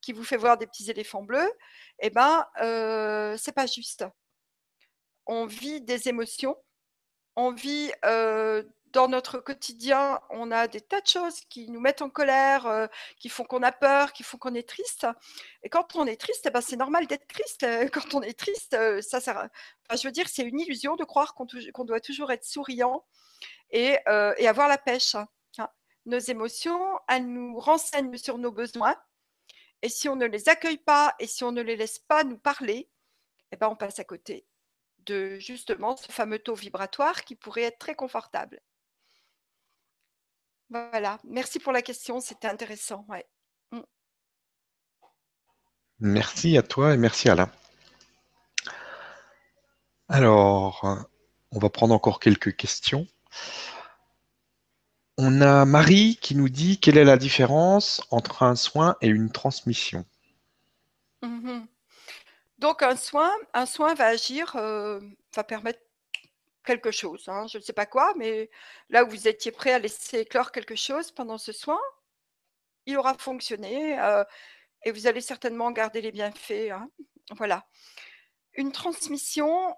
qui 0.00 0.12
vous 0.12 0.24
fait 0.24 0.36
voir 0.36 0.56
des 0.56 0.66
petits 0.66 0.90
éléphants 0.90 1.22
bleus, 1.22 1.50
eh 1.98 2.10
ben, 2.10 2.46
c'est 3.36 3.54
pas 3.54 3.66
juste. 3.66 4.04
On 5.26 5.46
vit 5.46 5.80
des 5.80 6.08
émotions, 6.08 6.56
on 7.34 7.52
vit 7.52 7.90
dans 8.92 9.08
notre 9.08 9.38
quotidien, 9.38 10.20
on 10.30 10.50
a 10.50 10.66
des 10.68 10.80
tas 10.80 11.00
de 11.00 11.06
choses 11.06 11.40
qui 11.50 11.68
nous 11.70 11.80
mettent 11.80 12.02
en 12.02 12.10
colère, 12.10 12.88
qui 13.18 13.28
font 13.28 13.44
qu'on 13.44 13.62
a 13.62 13.72
peur, 13.72 14.12
qui 14.12 14.22
font 14.22 14.38
qu'on 14.38 14.54
est 14.54 14.68
triste. 14.68 15.06
Et 15.62 15.68
quand 15.68 15.96
on 15.96 16.06
est 16.06 16.20
triste, 16.20 16.46
eh 16.46 16.50
ben, 16.50 16.60
c'est 16.60 16.76
normal 16.76 17.06
d'être 17.06 17.26
triste. 17.26 17.66
Quand 17.92 18.14
on 18.14 18.22
est 18.22 18.38
triste, 18.38 18.76
ça, 19.02 19.48
je 19.90 20.06
veux 20.06 20.12
dire, 20.12 20.28
c'est 20.28 20.42
une 20.42 20.60
illusion 20.60 20.96
de 20.96 21.04
croire 21.04 21.34
qu'on 21.34 21.84
doit 21.84 22.00
toujours 22.00 22.32
être 22.32 22.44
souriant 22.44 23.04
et 23.70 23.98
avoir 24.06 24.68
la 24.68 24.78
pêche. 24.78 25.16
Nos 26.08 26.18
émotions, 26.18 26.98
elles 27.06 27.26
nous 27.26 27.60
renseignent 27.60 28.16
sur 28.16 28.38
nos 28.38 28.50
besoins. 28.50 28.96
Et 29.82 29.90
si 29.90 30.08
on 30.08 30.16
ne 30.16 30.24
les 30.24 30.48
accueille 30.48 30.78
pas 30.78 31.14
et 31.18 31.26
si 31.26 31.44
on 31.44 31.52
ne 31.52 31.60
les 31.60 31.76
laisse 31.76 31.98
pas 31.98 32.24
nous 32.24 32.38
parler, 32.38 32.88
eh 33.52 33.56
ben, 33.56 33.68
on 33.68 33.76
passe 33.76 33.98
à 33.98 34.04
côté 34.04 34.46
de 35.00 35.38
justement 35.38 35.98
ce 35.98 36.10
fameux 36.10 36.38
taux 36.38 36.54
vibratoire 36.54 37.24
qui 37.24 37.34
pourrait 37.34 37.64
être 37.64 37.78
très 37.78 37.94
confortable. 37.94 38.62
Voilà, 40.70 41.18
merci 41.24 41.58
pour 41.58 41.72
la 41.72 41.82
question, 41.82 42.20
c'était 42.20 42.48
intéressant. 42.48 43.04
Ouais. 43.08 43.26
Mm. 43.72 43.80
Merci 46.00 46.56
à 46.56 46.62
toi 46.62 46.94
et 46.94 46.96
merci 46.96 47.28
Alain. 47.28 47.52
Alors, 50.08 51.06
on 51.50 51.58
va 51.58 51.68
prendre 51.68 51.94
encore 51.94 52.18
quelques 52.18 52.56
questions. 52.56 53.06
On 55.20 55.40
a 55.40 55.64
Marie 55.64 56.16
qui 56.22 56.36
nous 56.36 56.48
dit 56.48 56.78
quelle 56.78 56.96
est 56.96 57.04
la 57.04 57.16
différence 57.16 58.00
entre 58.12 58.44
un 58.44 58.54
soin 58.54 58.96
et 59.00 59.08
une 59.08 59.32
transmission. 59.32 60.04
Mhm. 61.22 61.66
Donc 62.58 62.84
un 62.84 62.94
soin, 62.94 63.32
un 63.52 63.66
soin 63.66 63.94
va 63.94 64.06
agir, 64.06 64.54
euh, 64.54 65.00
va 65.34 65.42
permettre 65.42 65.80
quelque 66.64 66.92
chose. 66.92 67.24
Hein, 67.28 67.48
je 67.48 67.58
ne 67.58 67.62
sais 67.64 67.72
pas 67.72 67.86
quoi, 67.86 68.14
mais 68.16 68.48
là 68.90 69.04
où 69.04 69.10
vous 69.10 69.26
étiez 69.26 69.50
prêt 69.50 69.72
à 69.72 69.80
laisser 69.80 70.20
éclore 70.20 70.52
quelque 70.52 70.76
chose 70.76 71.10
pendant 71.10 71.38
ce 71.38 71.50
soin, 71.50 71.80
il 72.86 72.96
aura 72.96 73.14
fonctionné 73.14 73.98
euh, 74.00 74.22
et 74.84 74.92
vous 74.92 75.08
allez 75.08 75.20
certainement 75.20 75.72
garder 75.72 76.00
les 76.00 76.12
bienfaits. 76.12 76.70
Hein. 76.70 76.88
Voilà. 77.32 77.66
Une 78.54 78.70
transmission, 78.70 79.74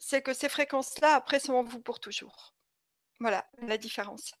c'est 0.00 0.22
que 0.22 0.34
ces 0.34 0.48
fréquences-là, 0.48 1.14
après, 1.14 1.38
sont 1.38 1.54
en 1.54 1.62
vous 1.62 1.80
pour 1.80 2.00
toujours. 2.00 2.54
Voilà 3.20 3.46
la 3.58 3.78
différence. 3.78 4.32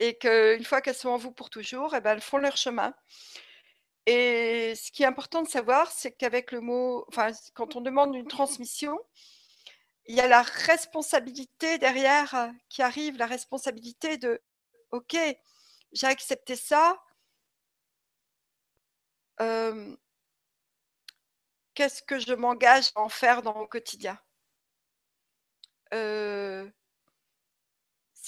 Et 0.00 0.16
qu'une 0.18 0.64
fois 0.64 0.80
qu'elles 0.80 0.94
sont 0.94 1.08
en 1.10 1.16
vous 1.16 1.32
pour 1.32 1.50
toujours, 1.50 1.94
eh 1.94 2.00
ben, 2.00 2.12
elles 2.12 2.20
font 2.20 2.38
leur 2.38 2.56
chemin. 2.56 2.94
Et 4.06 4.74
ce 4.74 4.90
qui 4.90 5.02
est 5.02 5.06
important 5.06 5.42
de 5.42 5.48
savoir, 5.48 5.90
c'est 5.92 6.12
qu'avec 6.12 6.52
le 6.52 6.60
mot, 6.60 7.04
enfin, 7.08 7.30
quand 7.54 7.76
on 7.76 7.80
demande 7.80 8.14
une 8.14 8.26
transmission, 8.28 8.98
il 10.06 10.16
y 10.16 10.20
a 10.20 10.28
la 10.28 10.42
responsabilité 10.42 11.78
derrière 11.78 12.34
euh, 12.34 12.48
qui 12.68 12.82
arrive, 12.82 13.18
la 13.18 13.26
responsabilité 13.26 14.16
de 14.18 14.40
OK, 14.92 15.16
j'ai 15.92 16.06
accepté 16.06 16.56
ça. 16.56 16.98
Qu'est-ce 21.78 22.02
que 22.02 22.18
je 22.18 22.34
m'engage 22.34 22.90
à 22.96 23.00
en 23.00 23.08
faire 23.08 23.40
dans 23.40 23.54
mon 23.54 23.66
quotidien? 23.66 24.18
Euh, 25.94 26.68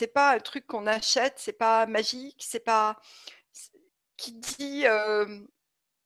C'est 0.01 0.07
pas 0.07 0.33
un 0.33 0.39
truc 0.39 0.67
qu'on 0.67 0.87
achète, 0.87 1.39
c'est 1.39 1.53
pas 1.53 1.85
magique, 1.85 2.43
c'est 2.43 2.65
pas 2.65 2.99
qui 4.17 4.33
dit 4.33 4.85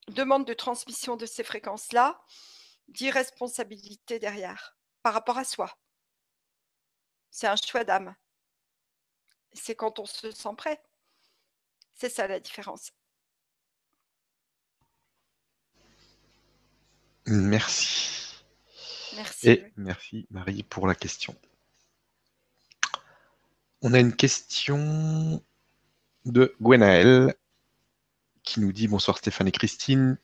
demande 0.08 0.44
de 0.44 0.52
transmission 0.52 1.14
de 1.14 1.26
ces 1.26 1.44
fréquences-là, 1.44 2.20
dit 2.88 3.12
responsabilité 3.12 4.18
derrière 4.18 4.76
par 5.04 5.14
rapport 5.14 5.38
à 5.38 5.44
soi. 5.44 5.78
C'est 7.30 7.46
un 7.46 7.54
choix 7.54 7.84
d'âme. 7.84 8.16
C'est 9.52 9.76
quand 9.76 10.00
on 10.00 10.06
se 10.06 10.32
sent 10.32 10.54
prêt. 10.56 10.82
C'est 11.92 12.10
ça 12.10 12.26
la 12.26 12.40
différence. 12.40 12.90
Merci. 17.26 18.42
Merci. 19.14 19.50
Et 19.50 19.72
merci 19.76 20.26
Marie 20.30 20.64
pour 20.64 20.88
la 20.88 20.96
question. 20.96 21.36
On 23.86 23.92
a 23.92 24.00
une 24.00 24.16
question 24.16 25.42
de 26.24 26.54
Gwenaël 26.58 27.34
qui 28.42 28.60
nous 28.60 28.72
dit 28.72 28.88
bonsoir 28.88 29.18
Stéphane 29.18 29.48
et 29.48 29.52
Christine. 29.52 30.16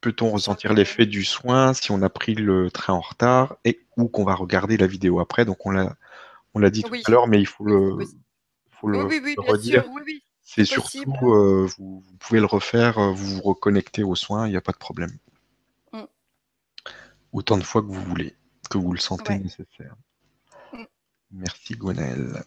Peut-on 0.00 0.30
ressentir 0.30 0.72
l'effet 0.72 1.04
du 1.04 1.22
soin 1.22 1.74
si 1.74 1.90
on 1.90 2.00
a 2.00 2.08
pris 2.08 2.34
le 2.34 2.70
train 2.70 2.94
en 2.94 3.02
retard 3.02 3.58
et 3.66 3.84
ou 3.98 4.08
qu'on 4.08 4.24
va 4.24 4.34
regarder 4.34 4.78
la 4.78 4.86
vidéo 4.86 5.20
après? 5.20 5.44
Donc 5.44 5.66
on 5.66 5.70
l'a 5.72 5.94
on 6.54 6.58
l'a 6.58 6.70
dit 6.70 6.82
tout 6.82 6.94
à 7.04 7.10
l'heure, 7.10 7.28
mais 7.28 7.38
il 7.38 7.46
faut 7.46 7.64
le, 7.64 7.98
faut 8.70 8.88
le, 8.88 9.04
oui, 9.04 9.20
oui, 9.22 9.34
redire. 9.36 9.84
C'est 10.40 10.64
surtout, 10.64 11.34
euh, 11.34 11.68
vous, 11.76 12.00
vous, 12.00 12.16
pouvez 12.18 12.40
le 12.40 12.46
refaire, 12.46 12.98
euh, 12.98 13.12
vous 13.12 13.36
vous 13.36 13.42
reconnectez 13.42 14.02
aux 14.04 14.16
soins, 14.16 14.46
il 14.46 14.50
n'y 14.52 14.56
a 14.56 14.62
pas 14.62 14.72
de 14.72 14.78
problème. 14.78 15.12
Mm. 15.92 16.04
Autant 17.34 17.58
de 17.58 17.62
fois 17.62 17.82
que 17.82 17.88
vous 17.88 18.02
voulez, 18.04 18.34
que 18.70 18.78
vous 18.78 18.92
le 18.92 18.98
sentez 18.98 19.38
nécessaire. 19.38 19.96
Mm. 20.72 20.84
Merci 21.32 21.74
Gwenaël. 21.74 22.42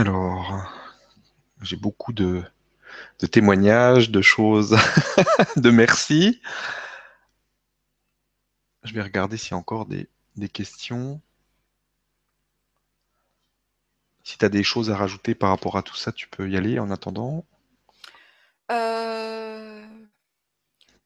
Alors, 0.00 0.72
j'ai 1.60 1.76
beaucoup 1.76 2.14
de, 2.14 2.42
témoignages, 3.30 4.10
de 4.10 4.22
choses, 4.22 4.74
de 5.56 5.68
merci. 5.68 6.40
Je 8.82 8.94
vais 8.94 9.02
regarder 9.02 9.36
s'il 9.36 9.50
y 9.50 9.54
a 9.54 9.58
encore 9.58 9.84
des, 9.84 10.08
des 10.36 10.48
questions. 10.48 11.20
Si 14.24 14.38
tu 14.38 14.44
as 14.46 14.48
des 14.48 14.62
choses 14.62 14.90
à 14.90 14.96
rajouter 14.96 15.34
par 15.34 15.50
rapport 15.50 15.76
à 15.76 15.82
tout 15.82 15.96
ça, 15.96 16.12
tu 16.12 16.28
peux 16.28 16.48
y 16.48 16.56
aller 16.56 16.78
en 16.78 16.90
attendant. 16.90 17.44
Euh, 18.70 19.86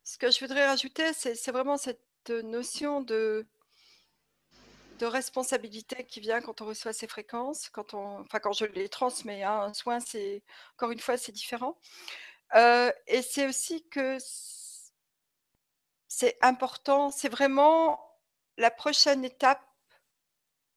ce 0.04 0.18
que 0.18 0.30
je 0.30 0.38
voudrais 0.38 0.68
rajouter, 0.68 1.12
c'est 1.14 1.50
vraiment 1.50 1.78
cette 1.78 2.30
notion 2.44 3.00
de, 3.00 3.44
de 4.98 5.06
responsabilité 5.06 6.04
qui 6.06 6.20
vient 6.20 6.40
quand 6.40 6.60
on 6.60 6.66
reçoit 6.66 6.92
ces 6.92 7.08
fréquences, 7.08 7.68
quand 7.70 7.94
on, 7.94 8.20
enfin 8.20 8.38
quand 8.40 8.52
je 8.52 8.64
les 8.66 8.88
transmets. 8.88 9.42
Hein, 9.42 9.60
un 9.62 9.74
soin, 9.74 10.00
c'est 10.00 10.42
encore 10.74 10.90
une 10.92 11.00
fois, 11.00 11.16
c'est 11.16 11.32
différent. 11.32 11.78
Euh, 12.54 12.92
et 13.06 13.22
c'est 13.22 13.46
aussi 13.48 13.88
que 13.88 14.18
c'est 16.08 16.38
important, 16.42 17.10
c'est 17.10 17.28
vraiment 17.28 18.00
la 18.56 18.70
prochaine 18.70 19.24
étape 19.24 19.62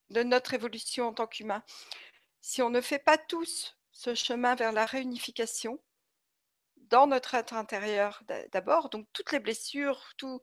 de 0.09 0.24
notre 0.24 0.53
évolution 0.53 1.07
en 1.07 1.13
tant 1.13 1.28
qu'humain 1.28 1.63
si 2.47 2.61
on 2.61 2.70
ne 2.70 2.80
fait 2.80 2.99
pas 2.99 3.18
tous 3.18 3.78
ce 3.91 4.15
chemin 4.15 4.55
vers 4.55 4.72
la 4.72 4.86
réunification, 4.86 5.82
dans 6.78 7.05
notre 7.07 7.36
être 7.36 7.53
intérieur 7.53 8.24
d'abord, 8.53 8.89
donc 8.89 9.05
toutes 9.11 9.34
les 9.34 9.39
blessures, 9.39 10.13
tout, 10.15 10.41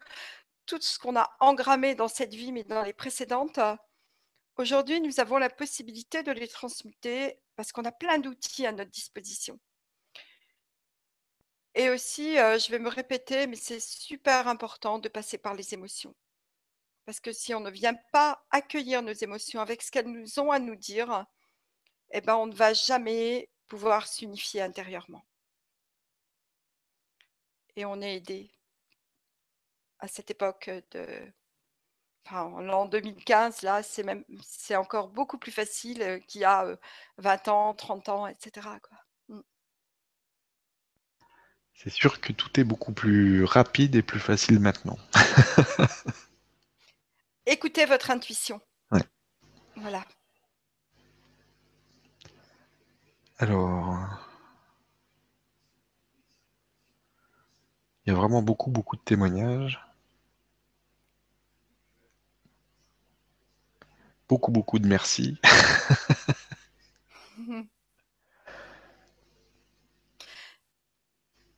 tout 0.66 0.80
ce 0.80 0.98
qu'on 0.98 1.16
a 1.16 1.30
engrammé 1.40 1.94
dans 1.94 2.08
cette 2.08 2.34
vie, 2.34 2.52
mais 2.52 2.64
dans 2.64 2.82
les 2.82 2.92
précédentes, 2.92 3.60
aujourd'hui, 4.56 5.00
nous 5.00 5.20
avons 5.20 5.38
la 5.38 5.50
possibilité 5.50 6.22
de 6.22 6.32
les 6.32 6.48
transmuter 6.48 7.38
parce 7.56 7.72
qu'on 7.72 7.84
a 7.84 7.92
plein 7.92 8.18
d'outils 8.18 8.66
à 8.66 8.72
notre 8.72 8.90
disposition. 8.90 9.58
Et 11.74 11.90
aussi, 11.90 12.38
euh, 12.38 12.58
je 12.58 12.70
vais 12.70 12.78
me 12.78 12.88
répéter, 12.88 13.46
mais 13.46 13.56
c'est 13.56 13.80
super 13.80 14.46
important 14.48 14.98
de 14.98 15.08
passer 15.08 15.38
par 15.38 15.54
les 15.54 15.74
émotions. 15.74 16.14
Parce 17.04 17.20
que 17.20 17.32
si 17.32 17.54
on 17.54 17.60
ne 17.60 17.70
vient 17.70 17.94
pas 18.12 18.44
accueillir 18.50 19.02
nos 19.02 19.12
émotions 19.12 19.60
avec 19.60 19.82
ce 19.82 19.90
qu'elles 19.90 20.10
nous 20.10 20.38
ont 20.38 20.50
à 20.52 20.58
nous 20.58 20.76
dire, 20.76 21.26
eh 22.12 22.20
ben, 22.20 22.36
on 22.36 22.46
ne 22.46 22.54
va 22.54 22.74
jamais 22.74 23.50
pouvoir 23.66 24.06
s'unifier 24.06 24.62
intérieurement. 24.62 25.24
Et 27.76 27.84
on 27.84 28.00
est 28.00 28.16
aidé 28.16 28.53
à 30.04 30.08
cette 30.08 30.30
époque 30.30 30.70
de, 30.92 31.06
enfin, 32.26 32.60
l'an 32.60 32.84
2015, 32.84 33.62
là, 33.62 33.82
c'est 33.82 34.02
même, 34.02 34.22
c'est 34.42 34.76
encore 34.76 35.08
beaucoup 35.08 35.38
plus 35.38 35.50
facile 35.50 36.02
euh, 36.02 36.18
qu'il 36.18 36.42
y 36.42 36.44
a 36.44 36.76
20 37.16 37.48
euh, 37.48 37.50
ans, 37.50 37.74
30 37.74 38.08
ans, 38.10 38.26
etc. 38.26 38.68
Mm. 39.28 39.40
C'est 41.72 41.90
sûr 41.90 42.20
que 42.20 42.32
tout 42.32 42.60
est 42.60 42.64
beaucoup 42.64 42.92
plus 42.92 43.44
rapide 43.44 43.96
et 43.96 44.02
plus 44.02 44.20
facile 44.20 44.60
maintenant. 44.60 44.98
Écoutez 47.46 47.86
votre 47.86 48.10
intuition. 48.10 48.60
Voilà. 49.76 50.04
Alors, 53.38 53.98
il 58.06 58.12
y 58.12 58.12
a 58.12 58.16
vraiment 58.16 58.42
beaucoup, 58.42 58.70
beaucoup 58.70 58.96
de 58.96 59.02
témoignages. 59.02 59.83
Beaucoup, 64.28 64.50
beaucoup 64.50 64.78
de 64.78 64.86
merci. 64.86 65.38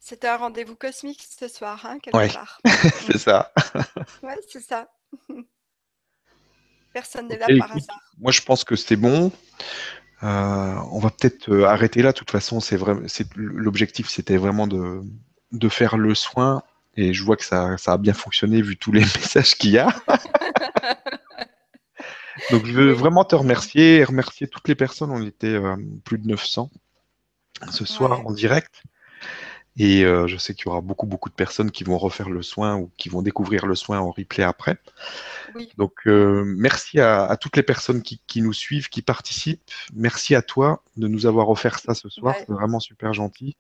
C'était 0.07 0.29
un 0.29 0.37
rendez-vous 0.37 0.77
cosmique 0.77 1.27
ce 1.37 1.49
soir, 1.49 1.85
hein, 1.85 1.99
quelque 1.99 2.33
part. 2.33 2.61
c'est 3.11 3.19
ça. 3.19 3.53
Oui, 4.23 4.35
c'est 4.49 4.61
ça. 4.61 4.89
Personne 6.93 7.27
n'est 7.27 7.39
là 7.39 7.47
par 7.59 7.73
hasard. 7.73 7.99
Moi, 8.17 8.31
je 8.31 8.41
pense 8.41 8.62
que 8.62 8.77
c'était 8.77 8.95
bon. 8.95 9.33
Euh, 10.23 10.75
on 10.93 11.01
va 11.01 11.11
peut-être 11.11 11.51
euh, 11.51 11.64
arrêter 11.64 12.03
là. 12.03 12.12
De 12.12 12.17
toute 12.17 12.31
façon, 12.31 12.61
c'est 12.61 12.77
vrai, 12.77 12.95
l'objectif, 13.35 14.09
c'était 14.09 14.37
vraiment 14.37 14.69
de, 14.69 15.03
de, 15.51 15.69
faire 15.69 15.97
le 15.97 16.14
soin. 16.14 16.62
Et 16.97 17.12
je 17.12 17.25
vois 17.25 17.37
que 17.37 17.45
ça, 17.45 17.77
ça 17.77 17.95
a 17.95 17.99
bien 17.99 18.14
fonctionné 18.14 18.62
vu 18.62 18.77
tous 18.77 18.93
les 18.93 19.01
messages 19.01 19.57
qu'il 19.57 19.71
y 19.71 19.79
a. 19.79 19.89
Donc, 22.51 22.64
je 22.66 22.72
veux 22.72 22.92
vraiment 22.92 23.24
te 23.24 23.34
remercier 23.34 23.97
et 23.97 24.05
remercier 24.05 24.47
toutes 24.47 24.68
les 24.68 24.74
personnes. 24.74 25.11
On 25.11 25.22
était 25.22 25.49
euh, 25.49 25.76
plus 26.05 26.18
de 26.18 26.28
900 26.28 26.70
ce 27.70 27.84
soir 27.84 28.26
en 28.26 28.32
direct. 28.32 28.82
Et 29.78 30.05
euh, 30.05 30.26
je 30.26 30.38
sais 30.38 30.55
qu'il 30.55 30.66
y 30.66 30.68
aura 30.68 30.80
beaucoup, 30.80 31.07
beaucoup 31.07 31.28
de 31.28 31.34
personnes 31.34 31.70
qui 31.70 31.84
vont 31.84 31.99
refaire 31.99 32.30
le 32.30 32.42
soin 32.42 32.76
ou 32.76 32.90
qui 32.97 33.11
vont 33.11 33.20
découvrir 33.20 33.66
le 33.66 33.74
soin 33.74 33.99
en 33.99 34.11
replay 34.11 34.42
après. 34.42 34.78
Donc, 35.76 35.92
euh, 36.07 36.44
merci 36.47 36.99
à, 36.99 37.36
toutes 37.38 37.57
les 37.57 37.62
personnes 37.62 38.03
qui, 38.03 38.42
nous 38.42 38.55
suivent, 38.55 38.88
qui 38.88 39.03
participent. 39.03 39.70
Merci 39.94 40.34
à 40.34 40.40
toi 40.40 40.82
de 40.97 41.09
nous 41.09 41.26
avoir 41.26 41.51
offert 41.51 41.78
ça 41.78 41.94
ce 41.94 42.09
soir. 42.09 42.34
C'est 42.38 42.49
vraiment 42.49 42.80
super 42.80 43.12
gentil. 43.12 43.57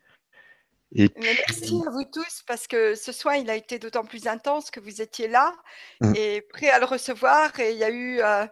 Et 0.94 1.10
Merci 1.16 1.82
à 1.86 1.90
vous 1.90 2.04
tous 2.04 2.42
parce 2.46 2.66
que 2.66 2.94
ce 2.94 3.12
soin, 3.12 3.36
il 3.36 3.50
a 3.50 3.56
été 3.56 3.78
d'autant 3.78 4.04
plus 4.04 4.26
intense 4.26 4.70
que 4.70 4.80
vous 4.80 5.02
étiez 5.02 5.28
là 5.28 5.54
mmh. 6.00 6.12
et 6.14 6.40
prêts 6.42 6.70
à 6.70 6.78
le 6.78 6.84
recevoir. 6.84 7.58
Et 7.58 7.72
il 7.72 7.78
y 7.78 7.84
a 7.84 7.90
eu 7.90 8.20
euh, 8.20 8.46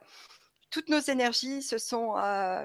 toutes 0.70 0.88
nos 0.88 1.00
énergies 1.00 1.62
se 1.62 1.78
sont 1.78 2.14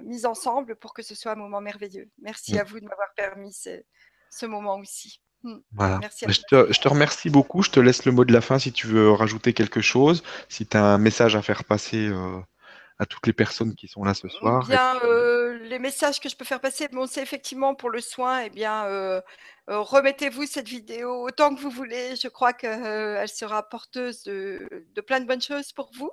mises 0.04 0.26
ensemble 0.26 0.76
pour 0.76 0.94
que 0.94 1.04
ce 1.04 1.16
soit 1.16 1.34
un 1.34 1.36
moment 1.36 1.62
merveilleux. 1.62 2.10
Merci 2.22 2.56
mmh. 2.56 2.60
à 2.60 2.64
vous 2.64 2.80
de 2.80 2.86
m'avoir 2.86 3.14
permis 3.16 3.54
ce 3.54 4.46
moment 4.46 4.78
aussi. 4.78 5.22
Mmh. 5.44 5.56
Voilà. 5.74 6.00
Merci 6.00 6.26
je, 6.28 6.42
te, 6.42 6.88
remercie 6.88 7.30
beaucoup. 7.30 7.64
Je 7.64 7.72
te 7.72 7.80
laisse 7.80 8.06
le 8.06 8.12
mot 8.12 8.26
de 8.26 8.34
la 8.34 8.42
fin 8.42 8.60
si 8.60 8.72
tu 8.72 8.88
veux 8.88 9.12
rajouter 9.12 9.54
quelque 9.54 9.82
chose, 9.82 10.24
si 10.50 10.66
tu 10.66 10.76
as 10.78 10.84
un 10.84 10.98
message 10.98 11.36
à 11.36 11.42
faire 11.42 11.64
passer 11.64 12.08
euh, 12.08 12.40
à 13.00 13.06
toutes 13.06 13.26
les 13.28 13.34
personnes 13.34 13.76
qui 13.76 13.88
sont 13.88 14.04
là 14.04 14.14
ce 14.14 14.28
soir. 14.28 14.68
Bien, 14.68 15.00
euh, 15.06 15.58
les 15.60 15.80
messages 15.80 16.20
que 16.20 16.28
je 16.28 16.36
peux 16.36 16.44
faire 16.44 16.60
passer, 16.60 16.90
bon, 16.90 17.08
c'est 17.08 17.22
effectivement 17.22 17.74
pour 17.74 17.90
le 17.90 18.02
soin. 18.02 18.42
Eh 18.42 18.50
bien, 18.50 18.86
euh, 18.86 19.22
remettez-vous 19.68 20.46
cette 20.46 20.68
vidéo 20.68 21.26
autant 21.26 21.56
que 21.56 21.62
vous 21.62 21.70
voulez. 21.70 22.18
Je 22.18 22.28
crois 22.28 22.52
qu'elle 22.52 23.30
sera 23.30 23.64
porteuse 23.64 24.24
de, 24.24 24.86
de, 24.94 25.02
plein 25.02 25.22
de 25.22 25.26
bonnes 25.26 25.42
choses 25.42 25.72
pour 25.72 25.92
vous. 25.98 26.12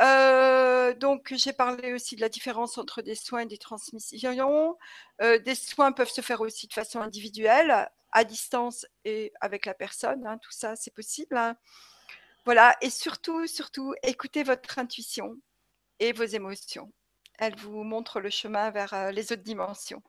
Euh, 0.00 0.92
donc, 0.94 1.32
j'ai 1.34 1.54
parlé 1.54 1.94
aussi 1.94 2.16
de 2.16 2.20
la 2.20 2.28
différence 2.28 2.76
entre 2.76 3.00
des 3.00 3.14
soins 3.14 3.40
et 3.40 3.46
des 3.46 3.58
transmissions. 3.58 4.76
Euh, 5.22 5.38
des 5.38 5.54
soins 5.54 5.92
peuvent 5.92 6.10
se 6.10 6.20
faire 6.20 6.42
aussi 6.42 6.66
de 6.66 6.72
façon 6.74 7.00
individuelle, 7.00 7.88
à 8.12 8.24
distance 8.24 8.86
et 9.06 9.32
avec 9.40 9.64
la 9.64 9.72
personne. 9.72 10.26
Hein, 10.26 10.36
tout 10.36 10.52
ça, 10.52 10.76
c'est 10.76 10.94
possible. 10.94 11.36
Hein. 11.36 11.56
Voilà. 12.44 12.76
Et 12.82 12.90
surtout, 12.90 13.46
surtout, 13.46 13.94
écoutez 14.02 14.42
votre 14.42 14.78
intuition 14.78 15.38
et 15.98 16.12
vos 16.12 16.24
émotions. 16.24 16.92
Elles 17.38 17.56
vous 17.56 17.82
montrent 17.82 18.20
le 18.20 18.30
chemin 18.30 18.70
vers 18.70 18.92
euh, 18.94 19.10
les 19.10 19.32
autres 19.32 19.42
dimensions. 19.42 20.02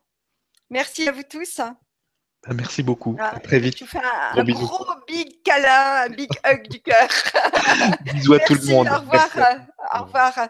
Merci 0.69 1.07
à 1.07 1.11
vous 1.11 1.23
tous. 1.23 1.57
Bah, 1.57 2.53
merci 2.53 2.84
beaucoup. 2.84 3.15
à 3.19 3.39
très 3.39 3.59
vite. 3.59 3.77
Je 3.77 3.86
vous 3.86 3.89
fais 3.89 3.99
un, 3.99 4.43
gros 4.43 4.86
big 5.07 5.41
câlin, 5.43 6.05
un 6.05 6.09
big 6.09 6.29
hug 6.45 6.67
du 6.67 6.81
cœur. 6.81 7.07
Bisous 8.01 8.34
à 8.34 8.39
tout 8.39 8.55
le 8.55 8.65
monde. 8.65 8.88
Au 8.88 8.99
revoir. 8.99 9.29
Au 9.93 10.03
revoir. 10.03 10.49